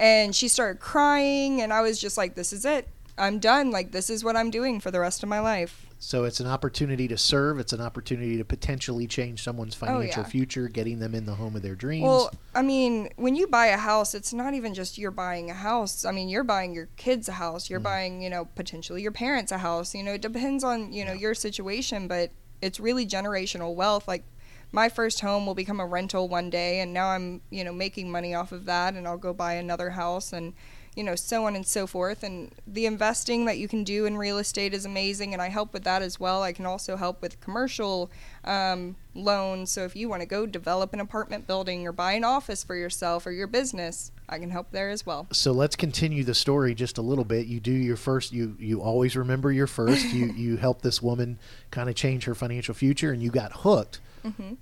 And 0.00 0.34
she 0.34 0.48
started 0.48 0.80
crying 0.80 1.62
and 1.62 1.72
I 1.72 1.82
was 1.82 2.00
just 2.00 2.18
like, 2.18 2.34
"This 2.34 2.52
is 2.52 2.64
it. 2.64 2.88
I'm 3.18 3.38
done. 3.38 3.70
Like 3.70 3.92
this 3.92 4.10
is 4.10 4.24
what 4.24 4.36
I'm 4.36 4.50
doing 4.50 4.80
for 4.80 4.90
the 4.90 5.00
rest 5.00 5.22
of 5.22 5.28
my 5.28 5.40
life." 5.40 5.86
So 5.98 6.24
it's 6.24 6.40
an 6.40 6.48
opportunity 6.48 7.06
to 7.06 7.16
serve. 7.16 7.60
It's 7.60 7.72
an 7.72 7.80
opportunity 7.80 8.36
to 8.36 8.44
potentially 8.44 9.06
change 9.06 9.44
someone's 9.44 9.76
financial 9.76 10.22
oh, 10.22 10.24
yeah. 10.24 10.30
future, 10.30 10.66
getting 10.66 10.98
them 10.98 11.14
in 11.14 11.26
the 11.26 11.36
home 11.36 11.54
of 11.54 11.62
their 11.62 11.76
dreams. 11.76 12.02
Well, 12.02 12.32
I 12.56 12.62
mean, 12.62 13.10
when 13.14 13.36
you 13.36 13.46
buy 13.46 13.66
a 13.66 13.76
house, 13.76 14.12
it's 14.12 14.32
not 14.32 14.52
even 14.52 14.74
just 14.74 14.98
you're 14.98 15.12
buying 15.12 15.48
a 15.48 15.54
house. 15.54 16.04
I 16.04 16.10
mean, 16.10 16.28
you're 16.28 16.42
buying 16.42 16.74
your 16.74 16.88
kids 16.96 17.28
a 17.28 17.32
house. 17.32 17.70
You're 17.70 17.78
mm. 17.78 17.84
buying, 17.84 18.20
you 18.20 18.30
know, 18.30 18.46
potentially 18.56 19.00
your 19.00 19.12
parents 19.12 19.52
a 19.52 19.58
house. 19.58 19.94
You 19.94 20.02
know, 20.02 20.14
it 20.14 20.22
depends 20.22 20.64
on 20.64 20.92
you 20.92 21.04
know 21.04 21.12
yeah. 21.12 21.20
your 21.20 21.34
situation, 21.34 22.08
but 22.08 22.32
it's 22.60 22.80
really 22.80 23.06
generational 23.06 23.72
wealth. 23.72 24.08
Like 24.08 24.24
my 24.72 24.88
first 24.88 25.20
home 25.20 25.46
will 25.46 25.54
become 25.54 25.78
a 25.78 25.86
rental 25.86 26.28
one 26.28 26.50
day, 26.50 26.80
and 26.80 26.92
now 26.92 27.10
I'm 27.10 27.42
you 27.50 27.62
know 27.62 27.72
making 27.72 28.10
money 28.10 28.34
off 28.34 28.50
of 28.50 28.64
that, 28.64 28.94
and 28.94 29.06
I'll 29.06 29.18
go 29.18 29.32
buy 29.32 29.54
another 29.54 29.90
house 29.90 30.32
and 30.32 30.54
you 30.94 31.02
know, 31.02 31.14
so 31.14 31.46
on 31.46 31.56
and 31.56 31.66
so 31.66 31.86
forth. 31.86 32.22
And 32.22 32.52
the 32.66 32.84
investing 32.84 33.46
that 33.46 33.56
you 33.58 33.66
can 33.66 33.82
do 33.82 34.04
in 34.04 34.18
real 34.18 34.38
estate 34.38 34.74
is 34.74 34.84
amazing, 34.84 35.32
and 35.32 35.40
I 35.40 35.48
help 35.48 35.72
with 35.72 35.84
that 35.84 36.02
as 36.02 36.20
well. 36.20 36.42
I 36.42 36.52
can 36.52 36.66
also 36.66 36.96
help 36.96 37.22
with 37.22 37.40
commercial 37.40 38.10
um, 38.44 38.96
loans. 39.14 39.70
So 39.70 39.84
if 39.84 39.96
you 39.96 40.08
want 40.08 40.20
to 40.20 40.26
go 40.26 40.44
develop 40.44 40.92
an 40.92 41.00
apartment 41.00 41.46
building 41.46 41.86
or 41.86 41.92
buy 41.92 42.12
an 42.12 42.24
office 42.24 42.62
for 42.62 42.76
yourself 42.76 43.26
or 43.26 43.32
your 43.32 43.46
business, 43.46 44.12
I 44.28 44.38
can 44.38 44.50
help 44.50 44.70
there 44.70 44.90
as 44.90 45.06
well. 45.06 45.26
So 45.32 45.52
let's 45.52 45.76
continue 45.76 46.24
the 46.24 46.34
story 46.34 46.74
just 46.74 46.98
a 46.98 47.02
little 47.02 47.24
bit. 47.24 47.46
You 47.46 47.58
do 47.58 47.72
your 47.72 47.96
first. 47.96 48.32
You 48.32 48.56
you 48.58 48.82
always 48.82 49.16
remember 49.16 49.50
your 49.50 49.66
first. 49.66 50.04
you 50.12 50.26
you 50.36 50.56
help 50.56 50.82
this 50.82 51.00
woman 51.00 51.38
kind 51.70 51.88
of 51.88 51.94
change 51.94 52.24
her 52.24 52.34
financial 52.34 52.74
future, 52.74 53.12
and 53.12 53.22
you 53.22 53.30
got 53.30 53.52
hooked. 53.52 54.00
Mm-hmm. 54.24 54.54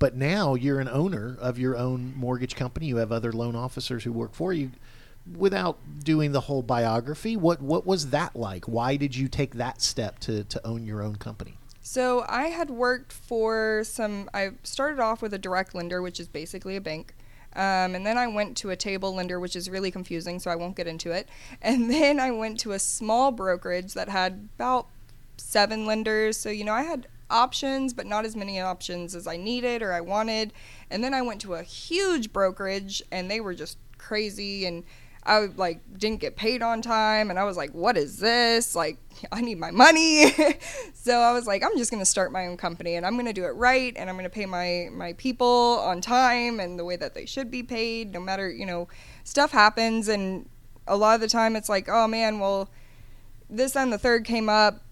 But 0.00 0.14
now 0.14 0.54
you're 0.54 0.78
an 0.78 0.88
owner 0.88 1.36
of 1.40 1.58
your 1.58 1.76
own 1.76 2.14
mortgage 2.16 2.54
company. 2.54 2.86
You 2.86 2.96
have 2.96 3.10
other 3.10 3.32
loan 3.32 3.56
officers 3.56 4.04
who 4.04 4.12
work 4.12 4.32
for 4.32 4.52
you 4.52 4.70
without 5.36 5.78
doing 6.02 6.32
the 6.32 6.40
whole 6.40 6.62
biography, 6.62 7.36
what 7.36 7.60
what 7.60 7.86
was 7.86 8.10
that 8.10 8.36
like? 8.36 8.66
Why 8.66 8.96
did 8.96 9.16
you 9.16 9.28
take 9.28 9.54
that 9.54 9.82
step 9.82 10.18
to 10.20 10.44
to 10.44 10.66
own 10.66 10.86
your 10.86 11.02
own 11.02 11.16
company? 11.16 11.58
So 11.80 12.24
I 12.28 12.48
had 12.48 12.70
worked 12.70 13.12
for 13.12 13.82
some. 13.84 14.28
I 14.34 14.50
started 14.62 15.00
off 15.00 15.22
with 15.22 15.32
a 15.32 15.38
direct 15.38 15.74
lender, 15.74 16.02
which 16.02 16.20
is 16.20 16.28
basically 16.28 16.76
a 16.76 16.80
bank. 16.80 17.14
Um, 17.56 17.94
and 17.94 18.06
then 18.06 18.18
I 18.18 18.26
went 18.26 18.56
to 18.58 18.70
a 18.70 18.76
table 18.76 19.14
lender, 19.14 19.40
which 19.40 19.56
is 19.56 19.70
really 19.70 19.90
confusing, 19.90 20.38
so 20.38 20.50
I 20.50 20.56
won't 20.56 20.76
get 20.76 20.86
into 20.86 21.12
it. 21.12 21.28
And 21.62 21.90
then 21.90 22.20
I 22.20 22.30
went 22.30 22.60
to 22.60 22.72
a 22.72 22.78
small 22.78 23.32
brokerage 23.32 23.94
that 23.94 24.08
had 24.08 24.48
about 24.56 24.88
seven 25.38 25.86
lenders. 25.86 26.36
So, 26.36 26.50
you 26.50 26.64
know, 26.64 26.74
I 26.74 26.82
had 26.82 27.08
options, 27.30 27.94
but 27.94 28.06
not 28.06 28.24
as 28.24 28.36
many 28.36 28.60
options 28.60 29.14
as 29.14 29.26
I 29.26 29.36
needed 29.36 29.82
or 29.82 29.92
I 29.92 30.00
wanted. 30.00 30.52
And 30.90 31.02
then 31.02 31.14
I 31.14 31.22
went 31.22 31.40
to 31.42 31.54
a 31.54 31.62
huge 31.62 32.32
brokerage, 32.32 33.02
and 33.10 33.30
they 33.30 33.40
were 33.40 33.54
just 33.54 33.78
crazy. 33.96 34.66
And 34.66 34.84
I 35.24 35.46
like 35.56 35.80
didn't 35.98 36.20
get 36.20 36.36
paid 36.36 36.62
on 36.62 36.80
time 36.80 37.30
and 37.30 37.38
I 37.38 37.44
was 37.44 37.56
like, 37.56 37.72
what 37.72 37.96
is 37.96 38.18
this? 38.18 38.74
Like 38.74 38.98
I 39.32 39.40
need 39.40 39.58
my 39.58 39.70
money. 39.70 40.32
so 40.94 41.18
I 41.18 41.32
was 41.32 41.46
like, 41.46 41.64
I'm 41.64 41.76
just 41.76 41.90
to 42.00 42.06
start 42.06 42.32
my 42.32 42.46
own 42.46 42.56
company 42.56 42.94
and 42.94 43.04
I'm 43.04 43.14
to 43.26 43.32
do 43.32 43.44
it 43.44 43.50
right 43.50 43.92
and 43.96 44.08
I'm 44.08 44.16
to 44.24 44.30
pay 44.30 44.46
my 44.46 44.88
my 44.92 45.12
people 45.14 45.80
on 45.84 46.00
time 46.00 46.60
and 46.60 46.78
the 46.78 46.84
way 46.84 46.96
that 46.96 47.14
they 47.14 47.26
should 47.26 47.50
be 47.50 47.62
paid 47.62 48.12
no 48.12 48.20
matter, 48.20 48.50
you 48.50 48.66
know, 48.66 48.88
stuff 49.24 49.50
happens 49.50 50.08
and 50.08 50.48
a 50.86 50.96
lot 50.96 51.14
of 51.14 51.20
the 51.20 51.28
time 51.28 51.56
it's 51.56 51.68
like, 51.68 51.88
oh 51.88 52.08
man, 52.08 52.38
well 52.38 52.70
this 53.50 53.76
and 53.76 53.92
the 53.92 53.98
third 53.98 54.24
came 54.24 54.48
up 54.48 54.82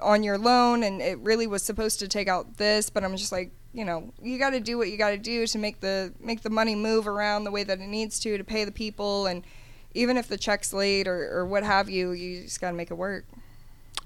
on 0.00 0.22
your 0.22 0.38
loan 0.38 0.82
and 0.82 1.00
it 1.00 1.18
really 1.18 1.46
was 1.46 1.62
supposed 1.62 1.98
to 2.00 2.08
take 2.08 2.28
out 2.28 2.56
this, 2.56 2.90
but 2.90 3.04
I'm 3.04 3.16
just 3.16 3.32
like, 3.32 3.52
you 3.72 3.84
know, 3.84 4.12
you 4.22 4.38
got 4.38 4.50
to 4.50 4.60
do 4.60 4.78
what 4.78 4.88
you 4.88 4.96
got 4.96 5.10
to 5.10 5.18
do 5.18 5.46
to 5.46 5.58
make 5.58 5.80
the 5.80 6.12
make 6.20 6.42
the 6.42 6.50
money 6.50 6.74
move 6.74 7.06
around 7.06 7.44
the 7.44 7.50
way 7.50 7.64
that 7.64 7.80
it 7.80 7.86
needs 7.86 8.18
to 8.20 8.38
to 8.38 8.44
pay 8.44 8.64
the 8.64 8.72
people 8.72 9.26
and 9.26 9.44
even 9.98 10.16
if 10.16 10.28
the 10.28 10.38
check's 10.38 10.72
late 10.72 11.08
or, 11.08 11.28
or 11.36 11.44
what 11.44 11.64
have 11.64 11.90
you, 11.90 12.12
you 12.12 12.42
just 12.42 12.60
got 12.60 12.70
to 12.70 12.76
make 12.76 12.90
it 12.90 12.94
work. 12.94 13.24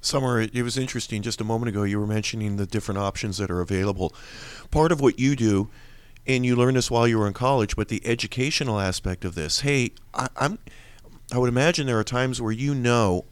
Summer, 0.01 0.41
it 0.41 0.63
was 0.63 0.77
interesting. 0.77 1.23
Just 1.23 1.41
a 1.41 1.45
moment 1.45 1.69
ago, 1.69 1.85
you 1.85 2.01
were 2.01 2.07
mentioning 2.07 2.57
the 2.57 2.67
different 2.67 2.99
options 2.99 3.39
that 3.39 3.51
are 3.51 3.61
available. 3.61 4.13
Part 4.73 4.91
of 4.91 5.01
what 5.01 5.19
you 5.19 5.37
do, 5.37 5.69
and 6.27 6.45
you 6.45 6.57
learned 6.57 6.77
this 6.77 6.91
while 6.91 7.07
you 7.07 7.19
were 7.19 7.29
in 7.29 7.35
college, 7.35 7.77
but 7.77 7.89
the 7.89 8.05
educational 8.05 8.81
aspect 8.81 9.25
of 9.25 9.37
this. 9.37 9.61
Hey, 9.61 9.93
I, 10.13 10.29
I'm. 10.37 10.59
I 11.33 11.39
would 11.39 11.49
imagine 11.49 11.87
there 11.87 11.99
are 11.99 12.05
times 12.05 12.43
where 12.43 12.53
you 12.53 12.75
know 12.75 13.25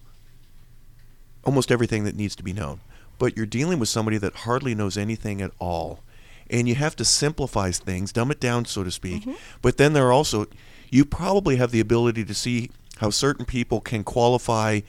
almost 1.44 1.73
everything 1.73 2.05
that 2.05 2.14
needs 2.14 2.37
to 2.37 2.42
be 2.42 2.53
known, 2.53 2.81
but 3.18 3.37
you're 3.37 3.46
dealing 3.46 3.79
with 3.79 3.88
somebody 3.88 4.16
that 4.18 4.35
hardly 4.37 4.75
knows 4.75 4.96
anything 4.96 5.42
at 5.42 5.51
all, 5.59 6.01
and 6.49 6.68
you 6.68 6.77
have 6.77 6.94
to 6.96 7.05
simplify 7.05 7.73
things, 7.73 8.12
dumb 8.12 8.31
it 8.31 8.38
down, 8.38 8.64
so 8.64 8.85
to 8.85 8.90
speak. 8.92 9.23
Mm-hmm. 9.23 9.33
But 9.61 9.77
then 9.77 9.92
there 9.92 10.07
are 10.07 10.12
also 10.12 10.46
you 10.90 11.05
probably 11.05 11.57
have 11.57 11.70
the 11.70 11.81
ability 11.81 12.24
to 12.24 12.35
see 12.35 12.70
how 12.98 13.11
certain 13.11 13.44
people 13.44 13.81
can 13.81 14.05
qualify 14.05 14.81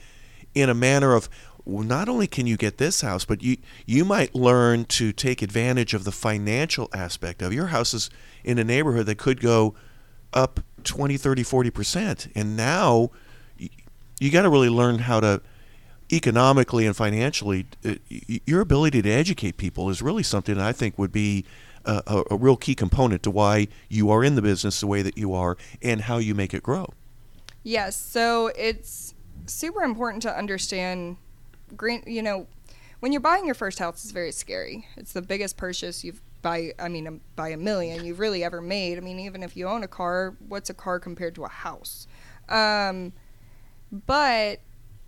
in 0.54 0.68
a 0.68 0.74
manner 0.74 1.14
of 1.14 1.28
well, 1.64 1.84
not 1.84 2.08
only 2.08 2.26
can 2.26 2.46
you 2.48 2.56
get 2.56 2.78
this 2.78 3.02
house, 3.02 3.24
but 3.24 3.42
you 3.42 3.56
you 3.86 4.04
might 4.04 4.34
learn 4.34 4.84
to 4.86 5.12
take 5.12 5.42
advantage 5.42 5.94
of 5.94 6.04
the 6.04 6.12
financial 6.12 6.88
aspect 6.92 7.40
of 7.40 7.52
your 7.52 7.68
house 7.68 7.94
is 7.94 8.10
in 8.42 8.58
a 8.58 8.64
neighborhood 8.64 9.06
that 9.06 9.18
could 9.18 9.40
go 9.40 9.74
up 10.32 10.60
20, 10.82 11.16
30, 11.16 11.44
40%. 11.44 12.32
And 12.34 12.56
now 12.56 13.10
you, 13.56 13.68
you 14.18 14.30
got 14.30 14.42
to 14.42 14.50
really 14.50 14.70
learn 14.70 15.00
how 15.00 15.20
to 15.20 15.40
economically 16.12 16.86
and 16.86 16.96
financially 16.96 17.66
uh, 17.84 17.94
your 18.44 18.60
ability 18.60 19.00
to 19.02 19.10
educate 19.10 19.56
people 19.56 19.88
is 19.88 20.02
really 20.02 20.22
something 20.22 20.56
that 20.56 20.64
I 20.64 20.72
think 20.72 20.98
would 20.98 21.12
be 21.12 21.44
a, 21.84 22.22
a, 22.30 22.36
real 22.36 22.56
key 22.56 22.74
component 22.74 23.22
to 23.22 23.30
why 23.30 23.68
you 23.88 24.10
are 24.10 24.22
in 24.22 24.34
the 24.34 24.42
business 24.42 24.80
the 24.80 24.86
way 24.86 25.02
that 25.02 25.16
you 25.16 25.34
are 25.34 25.56
and 25.82 26.02
how 26.02 26.18
you 26.18 26.34
make 26.34 26.54
it 26.54 26.62
grow. 26.62 26.86
Yes, 27.62 27.96
so 27.96 28.48
it's 28.56 29.14
super 29.46 29.82
important 29.82 30.22
to 30.22 30.36
understand 30.36 31.16
green, 31.76 32.02
you 32.06 32.22
know, 32.22 32.46
when 33.00 33.12
you're 33.12 33.20
buying 33.20 33.46
your 33.46 33.54
first 33.54 33.78
house 33.78 34.04
it's 34.04 34.12
very 34.12 34.32
scary. 34.32 34.86
It's 34.96 35.12
the 35.12 35.22
biggest 35.22 35.56
purchase 35.56 36.04
you've 36.04 36.20
by 36.42 36.72
I 36.78 36.88
mean 36.88 37.06
um, 37.06 37.20
by 37.36 37.48
a 37.48 37.56
million 37.56 38.04
you've 38.04 38.18
really 38.18 38.44
ever 38.44 38.60
made. 38.60 38.98
I 38.98 39.00
mean, 39.00 39.20
even 39.20 39.42
if 39.42 39.56
you 39.56 39.68
own 39.68 39.82
a 39.82 39.88
car, 39.88 40.36
what's 40.48 40.70
a 40.70 40.74
car 40.74 41.00
compared 41.00 41.34
to 41.36 41.44
a 41.44 41.48
house? 41.48 42.06
Um, 42.48 43.12
but 44.06 44.60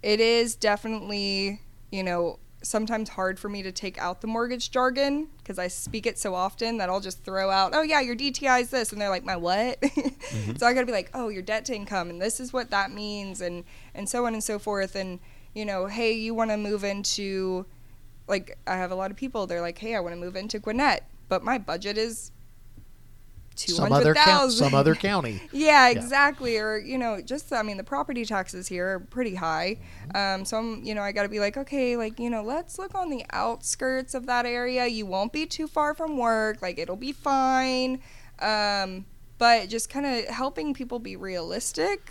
it 0.03 0.21
is 0.21 0.55
definitely 0.55 1.61
you 1.91 2.03
know 2.03 2.39
sometimes 2.65 3.11
hard 3.11 3.39
for 3.39 3.49
me 3.49 3.63
to 3.63 3.71
take 3.71 3.99
out 3.99 4.21
the 4.21 4.27
mortgage 4.27 4.71
jargon 4.71 5.29
because 5.39 5.59
I 5.59 5.69
speak 5.69 6.07
it 6.07 6.19
so 6.19 6.35
often 6.35 6.79
that 6.79 6.89
I'll 6.89 7.01
just 7.01 7.23
throw 7.25 7.51
out, 7.51 7.73
oh 7.75 7.83
yeah, 7.83 8.01
your 8.01 8.17
DTI 8.17 8.63
is 8.63 8.71
this, 8.71 8.93
and 8.93 9.01
they're 9.01 9.11
like, 9.11 9.25
my 9.25 9.37
what? 9.37 9.81
mm-hmm. 9.81 10.57
So 10.57 10.67
I 10.67 10.73
got 10.73 10.81
to 10.81 10.87
be 10.87 10.93
like, 10.93 11.11
oh, 11.15 11.29
your 11.29 11.43
debt 11.43 11.65
to 11.67 11.75
income, 11.75 12.11
and 12.11 12.21
this 12.21 12.41
is 12.41 12.53
what 12.53 12.71
that 12.71 12.91
means, 12.91 13.41
and 13.41 13.65
and 13.95 14.09
so 14.09 14.27
on 14.27 14.35
and 14.35 14.43
so 14.43 14.59
forth, 14.59 14.97
and 14.97 15.21
you 15.55 15.65
know, 15.65 15.87
hey, 15.87 16.13
you 16.13 16.35
want 16.35 16.51
to 16.51 16.57
move 16.57 16.83
into, 16.83 17.67
like, 18.27 18.59
I 18.67 18.77
have 18.77 18.91
a 18.91 18.97
lot 18.97 19.11
of 19.11 19.17
people. 19.17 19.47
They're 19.47 19.61
like, 19.61 19.79
hey, 19.79 19.95
I 19.95 20.01
want 20.01 20.15
to 20.15 20.21
move 20.21 20.35
into 20.35 20.59
Gwinnett, 20.59 21.09
but 21.29 21.45
my 21.45 21.59
budget 21.59 21.97
is 21.97 22.33
some 23.55 23.93
other 23.93 24.15
some 24.49 24.75
other 24.75 24.95
county. 24.95 25.41
yeah, 25.53 25.89
exactly. 25.89 26.55
Yeah. 26.55 26.61
Or 26.61 26.79
you 26.79 26.99
know, 26.99 27.21
just 27.21 27.53
I 27.53 27.63
mean, 27.63 27.77
the 27.77 27.85
property 27.85 28.25
taxes 28.25 28.69
here 28.69 28.95
are 28.95 29.01
pretty 29.01 29.35
high. 29.35 29.79
Um, 30.15 30.45
so 30.45 30.59
I'm, 30.59 30.83
you 30.83 30.95
know, 30.95 31.03
I 31.03 31.13
got 31.13 31.23
to 31.23 31.29
be 31.29 31.41
like, 31.41 31.57
okay, 31.57 31.97
like 31.97 32.19
you 32.19 32.31
know, 32.31 32.43
let's 32.43 32.79
look 32.79 32.95
on 32.95 33.11
the 33.11 33.25
outskirts 33.31 34.15
of 34.15 34.27
that 34.27 34.47
area. 34.47 34.87
You 34.87 35.07
won't 35.07 35.33
be 35.33 35.47
too 35.47 35.67
far 35.67 35.95
from 35.95 36.17
work. 36.17 36.63
Like 36.63 36.79
it'll 36.79 36.97
be 36.97 37.13
fine. 37.13 38.01
Um, 38.41 39.07
but 39.39 39.69
just 39.69 39.91
kind 39.91 40.07
of 40.07 40.27
helping 40.27 40.75
people 40.75 40.99
be 40.99 41.17
realistic 41.17 42.11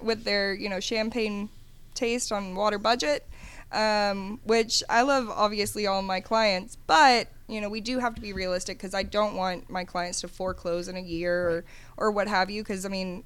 with 0.00 0.24
their, 0.24 0.54
you 0.54 0.68
know, 0.68 0.80
champagne 0.80 1.48
taste 1.94 2.32
on 2.32 2.54
water 2.54 2.78
budget. 2.78 3.26
Um, 3.70 4.40
which 4.44 4.82
I 4.88 5.02
love, 5.02 5.28
obviously, 5.28 5.86
all 5.86 6.00
my 6.00 6.20
clients, 6.20 6.76
but 6.86 7.28
you 7.48 7.60
know, 7.60 7.68
we 7.68 7.80
do 7.80 7.98
have 7.98 8.14
to 8.14 8.20
be 8.20 8.32
realistic 8.32 8.78
because 8.78 8.94
I 8.94 9.02
don't 9.02 9.34
want 9.34 9.68
my 9.68 9.84
clients 9.84 10.20
to 10.20 10.28
foreclose 10.28 10.88
in 10.88 10.96
a 10.96 11.00
year 11.00 11.48
or, 11.48 11.64
or 11.96 12.10
what 12.10 12.28
have 12.28 12.50
you. 12.50 12.62
Because 12.62 12.84
I 12.84 12.88
mean, 12.88 13.24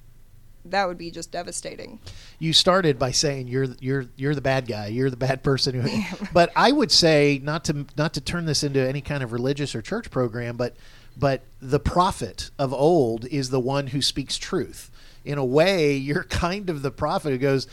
that 0.65 0.87
would 0.87 0.99
be 0.99 1.11
just 1.11 1.33
devastating. 1.33 1.99
You 2.39 2.53
started 2.53 2.99
by 2.99 3.11
saying 3.11 3.49
you're 3.49 3.69
you're 3.81 4.07
you're 4.17 4.35
the 4.35 4.41
bad 4.41 4.67
guy. 4.67 4.87
You're 4.87 5.11
the 5.11 5.17
bad 5.17 5.43
person 5.43 5.81
who. 5.81 6.27
but 6.33 6.53
I 6.57 6.73
would 6.73 6.93
say 6.93 7.41
not 7.43 7.65
to 7.65 7.87
not 7.97 8.15
to 8.15 8.21
turn 8.21 8.47
this 8.47 8.63
into 8.63 8.81
any 8.81 9.01
kind 9.01 9.23
of 9.23 9.33
religious 9.33 9.75
or 9.75 9.83
church 9.83 10.11
program, 10.11 10.57
but 10.57 10.77
but 11.17 11.43
the 11.61 11.81
prophet 11.81 12.51
of 12.59 12.73
old 12.73 13.27
is 13.27 13.51
the 13.51 13.61
one 13.61 13.89
who 13.89 14.01
speaks 14.01 14.39
truth. 14.39 14.91
In 15.25 15.39
a 15.39 15.45
way, 15.45 15.95
you're 15.95 16.25
kind 16.45 16.71
of 16.71 16.83
the 16.83 16.91
prophet 16.91 17.31
who 17.31 17.39
goes, 17.39 17.67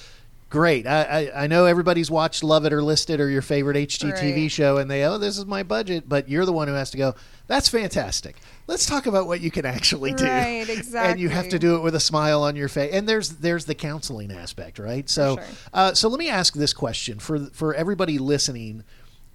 great. 0.49 0.87
I, 0.87 1.03
I, 1.03 1.43
I, 1.43 1.47
know 1.47 1.65
everybody's 1.65 2.09
watched 2.09 2.43
Love 2.43 2.65
It 2.65 2.73
or 2.73 2.81
List 2.81 3.09
It 3.09 3.21
or 3.21 3.29
your 3.29 3.41
favorite 3.41 3.77
HGTV 3.77 4.35
right. 4.35 4.51
show, 4.51 4.77
and 4.77 4.89
they, 4.89 5.03
oh, 5.05 5.17
this 5.17 5.37
is 5.37 5.45
my 5.45 5.63
budget, 5.63 6.09
but 6.09 6.27
you're 6.27 6.45
the 6.45 6.53
one 6.53 6.67
who 6.67 6.73
has 6.73 6.91
to 6.91 6.97
go, 6.97 7.15
that's 7.47 7.67
fantastic. 7.67 8.35
Let's 8.67 8.85
talk 8.85 9.07
about 9.07 9.25
what 9.25 9.41
you 9.41 9.49
can 9.49 9.65
actually 9.65 10.13
do. 10.13 10.25
Right, 10.25 10.69
exactly. 10.69 11.11
And 11.11 11.19
you 11.19 11.29
have 11.29 11.49
to 11.49 11.59
do 11.59 11.75
it 11.75 11.81
with 11.81 11.95
a 11.95 11.99
smile 11.99 12.43
on 12.43 12.55
your 12.55 12.67
face. 12.67 12.93
And 12.93 13.09
there's 13.09 13.29
there's 13.29 13.65
the 13.65 13.73
counseling 13.73 14.31
aspect, 14.31 14.77
right? 14.77 15.09
So, 15.09 15.37
sure. 15.37 15.45
uh, 15.73 15.93
so 15.95 16.09
let 16.09 16.19
me 16.19 16.29
ask 16.29 16.53
this 16.53 16.73
question 16.73 17.17
for 17.17 17.39
for 17.47 17.73
everybody 17.73 18.19
listening 18.19 18.83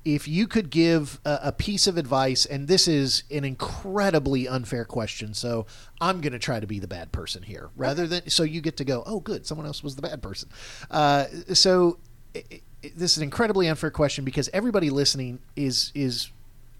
if 0.04 0.28
you 0.28 0.46
could 0.46 0.70
give 0.70 1.20
a, 1.24 1.40
a, 1.44 1.52
piece 1.52 1.86
of 1.86 1.96
advice, 1.96 2.44
and 2.44 2.68
this 2.68 2.86
is 2.86 3.24
an 3.30 3.44
incredibly 3.44 4.46
unfair 4.46 4.84
question, 4.84 5.32
so 5.32 5.66
I'm 6.00 6.20
going 6.20 6.32
to 6.32 6.38
try 6.38 6.60
to 6.60 6.66
be 6.66 6.78
the 6.78 6.86
bad 6.86 7.10
person 7.10 7.42
here, 7.42 7.70
rather 7.76 8.06
than 8.06 8.28
so 8.28 8.42
you 8.42 8.60
get 8.60 8.76
to 8.78 8.84
go, 8.84 9.02
oh, 9.06 9.20
good, 9.20 9.46
someone 9.46 9.66
else 9.66 9.82
was 9.82 9.96
the 9.96 10.02
bad 10.02 10.22
person. 10.22 10.50
Uh, 10.90 11.24
so 11.54 11.98
it, 12.34 12.62
it, 12.82 12.98
this 12.98 13.12
is 13.12 13.18
an 13.18 13.22
incredibly 13.24 13.66
unfair 13.66 13.90
question 13.90 14.24
because 14.24 14.50
everybody 14.52 14.90
listening 14.90 15.38
is 15.56 15.90
is 15.94 16.30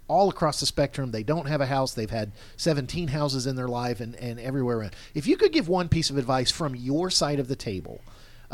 all 0.07 0.29
across 0.29 0.61
the 0.61 0.67
spectrum. 0.67 1.11
They 1.11 1.23
don't 1.23 1.47
have 1.47 1.63
a 1.63 1.67
house. 1.67 1.95
They've 1.95 2.11
had 2.11 2.33
17 2.59 3.09
houses 3.09 3.47
in 3.47 3.57
their 3.57 3.69
life 3.69 4.01
and, 4.01 4.15
and 4.17 4.39
everywhere 4.39 4.79
around. 4.79 4.95
If 5.15 5.27
you 5.27 5.39
could 5.39 5.51
give 5.51 5.67
one 5.67 5.89
piece 5.89 6.11
of 6.11 6.19
advice 6.19 6.51
from 6.51 6.75
your 6.75 7.09
side 7.09 7.41
of 7.41 7.49
the 7.49 7.57
table 7.57 8.03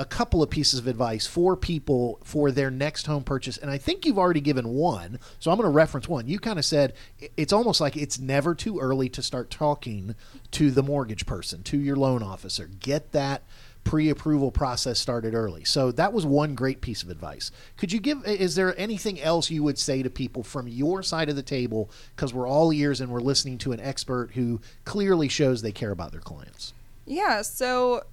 a 0.01 0.05
couple 0.07 0.43
of 0.43 0.49
pieces 0.49 0.81
of 0.81 0.87
advice 0.87 1.27
for 1.27 1.55
people 1.55 2.19
for 2.25 2.51
their 2.51 2.71
next 2.71 3.07
home 3.07 3.23
purchase. 3.23 3.59
And 3.59 3.71
I 3.71 3.77
think 3.77 4.07
you've 4.07 4.19
already 4.19 4.41
given 4.41 4.69
one. 4.69 5.19
So 5.41 5.51
I'm 5.51 5.59
going 5.59 5.67
to 5.67 5.71
reference 5.71 6.09
one. 6.09 6.27
You 6.27 6.39
kind 6.39 6.59
of 6.59 6.65
said 6.65 6.95
it's 7.37 7.53
almost 7.53 7.83
like 7.83 7.99
it's 7.99 8.19
never 8.19 8.55
too 8.55 8.81
early 8.81 9.11
to 9.11 9.23
start 9.23 9.51
talking 9.51 10.15
to 10.53 10.71
the 10.71 10.83
mortgage 10.83 11.27
person, 11.27 11.63
to 11.65 11.79
your 11.79 11.97
loan 11.97 12.23
officer. 12.23 12.71
Get 12.81 13.13
that 13.13 13.43
pre-approval 13.85 14.51
process 14.51 14.99
started 14.99 15.35
early. 15.35 15.65
So 15.65 15.93
that 15.93 16.15
was 16.15 16.25
one 16.25 16.55
great 16.55 16.81
piece 16.81 17.03
of 17.03 17.11
advice. 17.11 17.51
Could 17.77 17.93
you 17.93 18.01
give 18.01 18.27
is 18.27 18.55
there 18.55 18.79
anything 18.81 19.21
else 19.21 19.51
you 19.51 19.63
would 19.63 19.79
say 19.79 20.03
to 20.03 20.09
people 20.09 20.43
from 20.43 20.67
your 20.67 21.03
side 21.03 21.29
of 21.29 21.37
the 21.37 21.43
table 21.43 21.91
because 22.17 22.33
we're 22.33 22.49
all 22.49 22.73
ears 22.73 23.03
and 23.03 23.13
we're 23.13 23.21
listening 23.21 23.59
to 23.59 23.73
an 23.73 23.81
expert 23.81 24.31
who 24.33 24.63
clearly 24.87 25.29
shows 25.29 25.61
they 25.61 25.73
care 25.73 25.91
about 25.91 26.13
their 26.13 26.23
clients? 26.23 26.73
Yeah, 27.05 27.43
so 27.43 28.05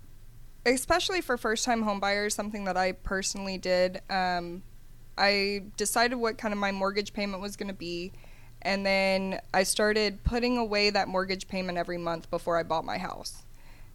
especially 0.74 1.22
for 1.22 1.38
first 1.38 1.66
time 1.66 1.84
homebuyers, 1.84 2.34
something 2.34 2.66
that 2.66 2.78
I 2.78 2.92
personally 2.92 3.58
did. 3.58 4.02
Um, 4.10 4.64
I 5.18 5.64
decided 5.78 6.18
what 6.18 6.38
kind 6.38 6.54
of 6.54 6.60
my 6.60 6.72
mortgage 6.72 7.14
payment 7.14 7.42
was 7.42 7.56
going 7.56 7.70
to 7.70 7.74
be. 7.74 8.12
And 8.62 8.86
then 8.86 9.40
I 9.54 9.64
started 9.64 10.24
putting 10.24 10.58
away 10.58 10.90
that 10.90 11.08
mortgage 11.08 11.48
payment 11.48 11.78
every 11.78 11.98
month 11.98 12.30
before 12.30 12.58
I 12.58 12.64
bought 12.64 12.86
my 12.86 12.98
house. 12.98 13.44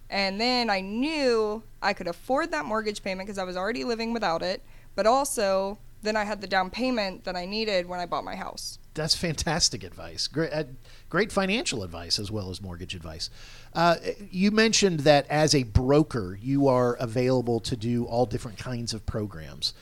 And 0.09 0.41
then 0.41 0.71
I 0.71 0.81
knew 0.81 1.63
I 1.81 1.93
could 1.93 2.07
afford 2.07 2.51
that 2.53 2.65
mortgage 2.65 3.03
payment 3.03 3.27
because 3.27 3.39
I 3.39 3.45
was 3.45 3.57
already 3.57 3.85
living 3.85 4.13
without 4.13 4.43
it. 4.43 4.63
But 4.95 5.07
also, 5.07 5.79
then 6.03 6.17
I 6.17 6.25
had 6.25 6.41
the 6.41 6.47
down 6.47 6.71
payment 6.71 7.25
that 7.25 7.37
I 7.37 7.47
needed 7.47 7.87
when 7.87 8.01
I 8.01 8.07
bought 8.07 8.25
my 8.25 8.37
house. 8.37 8.79
That's 8.95 9.15
fantastic 9.15 9.85
advice. 9.85 10.27
Great, 10.27 10.53
uh, 10.53 10.65
great 11.09 11.33
financial 11.33 11.83
advice 11.83 12.19
as 12.19 12.31
well 12.31 12.51
as 12.51 12.61
mortgage 12.61 12.95
advice. 12.95 13.31
Uh, 13.75 13.97
you 14.31 14.51
mentioned 14.51 15.01
that 15.01 15.27
as 15.29 15.55
a 15.55 15.63
broker, 15.63 16.39
you 16.41 16.69
are 16.69 16.95
available 16.95 17.59
to 17.61 17.77
do 17.77 18.05
all 18.05 18.27
different 18.27 18.59
kinds 18.59 18.93
of 18.93 19.07
programs. 19.07 19.73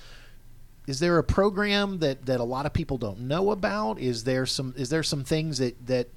Is 0.87 1.01
there 1.01 1.18
a 1.18 1.25
program 1.25 1.99
that, 1.99 2.27
that 2.27 2.40
a 2.40 2.44
lot 2.44 2.66
of 2.66 2.73
people 2.73 2.99
don't 2.99 3.20
know 3.20 3.51
about? 3.51 3.99
Is 3.99 4.25
there 4.25 4.46
some 4.46 4.75
is 4.77 4.90
there 4.90 5.03
some 5.03 5.25
things 5.25 5.59
that 5.59 5.87
that 5.87 6.09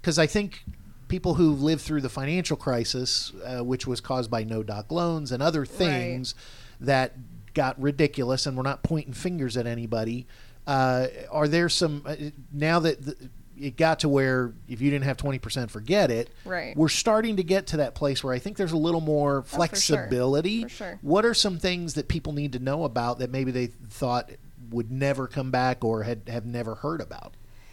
because 0.00 0.18
I 0.18 0.26
think 0.26 0.64
people 1.08 1.34
who 1.34 1.52
lived 1.52 1.82
through 1.82 2.02
the 2.02 2.08
financial 2.08 2.56
crisis, 2.56 3.32
uh, 3.44 3.64
which 3.64 3.86
was 3.86 4.00
caused 4.00 4.30
by 4.30 4.44
no 4.44 4.62
doc 4.62 4.92
loans 4.92 5.32
and 5.32 5.42
other 5.42 5.64
things 5.64 6.34
right. 6.80 6.86
that 6.86 7.12
got 7.54 7.80
ridiculous, 7.80 8.46
and 8.46 8.56
we're 8.56 8.62
not 8.62 8.82
pointing 8.82 9.12
fingers 9.12 9.56
at 9.56 9.66
anybody. 9.66 10.26
Uh, 10.68 11.08
are 11.30 11.48
there 11.48 11.70
some 11.70 12.02
uh, 12.04 12.14
now 12.52 12.78
that 12.78 13.02
the, 13.02 13.16
it 13.58 13.76
got 13.78 14.00
to 14.00 14.08
where 14.08 14.52
if 14.68 14.82
you 14.82 14.90
didn't 14.90 15.06
have 15.06 15.16
20% 15.16 15.70
forget 15.70 16.10
it 16.10 16.28
right 16.44 16.76
we're 16.76 16.90
starting 16.90 17.36
to 17.36 17.42
get 17.42 17.68
to 17.68 17.78
that 17.78 17.94
place 17.94 18.22
where 18.22 18.34
i 18.34 18.38
think 18.38 18.58
there's 18.58 18.72
a 18.72 18.76
little 18.76 19.00
more 19.00 19.42
flexibility 19.44 20.60
oh, 20.60 20.62
for, 20.64 20.68
sure. 20.68 20.86
for 20.86 20.92
sure. 20.92 20.98
what 21.00 21.24
are 21.24 21.32
some 21.32 21.58
things 21.58 21.94
that 21.94 22.06
people 22.06 22.34
need 22.34 22.52
to 22.52 22.58
know 22.58 22.84
about 22.84 23.18
that 23.18 23.30
maybe 23.30 23.50
they 23.50 23.66
thought 23.66 24.30
would 24.68 24.92
never 24.92 25.26
come 25.26 25.50
back 25.50 25.82
or 25.82 26.02
had 26.02 26.20
have 26.28 26.44
never 26.44 26.74
heard 26.74 27.00
about 27.00 27.32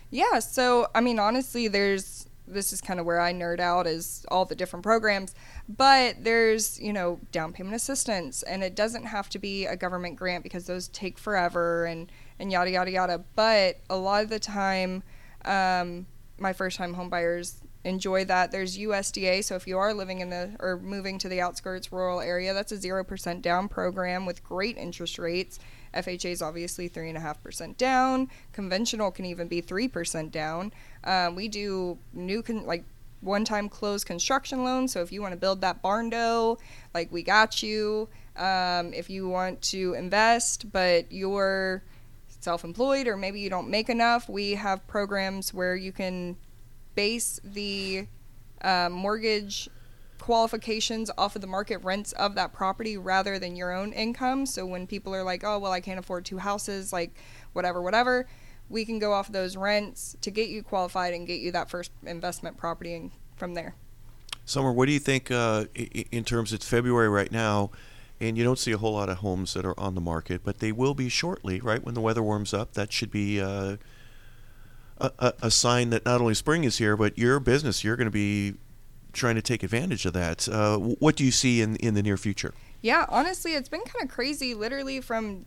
yeah 0.10 0.40
so 0.40 0.88
i 0.96 1.02
mean 1.02 1.20
honestly 1.20 1.68
there's 1.68 2.28
this 2.48 2.72
is 2.74 2.82
kind 2.82 3.00
of 3.00 3.06
where 3.06 3.20
I 3.20 3.34
nerd 3.34 3.60
out 3.60 3.88
is 3.88 4.26
all 4.30 4.46
the 4.46 4.56
different 4.56 4.84
programs. 4.84 5.34
But 5.68 6.24
there's, 6.24 6.80
you 6.80 6.94
know, 6.94 7.20
down 7.32 7.54
payment 7.54 7.76
assistance 7.76 8.44
and 8.44 8.64
it 8.64 8.76
doesn't 8.76 9.06
have 9.06 9.30
to 9.30 9.40
be 9.40 9.66
a 9.66 9.76
government 9.76 10.16
grant 10.16 10.44
because 10.44 10.66
those 10.66 10.88
take 10.90 11.18
forever 11.18 11.86
and, 11.86 12.12
and 12.40 12.52
yada 12.52 12.72
yada 12.72 12.92
yada. 12.92 13.24
But 13.36 13.78
a 13.90 13.98
lot 13.98 14.24
of 14.24 14.30
the 14.30 14.40
time 14.40 15.04
um, 15.46 16.08
my 16.38 16.54
first 16.54 16.78
time 16.78 16.96
homebuyers 16.96 17.56
enjoy 17.84 18.26
that. 18.26 18.52
There's 18.52 18.78
USDA, 18.78 19.44
so 19.44 19.56
if 19.56 19.68
you 19.68 19.78
are 19.78 19.94
living 19.94 20.20
in 20.20 20.30
the 20.30 20.56
or 20.60 20.78
moving 20.78 21.18
to 21.20 21.30
the 21.30 21.40
outskirts 21.42 21.92
rural 21.92 22.20
area, 22.20 22.54
that's 22.54 22.72
a 22.72 22.78
0% 22.78 23.42
down 23.42 23.68
program 23.68 24.26
with 24.26 24.44
great 24.44 24.78
interest 24.78 25.20
rates. 25.20 25.60
FHA 25.96 26.32
is 26.32 26.42
obviously 26.42 26.90
3.5% 26.90 27.78
down. 27.78 28.30
Conventional 28.54 29.12
can 29.12 29.26
even 29.26 29.48
be 29.48 29.62
3% 29.62 30.32
down. 30.32 30.74
Um, 31.04 31.36
we 31.36 31.48
do 31.48 31.98
new, 32.14 32.42
con- 32.42 32.66
like, 32.66 32.84
one 33.22 33.46
time 33.46 33.70
closed 33.70 34.06
construction 34.06 34.64
loans. 34.64 34.92
So 34.92 35.02
if 35.02 35.12
you 35.12 35.22
want 35.22 35.32
to 35.34 35.40
build 35.40 35.62
that 35.62 35.82
barndo, 35.82 36.60
like, 36.94 37.12
we 37.12 37.24
got 37.24 37.64
you. 37.64 38.10
Um, 38.36 38.94
if 38.94 39.10
you 39.10 39.30
want 39.30 39.62
to 39.64 39.94
invest, 39.94 40.72
but 40.72 41.12
you're 41.12 41.84
self 42.42 42.64
employed 42.64 43.08
or 43.08 43.18
maybe 43.18 43.40
you 43.40 43.50
don't 43.50 43.70
make 43.70 43.90
enough, 43.90 44.30
we 44.30 44.52
have 44.52 44.86
programs 44.88 45.54
where 45.54 45.76
you 45.76 45.92
can 45.92 46.38
base 46.94 47.40
the 47.44 48.08
uh, 48.62 48.90
mortgage 48.92 49.70
qualifications 50.26 51.12
off 51.20 51.36
of 51.36 51.42
the 51.42 51.48
market 51.48 51.78
rents 51.84 52.12
of 52.14 52.34
that 52.34 52.52
property 52.52 52.98
rather 52.98 53.38
than 53.38 53.56
your 53.56 53.72
own 53.72 53.94
income. 53.94 54.48
So 54.48 54.66
when 54.66 54.88
people 54.88 55.14
are 55.14 55.22
like, 55.22 55.44
oh, 55.44 55.60
well, 55.60 55.72
I 55.72 55.82
can't 55.82 56.00
afford 56.00 56.26
two 56.26 56.40
houses, 56.40 56.92
like 56.92 57.16
whatever, 57.54 57.80
whatever, 57.80 58.28
we 58.68 58.86
can 58.86 58.98
go 58.98 59.14
off 59.14 59.32
those 59.32 59.56
rents 59.56 60.18
to 60.22 60.32
get 60.32 60.50
you 60.50 60.64
qualified 60.64 61.14
and 61.14 61.28
get 61.28 61.42
you 61.42 61.52
that 61.52 61.70
first 61.70 61.92
investment 62.04 62.58
property 62.58 62.96
and 62.96 63.12
from 63.36 63.54
there. 63.54 63.76
Summer, 64.46 64.74
what 64.74 64.88
do 64.88 64.94
you 64.94 65.00
think 65.00 65.30
uh, 65.30 65.66
in 65.76 66.24
terms 66.24 66.52
of 66.54 66.64
February 66.64 67.08
right 67.08 67.32
now? 67.32 67.70
and 68.18 68.38
you 68.38 68.46
don't 68.46 68.58
see 68.58 68.72
a 68.72 68.78
whole 68.78 68.94
lot 68.94 69.10
of 69.10 69.18
homes 69.18 69.54
that 69.56 69.66
are 69.66 69.78
on 69.78 69.94
the 69.94 70.00
market, 70.00 70.40
but 70.42 70.60
they 70.60 70.72
will 70.72 70.94
be 70.94 71.10
shortly, 71.10 71.60
right? 71.60 71.84
When 71.84 71.96
the 71.96 72.00
weather 72.00 72.24
warms 72.24 72.54
up, 72.54 72.72
that 72.72 72.94
should 72.94 73.12
be 73.12 73.42
uh, 73.42 73.76
a, 74.98 75.12
a, 75.20 75.34
a 75.44 75.52
sign 75.52 75.90
that 75.90 76.06
not 76.06 76.22
only 76.22 76.34
spring 76.34 76.64
is 76.64 76.78
here, 76.78 76.96
but 76.96 77.18
your 77.18 77.42
business, 77.42 77.84
you're 77.84 77.98
going 77.98 78.08
to 78.08 78.12
be 78.12 78.56
trying 79.16 79.36
to 79.36 79.42
take 79.42 79.64
advantage 79.64 80.06
of 80.06 80.14
that. 80.14 80.48
Uh, 80.48 80.78
what 80.78 81.16
do 81.16 81.24
you 81.24 81.32
see 81.32 81.62
in 81.62 81.76
in 81.78 81.94
the 81.94 82.04
near 82.04 82.18
future? 82.18 82.54
Yeah, 82.82 83.06
honestly, 83.10 83.54
it's 83.54 83.70
been 83.70 83.82
kind 83.82 84.04
of 84.04 84.12
crazy. 84.12 84.54
Literally 84.54 85.02
from 85.02 85.46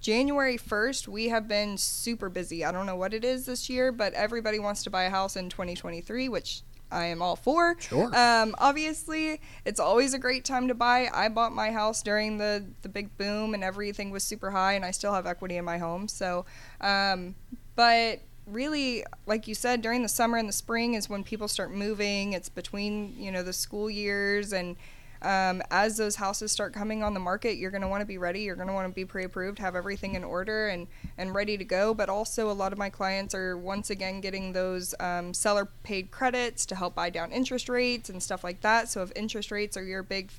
January 0.00 0.58
1st, 0.58 1.08
we 1.08 1.28
have 1.28 1.48
been 1.48 1.76
super 1.76 2.28
busy. 2.28 2.64
I 2.64 2.72
don't 2.72 2.86
know 2.86 2.96
what 2.96 3.14
it 3.14 3.24
is 3.24 3.46
this 3.46 3.68
year, 3.68 3.90
but 3.90 4.12
everybody 4.14 4.58
wants 4.58 4.84
to 4.84 4.90
buy 4.90 5.04
a 5.04 5.10
house 5.10 5.36
in 5.36 5.48
2023, 5.48 6.28
which 6.28 6.62
I 6.90 7.06
am 7.06 7.20
all 7.20 7.36
for. 7.36 7.76
Sure. 7.80 8.10
Um, 8.14 8.54
obviously, 8.58 9.40
it's 9.64 9.80
always 9.80 10.14
a 10.14 10.18
great 10.18 10.44
time 10.44 10.68
to 10.68 10.74
buy. 10.74 11.10
I 11.12 11.28
bought 11.28 11.52
my 11.52 11.70
house 11.70 12.02
during 12.02 12.38
the, 12.38 12.64
the 12.82 12.88
big 12.88 13.16
boom 13.18 13.54
and 13.54 13.64
everything 13.64 14.10
was 14.10 14.22
super 14.22 14.50
high, 14.50 14.74
and 14.74 14.84
I 14.84 14.90
still 14.92 15.12
have 15.12 15.26
equity 15.26 15.56
in 15.56 15.64
my 15.64 15.78
home. 15.78 16.08
So, 16.08 16.46
um, 16.80 17.34
but 17.74 18.20
really, 18.50 19.04
like 19.26 19.46
you 19.48 19.54
said, 19.54 19.82
during 19.82 20.02
the 20.02 20.08
summer 20.08 20.38
and 20.38 20.48
the 20.48 20.52
spring 20.52 20.94
is 20.94 21.08
when 21.08 21.24
people 21.24 21.48
start 21.48 21.72
moving. 21.72 22.32
It's 22.32 22.48
between, 22.48 23.14
you 23.18 23.30
know, 23.30 23.42
the 23.42 23.52
school 23.52 23.88
years 23.90 24.52
and 24.52 24.76
um, 25.20 25.62
as 25.70 25.96
those 25.96 26.16
houses 26.16 26.52
start 26.52 26.72
coming 26.72 27.02
on 27.02 27.12
the 27.12 27.20
market, 27.20 27.56
you're 27.56 27.72
going 27.72 27.82
to 27.82 27.88
want 27.88 28.02
to 28.02 28.06
be 28.06 28.18
ready. 28.18 28.40
You're 28.42 28.54
going 28.54 28.68
to 28.68 28.74
want 28.74 28.88
to 28.88 28.94
be 28.94 29.04
pre-approved, 29.04 29.58
have 29.58 29.74
everything 29.74 30.14
in 30.14 30.22
order 30.22 30.68
and 30.68 30.86
and 31.16 31.34
ready 31.34 31.56
to 31.56 31.64
go. 31.64 31.92
But 31.92 32.08
also, 32.08 32.50
a 32.50 32.52
lot 32.52 32.72
of 32.72 32.78
my 32.78 32.88
clients 32.88 33.34
are 33.34 33.56
once 33.56 33.90
again 33.90 34.20
getting 34.20 34.52
those 34.52 34.94
um, 35.00 35.34
seller-paid 35.34 36.10
credits 36.10 36.64
to 36.66 36.76
help 36.76 36.94
buy 36.94 37.10
down 37.10 37.32
interest 37.32 37.68
rates 37.68 38.08
and 38.08 38.22
stuff 38.22 38.44
like 38.44 38.60
that. 38.60 38.88
So 38.88 39.02
if 39.02 39.10
interest 39.16 39.50
rates 39.50 39.76
are 39.76 39.84
your 39.84 40.02
big 40.02 40.30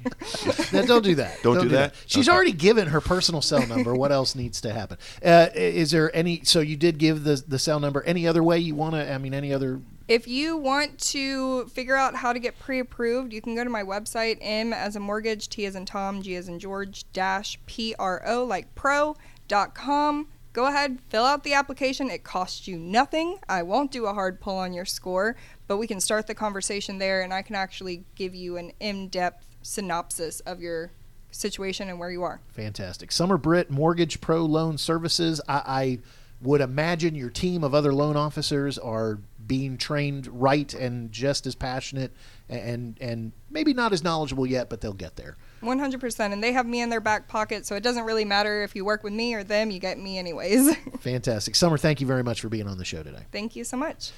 No, 0.71 0.85
don't 0.85 1.03
do 1.03 1.15
that. 1.15 1.41
Don't 1.41 1.61
do 1.63 1.69
that? 1.69 1.95
She's 2.05 2.27
Okay. 2.29 2.35
already 2.35 2.51
given 2.51 2.87
her 2.89 3.01
personal 3.01 3.41
cell 3.41 3.65
number. 3.65 3.93
What 3.95 4.11
else 4.11 4.35
needs 4.35 4.61
to 4.61 4.71
happen? 4.73 4.97
Uh, 5.25 5.47
is 5.55 5.89
there 5.91 6.15
any? 6.15 6.41
So 6.43 6.59
you 6.59 6.75
did 6.75 6.97
give 6.99 7.23
the 7.23 7.43
the 7.47 7.57
cell 7.59 7.79
number. 7.79 8.03
Any 8.03 8.27
other 8.27 8.43
way 8.43 8.59
you 8.59 8.75
want 8.75 8.93
to? 8.95 9.11
I 9.11 9.17
mean, 9.17 9.33
any 9.33 9.51
other? 9.53 9.79
If 10.07 10.27
you 10.27 10.57
want 10.57 10.99
to 10.99 11.65
figure 11.67 11.95
out 11.95 12.15
how 12.15 12.33
to 12.33 12.39
get 12.39 12.59
pre-approved, 12.59 13.31
you 13.31 13.41
can 13.41 13.55
go 13.55 13.63
to 13.63 13.69
my 13.69 13.83
website, 13.83 14.37
M 14.41 14.73
as 14.73 14.97
a 14.97 14.99
mortgage, 14.99 15.47
T 15.47 15.65
as 15.65 15.75
in 15.75 15.85
Tom, 15.85 16.21
G 16.21 16.35
as 16.35 16.49
in 16.49 16.59
George, 16.59 17.05
dash 17.13 17.57
P 17.65 17.95
R 17.97 18.21
O 18.25 18.43
like 18.43 18.75
pro 18.75 19.15
dot 19.47 19.73
com. 19.73 20.27
Go 20.51 20.67
ahead, 20.67 20.99
fill 21.09 21.23
out 21.23 21.43
the 21.43 21.53
application. 21.53 22.11
It 22.11 22.23
costs 22.23 22.67
you 22.67 22.77
nothing. 22.77 23.39
I 23.47 23.63
won't 23.63 23.91
do 23.91 24.05
a 24.05 24.13
hard 24.13 24.39
pull 24.41 24.57
on 24.57 24.73
your 24.73 24.85
score, 24.85 25.35
but 25.67 25.77
we 25.77 25.87
can 25.87 25.99
start 25.99 26.27
the 26.27 26.35
conversation 26.35 26.99
there, 26.99 27.21
and 27.21 27.33
I 27.33 27.41
can 27.41 27.55
actually 27.55 28.03
give 28.15 28.35
you 28.35 28.57
an 28.57 28.71
in-depth 28.79 29.47
synopsis 29.61 30.41
of 30.41 30.59
your 30.59 30.91
situation 31.31 31.89
and 31.89 31.97
where 31.97 32.11
you 32.11 32.21
are. 32.23 32.41
Fantastic. 32.49 33.11
Summer 33.11 33.37
Britt 33.37 33.71
Mortgage 33.71 34.21
Pro 34.21 34.45
Loan 34.45 34.77
Services. 34.77 35.41
I, 35.47 35.61
I 35.65 35.99
would 36.39 36.61
imagine 36.61 37.15
your 37.15 37.29
team 37.31 37.63
of 37.63 37.73
other 37.73 37.93
loan 37.93 38.17
officers 38.17 38.77
are 38.77 39.17
being 39.45 39.77
trained 39.77 40.27
right 40.27 40.73
and 40.73 41.11
just 41.11 41.45
as 41.45 41.55
passionate 41.55 42.11
and 42.49 42.97
and 43.01 43.31
maybe 43.49 43.73
not 43.73 43.93
as 43.93 44.03
knowledgeable 44.03 44.45
yet, 44.45 44.69
but 44.69 44.81
they'll 44.81 44.93
get 44.93 45.15
there. 45.15 45.37
100%. 45.61 46.33
And 46.33 46.43
they 46.43 46.51
have 46.51 46.65
me 46.65 46.81
in 46.81 46.89
their 46.89 46.99
back 46.99 47.27
pocket, 47.27 47.65
so 47.65 47.75
it 47.75 47.83
doesn't 47.83 48.03
really 48.03 48.25
matter 48.25 48.63
if 48.63 48.75
you 48.75 48.83
work 48.83 49.03
with 49.03 49.13
me 49.13 49.33
or 49.33 49.43
them, 49.43 49.71
you 49.71 49.79
get 49.79 49.97
me 49.97 50.17
anyways. 50.17 50.75
Fantastic. 50.99 51.55
Summer, 51.55 51.77
thank 51.77 52.01
you 52.01 52.07
very 52.07 52.23
much 52.23 52.41
for 52.41 52.49
being 52.49 52.67
on 52.67 52.77
the 52.77 52.85
show 52.85 53.01
today. 53.01 53.25
Thank 53.31 53.55
you 53.55 53.63
so 53.63 53.77
much. 53.77 54.11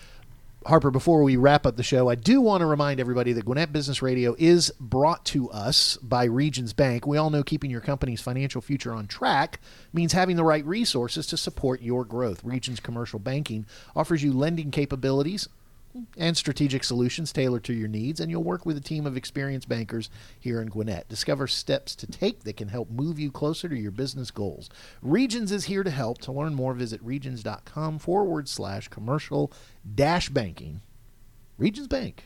Harper, 0.66 0.90
before 0.90 1.22
we 1.22 1.38
wrap 1.38 1.68
up 1.68 1.76
the 1.76 1.84
show, 1.84 2.10
I 2.10 2.16
do 2.16 2.42
want 2.42 2.62
to 2.62 2.66
remind 2.66 3.00
everybody 3.00 3.34
that 3.34 3.46
Gwinnett 3.46 3.72
Business 3.72 4.02
Radio 4.02 4.36
is 4.40 4.72
brought 4.80 5.24
to 5.26 5.48
us 5.52 5.96
by 5.98 6.24
Regions 6.24 6.74
Bank. 6.74 7.06
We 7.06 7.18
all 7.18 7.30
know 7.30 7.44
keeping 7.44 7.70
your 7.70 7.82
company's 7.82 8.20
financial 8.20 8.62
future 8.62 8.92
on 8.92 9.06
track 9.06 9.60
means 9.94 10.14
having 10.14 10.38
the 10.38 10.44
right 10.44 10.66
resources 10.66 11.28
to 11.28 11.38
support 11.38 11.84
your 11.84 12.04
growth. 12.04 12.44
Regions 12.44 12.80
Commercial 12.80 13.20
Banking 13.20 13.68
offers 13.96 14.24
you 14.24 14.34
lending 14.34 14.72
capabilities 14.72 15.48
and 16.18 16.36
strategic 16.36 16.84
solutions 16.84 17.32
tailored 17.32 17.64
to 17.66 17.74
your 17.74 17.88
needs, 17.88 18.20
and 18.20 18.30
you'll 18.30 18.44
work 18.44 18.66
with 18.66 18.78
a 18.78 18.82
team 18.82 19.06
of 19.06 19.18
experienced 19.18 19.70
bankers 19.70 20.10
here 20.40 20.62
in 20.62 20.70
Gwinnett. 20.70 21.08
Discover 21.10 21.48
steps 21.48 21.96
to 21.96 22.08
take 22.08 22.44
that 22.44 22.58
can 22.58 22.70
help 22.70 22.90
move 22.90 23.20
you 23.20 23.32
closer 23.32 23.70
to 23.70 23.76
your 23.76 23.92
business 23.92 24.32
goals. 24.32 24.70
Regions 25.02 25.52
is 25.52 25.66
here 25.66 25.84
to 25.84 25.92
help. 25.92 26.20
To 26.20 26.32
learn 26.32 26.56
more, 26.56 26.74
visit 26.74 27.02
regions.com 27.04 28.00
forward 28.00 28.48
slash 28.50 28.88
commercial 28.88 29.52
dash 29.94 30.30
banking. 30.30 30.82
Regions 31.58 31.88
Bank, 31.88 32.26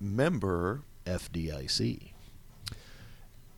Member. 0.00 0.82
FDIC. 1.04 2.12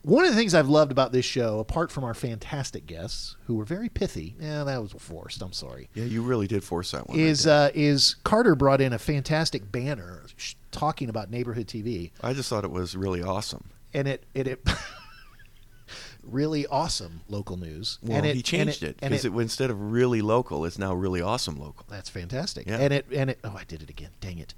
One 0.05 0.23
of 0.23 0.29
the 0.29 0.37
things 0.37 0.53
I've 0.53 0.69
loved 0.69 0.91
about 0.91 1.11
this 1.11 1.25
show, 1.25 1.57
apart 1.57 1.91
from 1.91 2.03
our 2.03 2.13
fantastic 2.13 2.85
guests 2.85 3.37
who 3.47 3.55
were 3.55 3.65
very 3.65 3.89
pithy, 3.89 4.35
yeah, 4.39 4.63
that 4.63 4.79
was 4.79 4.93
forced. 4.99 5.41
I'm 5.41 5.51
sorry. 5.51 5.89
Yeah, 5.95 6.03
you 6.03 6.21
really 6.21 6.45
did 6.45 6.63
force 6.63 6.91
that 6.91 7.09
one. 7.09 7.17
Is 7.17 7.47
uh, 7.47 7.71
is 7.73 8.15
Carter 8.23 8.53
brought 8.53 8.81
in 8.81 8.93
a 8.93 8.99
fantastic 8.99 9.71
banner 9.71 10.21
sh- 10.37 10.53
talking 10.71 11.09
about 11.09 11.31
neighborhood 11.31 11.65
TV, 11.65 12.11
I 12.21 12.33
just 12.33 12.49
thought 12.49 12.63
it 12.63 12.69
was 12.69 12.95
really 12.95 13.23
awesome. 13.23 13.71
and 13.95 14.07
it 14.07 14.23
it, 14.35 14.45
it 14.47 14.59
really 16.23 16.67
awesome 16.67 17.21
local 17.27 17.57
news. 17.57 17.97
Well, 18.03 18.17
and 18.17 18.27
he 18.27 18.43
changed 18.43 18.83
it 18.83 18.97
and 19.01 19.09
because 19.09 19.25
it, 19.25 19.33
instead 19.33 19.71
of 19.71 19.91
really 19.91 20.21
local, 20.21 20.65
it's 20.65 20.77
now 20.77 20.93
really 20.93 21.21
awesome 21.21 21.59
local. 21.59 21.83
That's 21.89 22.09
fantastic. 22.09 22.67
Yeah. 22.67 22.77
And 22.77 22.93
it 22.93 23.07
and 23.11 23.31
it 23.31 23.39
oh 23.43 23.55
I 23.57 23.63
did 23.63 23.81
it 23.81 23.89
again. 23.89 24.11
Dang 24.21 24.37
it. 24.37 24.53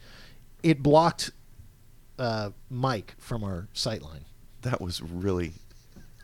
It 0.62 0.84
blocked 0.84 1.32
uh, 2.20 2.50
Mike 2.70 3.16
from 3.18 3.46
our 3.46 3.70
sight 3.72 4.02
line. 4.02 4.26
That 4.70 4.82
was 4.82 5.02
really. 5.02 5.54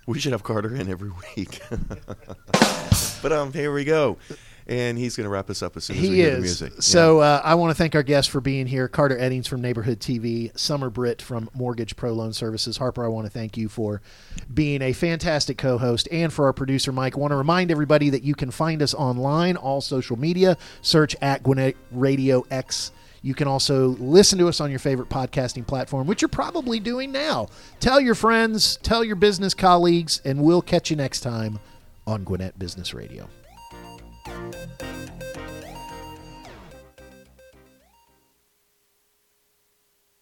We 0.06 0.20
should 0.20 0.34
have 0.34 0.44
Carter 0.44 0.76
in 0.76 0.90
every 0.90 1.12
week. 1.38 1.62
but 3.22 3.32
um, 3.32 3.54
here 3.54 3.72
we 3.74 3.86
go, 3.86 4.18
and 4.68 4.98
he's 4.98 5.16
going 5.16 5.24
to 5.24 5.30
wrap 5.30 5.50
us 5.50 5.64
up 5.64 5.78
as 5.78 5.86
soon 5.86 5.96
as 5.96 6.02
we 6.02 6.10
He 6.10 6.16
hear 6.16 6.32
the 6.32 6.36
is. 6.38 6.42
music. 6.42 6.74
So 6.82 7.20
uh, 7.22 7.42
I 7.42 7.56
want 7.56 7.72
to 7.72 7.76
thank 7.76 7.96
our 7.96 8.04
guests 8.04 8.30
for 8.30 8.42
being 8.42 8.68
here. 8.68 8.90
Carter 8.90 9.16
Eddings 9.18 9.48
from 9.48 9.62
Neighborhood 9.62 10.02
TV, 10.02 10.58
Summer 10.60 10.90
Britt 10.90 11.22
from 11.22 11.50
Mortgage 11.54 11.96
Pro 11.96 12.12
Loan 12.12 12.34
Services. 12.34 12.76
Harper, 12.78 13.06
I 13.06 13.08
want 13.08 13.26
to 13.28 13.32
thank 13.32 13.56
you 13.56 13.70
for 13.70 14.02
being 14.54 14.82
a 14.82 14.92
fantastic 14.92 15.58
co-host, 15.58 16.10
and 16.12 16.34
for 16.34 16.46
our 16.48 16.54
producer 16.54 16.92
Mike. 16.92 17.16
I 17.16 17.20
want 17.22 17.32
to 17.32 17.38
remind 17.38 17.72
everybody 17.72 18.10
that 18.10 18.24
you 18.24 18.36
can 18.36 18.52
find 18.52 18.82
us 18.82 18.94
online, 18.94 19.56
all 19.56 19.80
social 19.80 20.20
media. 20.20 20.58
Search 20.82 21.16
at 21.22 21.44
Gwinnett 21.44 21.78
Radio 21.92 22.46
X. 22.52 22.92
You 23.24 23.34
can 23.34 23.48
also 23.48 23.88
listen 24.00 24.38
to 24.40 24.50
us 24.50 24.60
on 24.60 24.70
your 24.70 24.80
favorite 24.80 25.08
podcasting 25.10 25.66
platform, 25.66 26.08
which 26.08 26.22
you're 26.22 26.30
probably 26.30 26.80
doing 26.82 27.12
now. 27.12 27.48
Tell 27.80 28.00
your 28.00 28.16
friends, 28.16 28.78
tell 28.84 29.04
your 29.04 29.16
business 29.16 29.54
colleagues, 29.54 30.22
and 30.26 30.44
we'll 30.44 30.62
catch 30.62 30.92
you 30.92 30.98
next 30.98 31.22
time 31.22 31.60
on 32.06 32.26
Gwinnett 32.26 32.60
Business 32.60 32.94
Radio. 32.94 33.30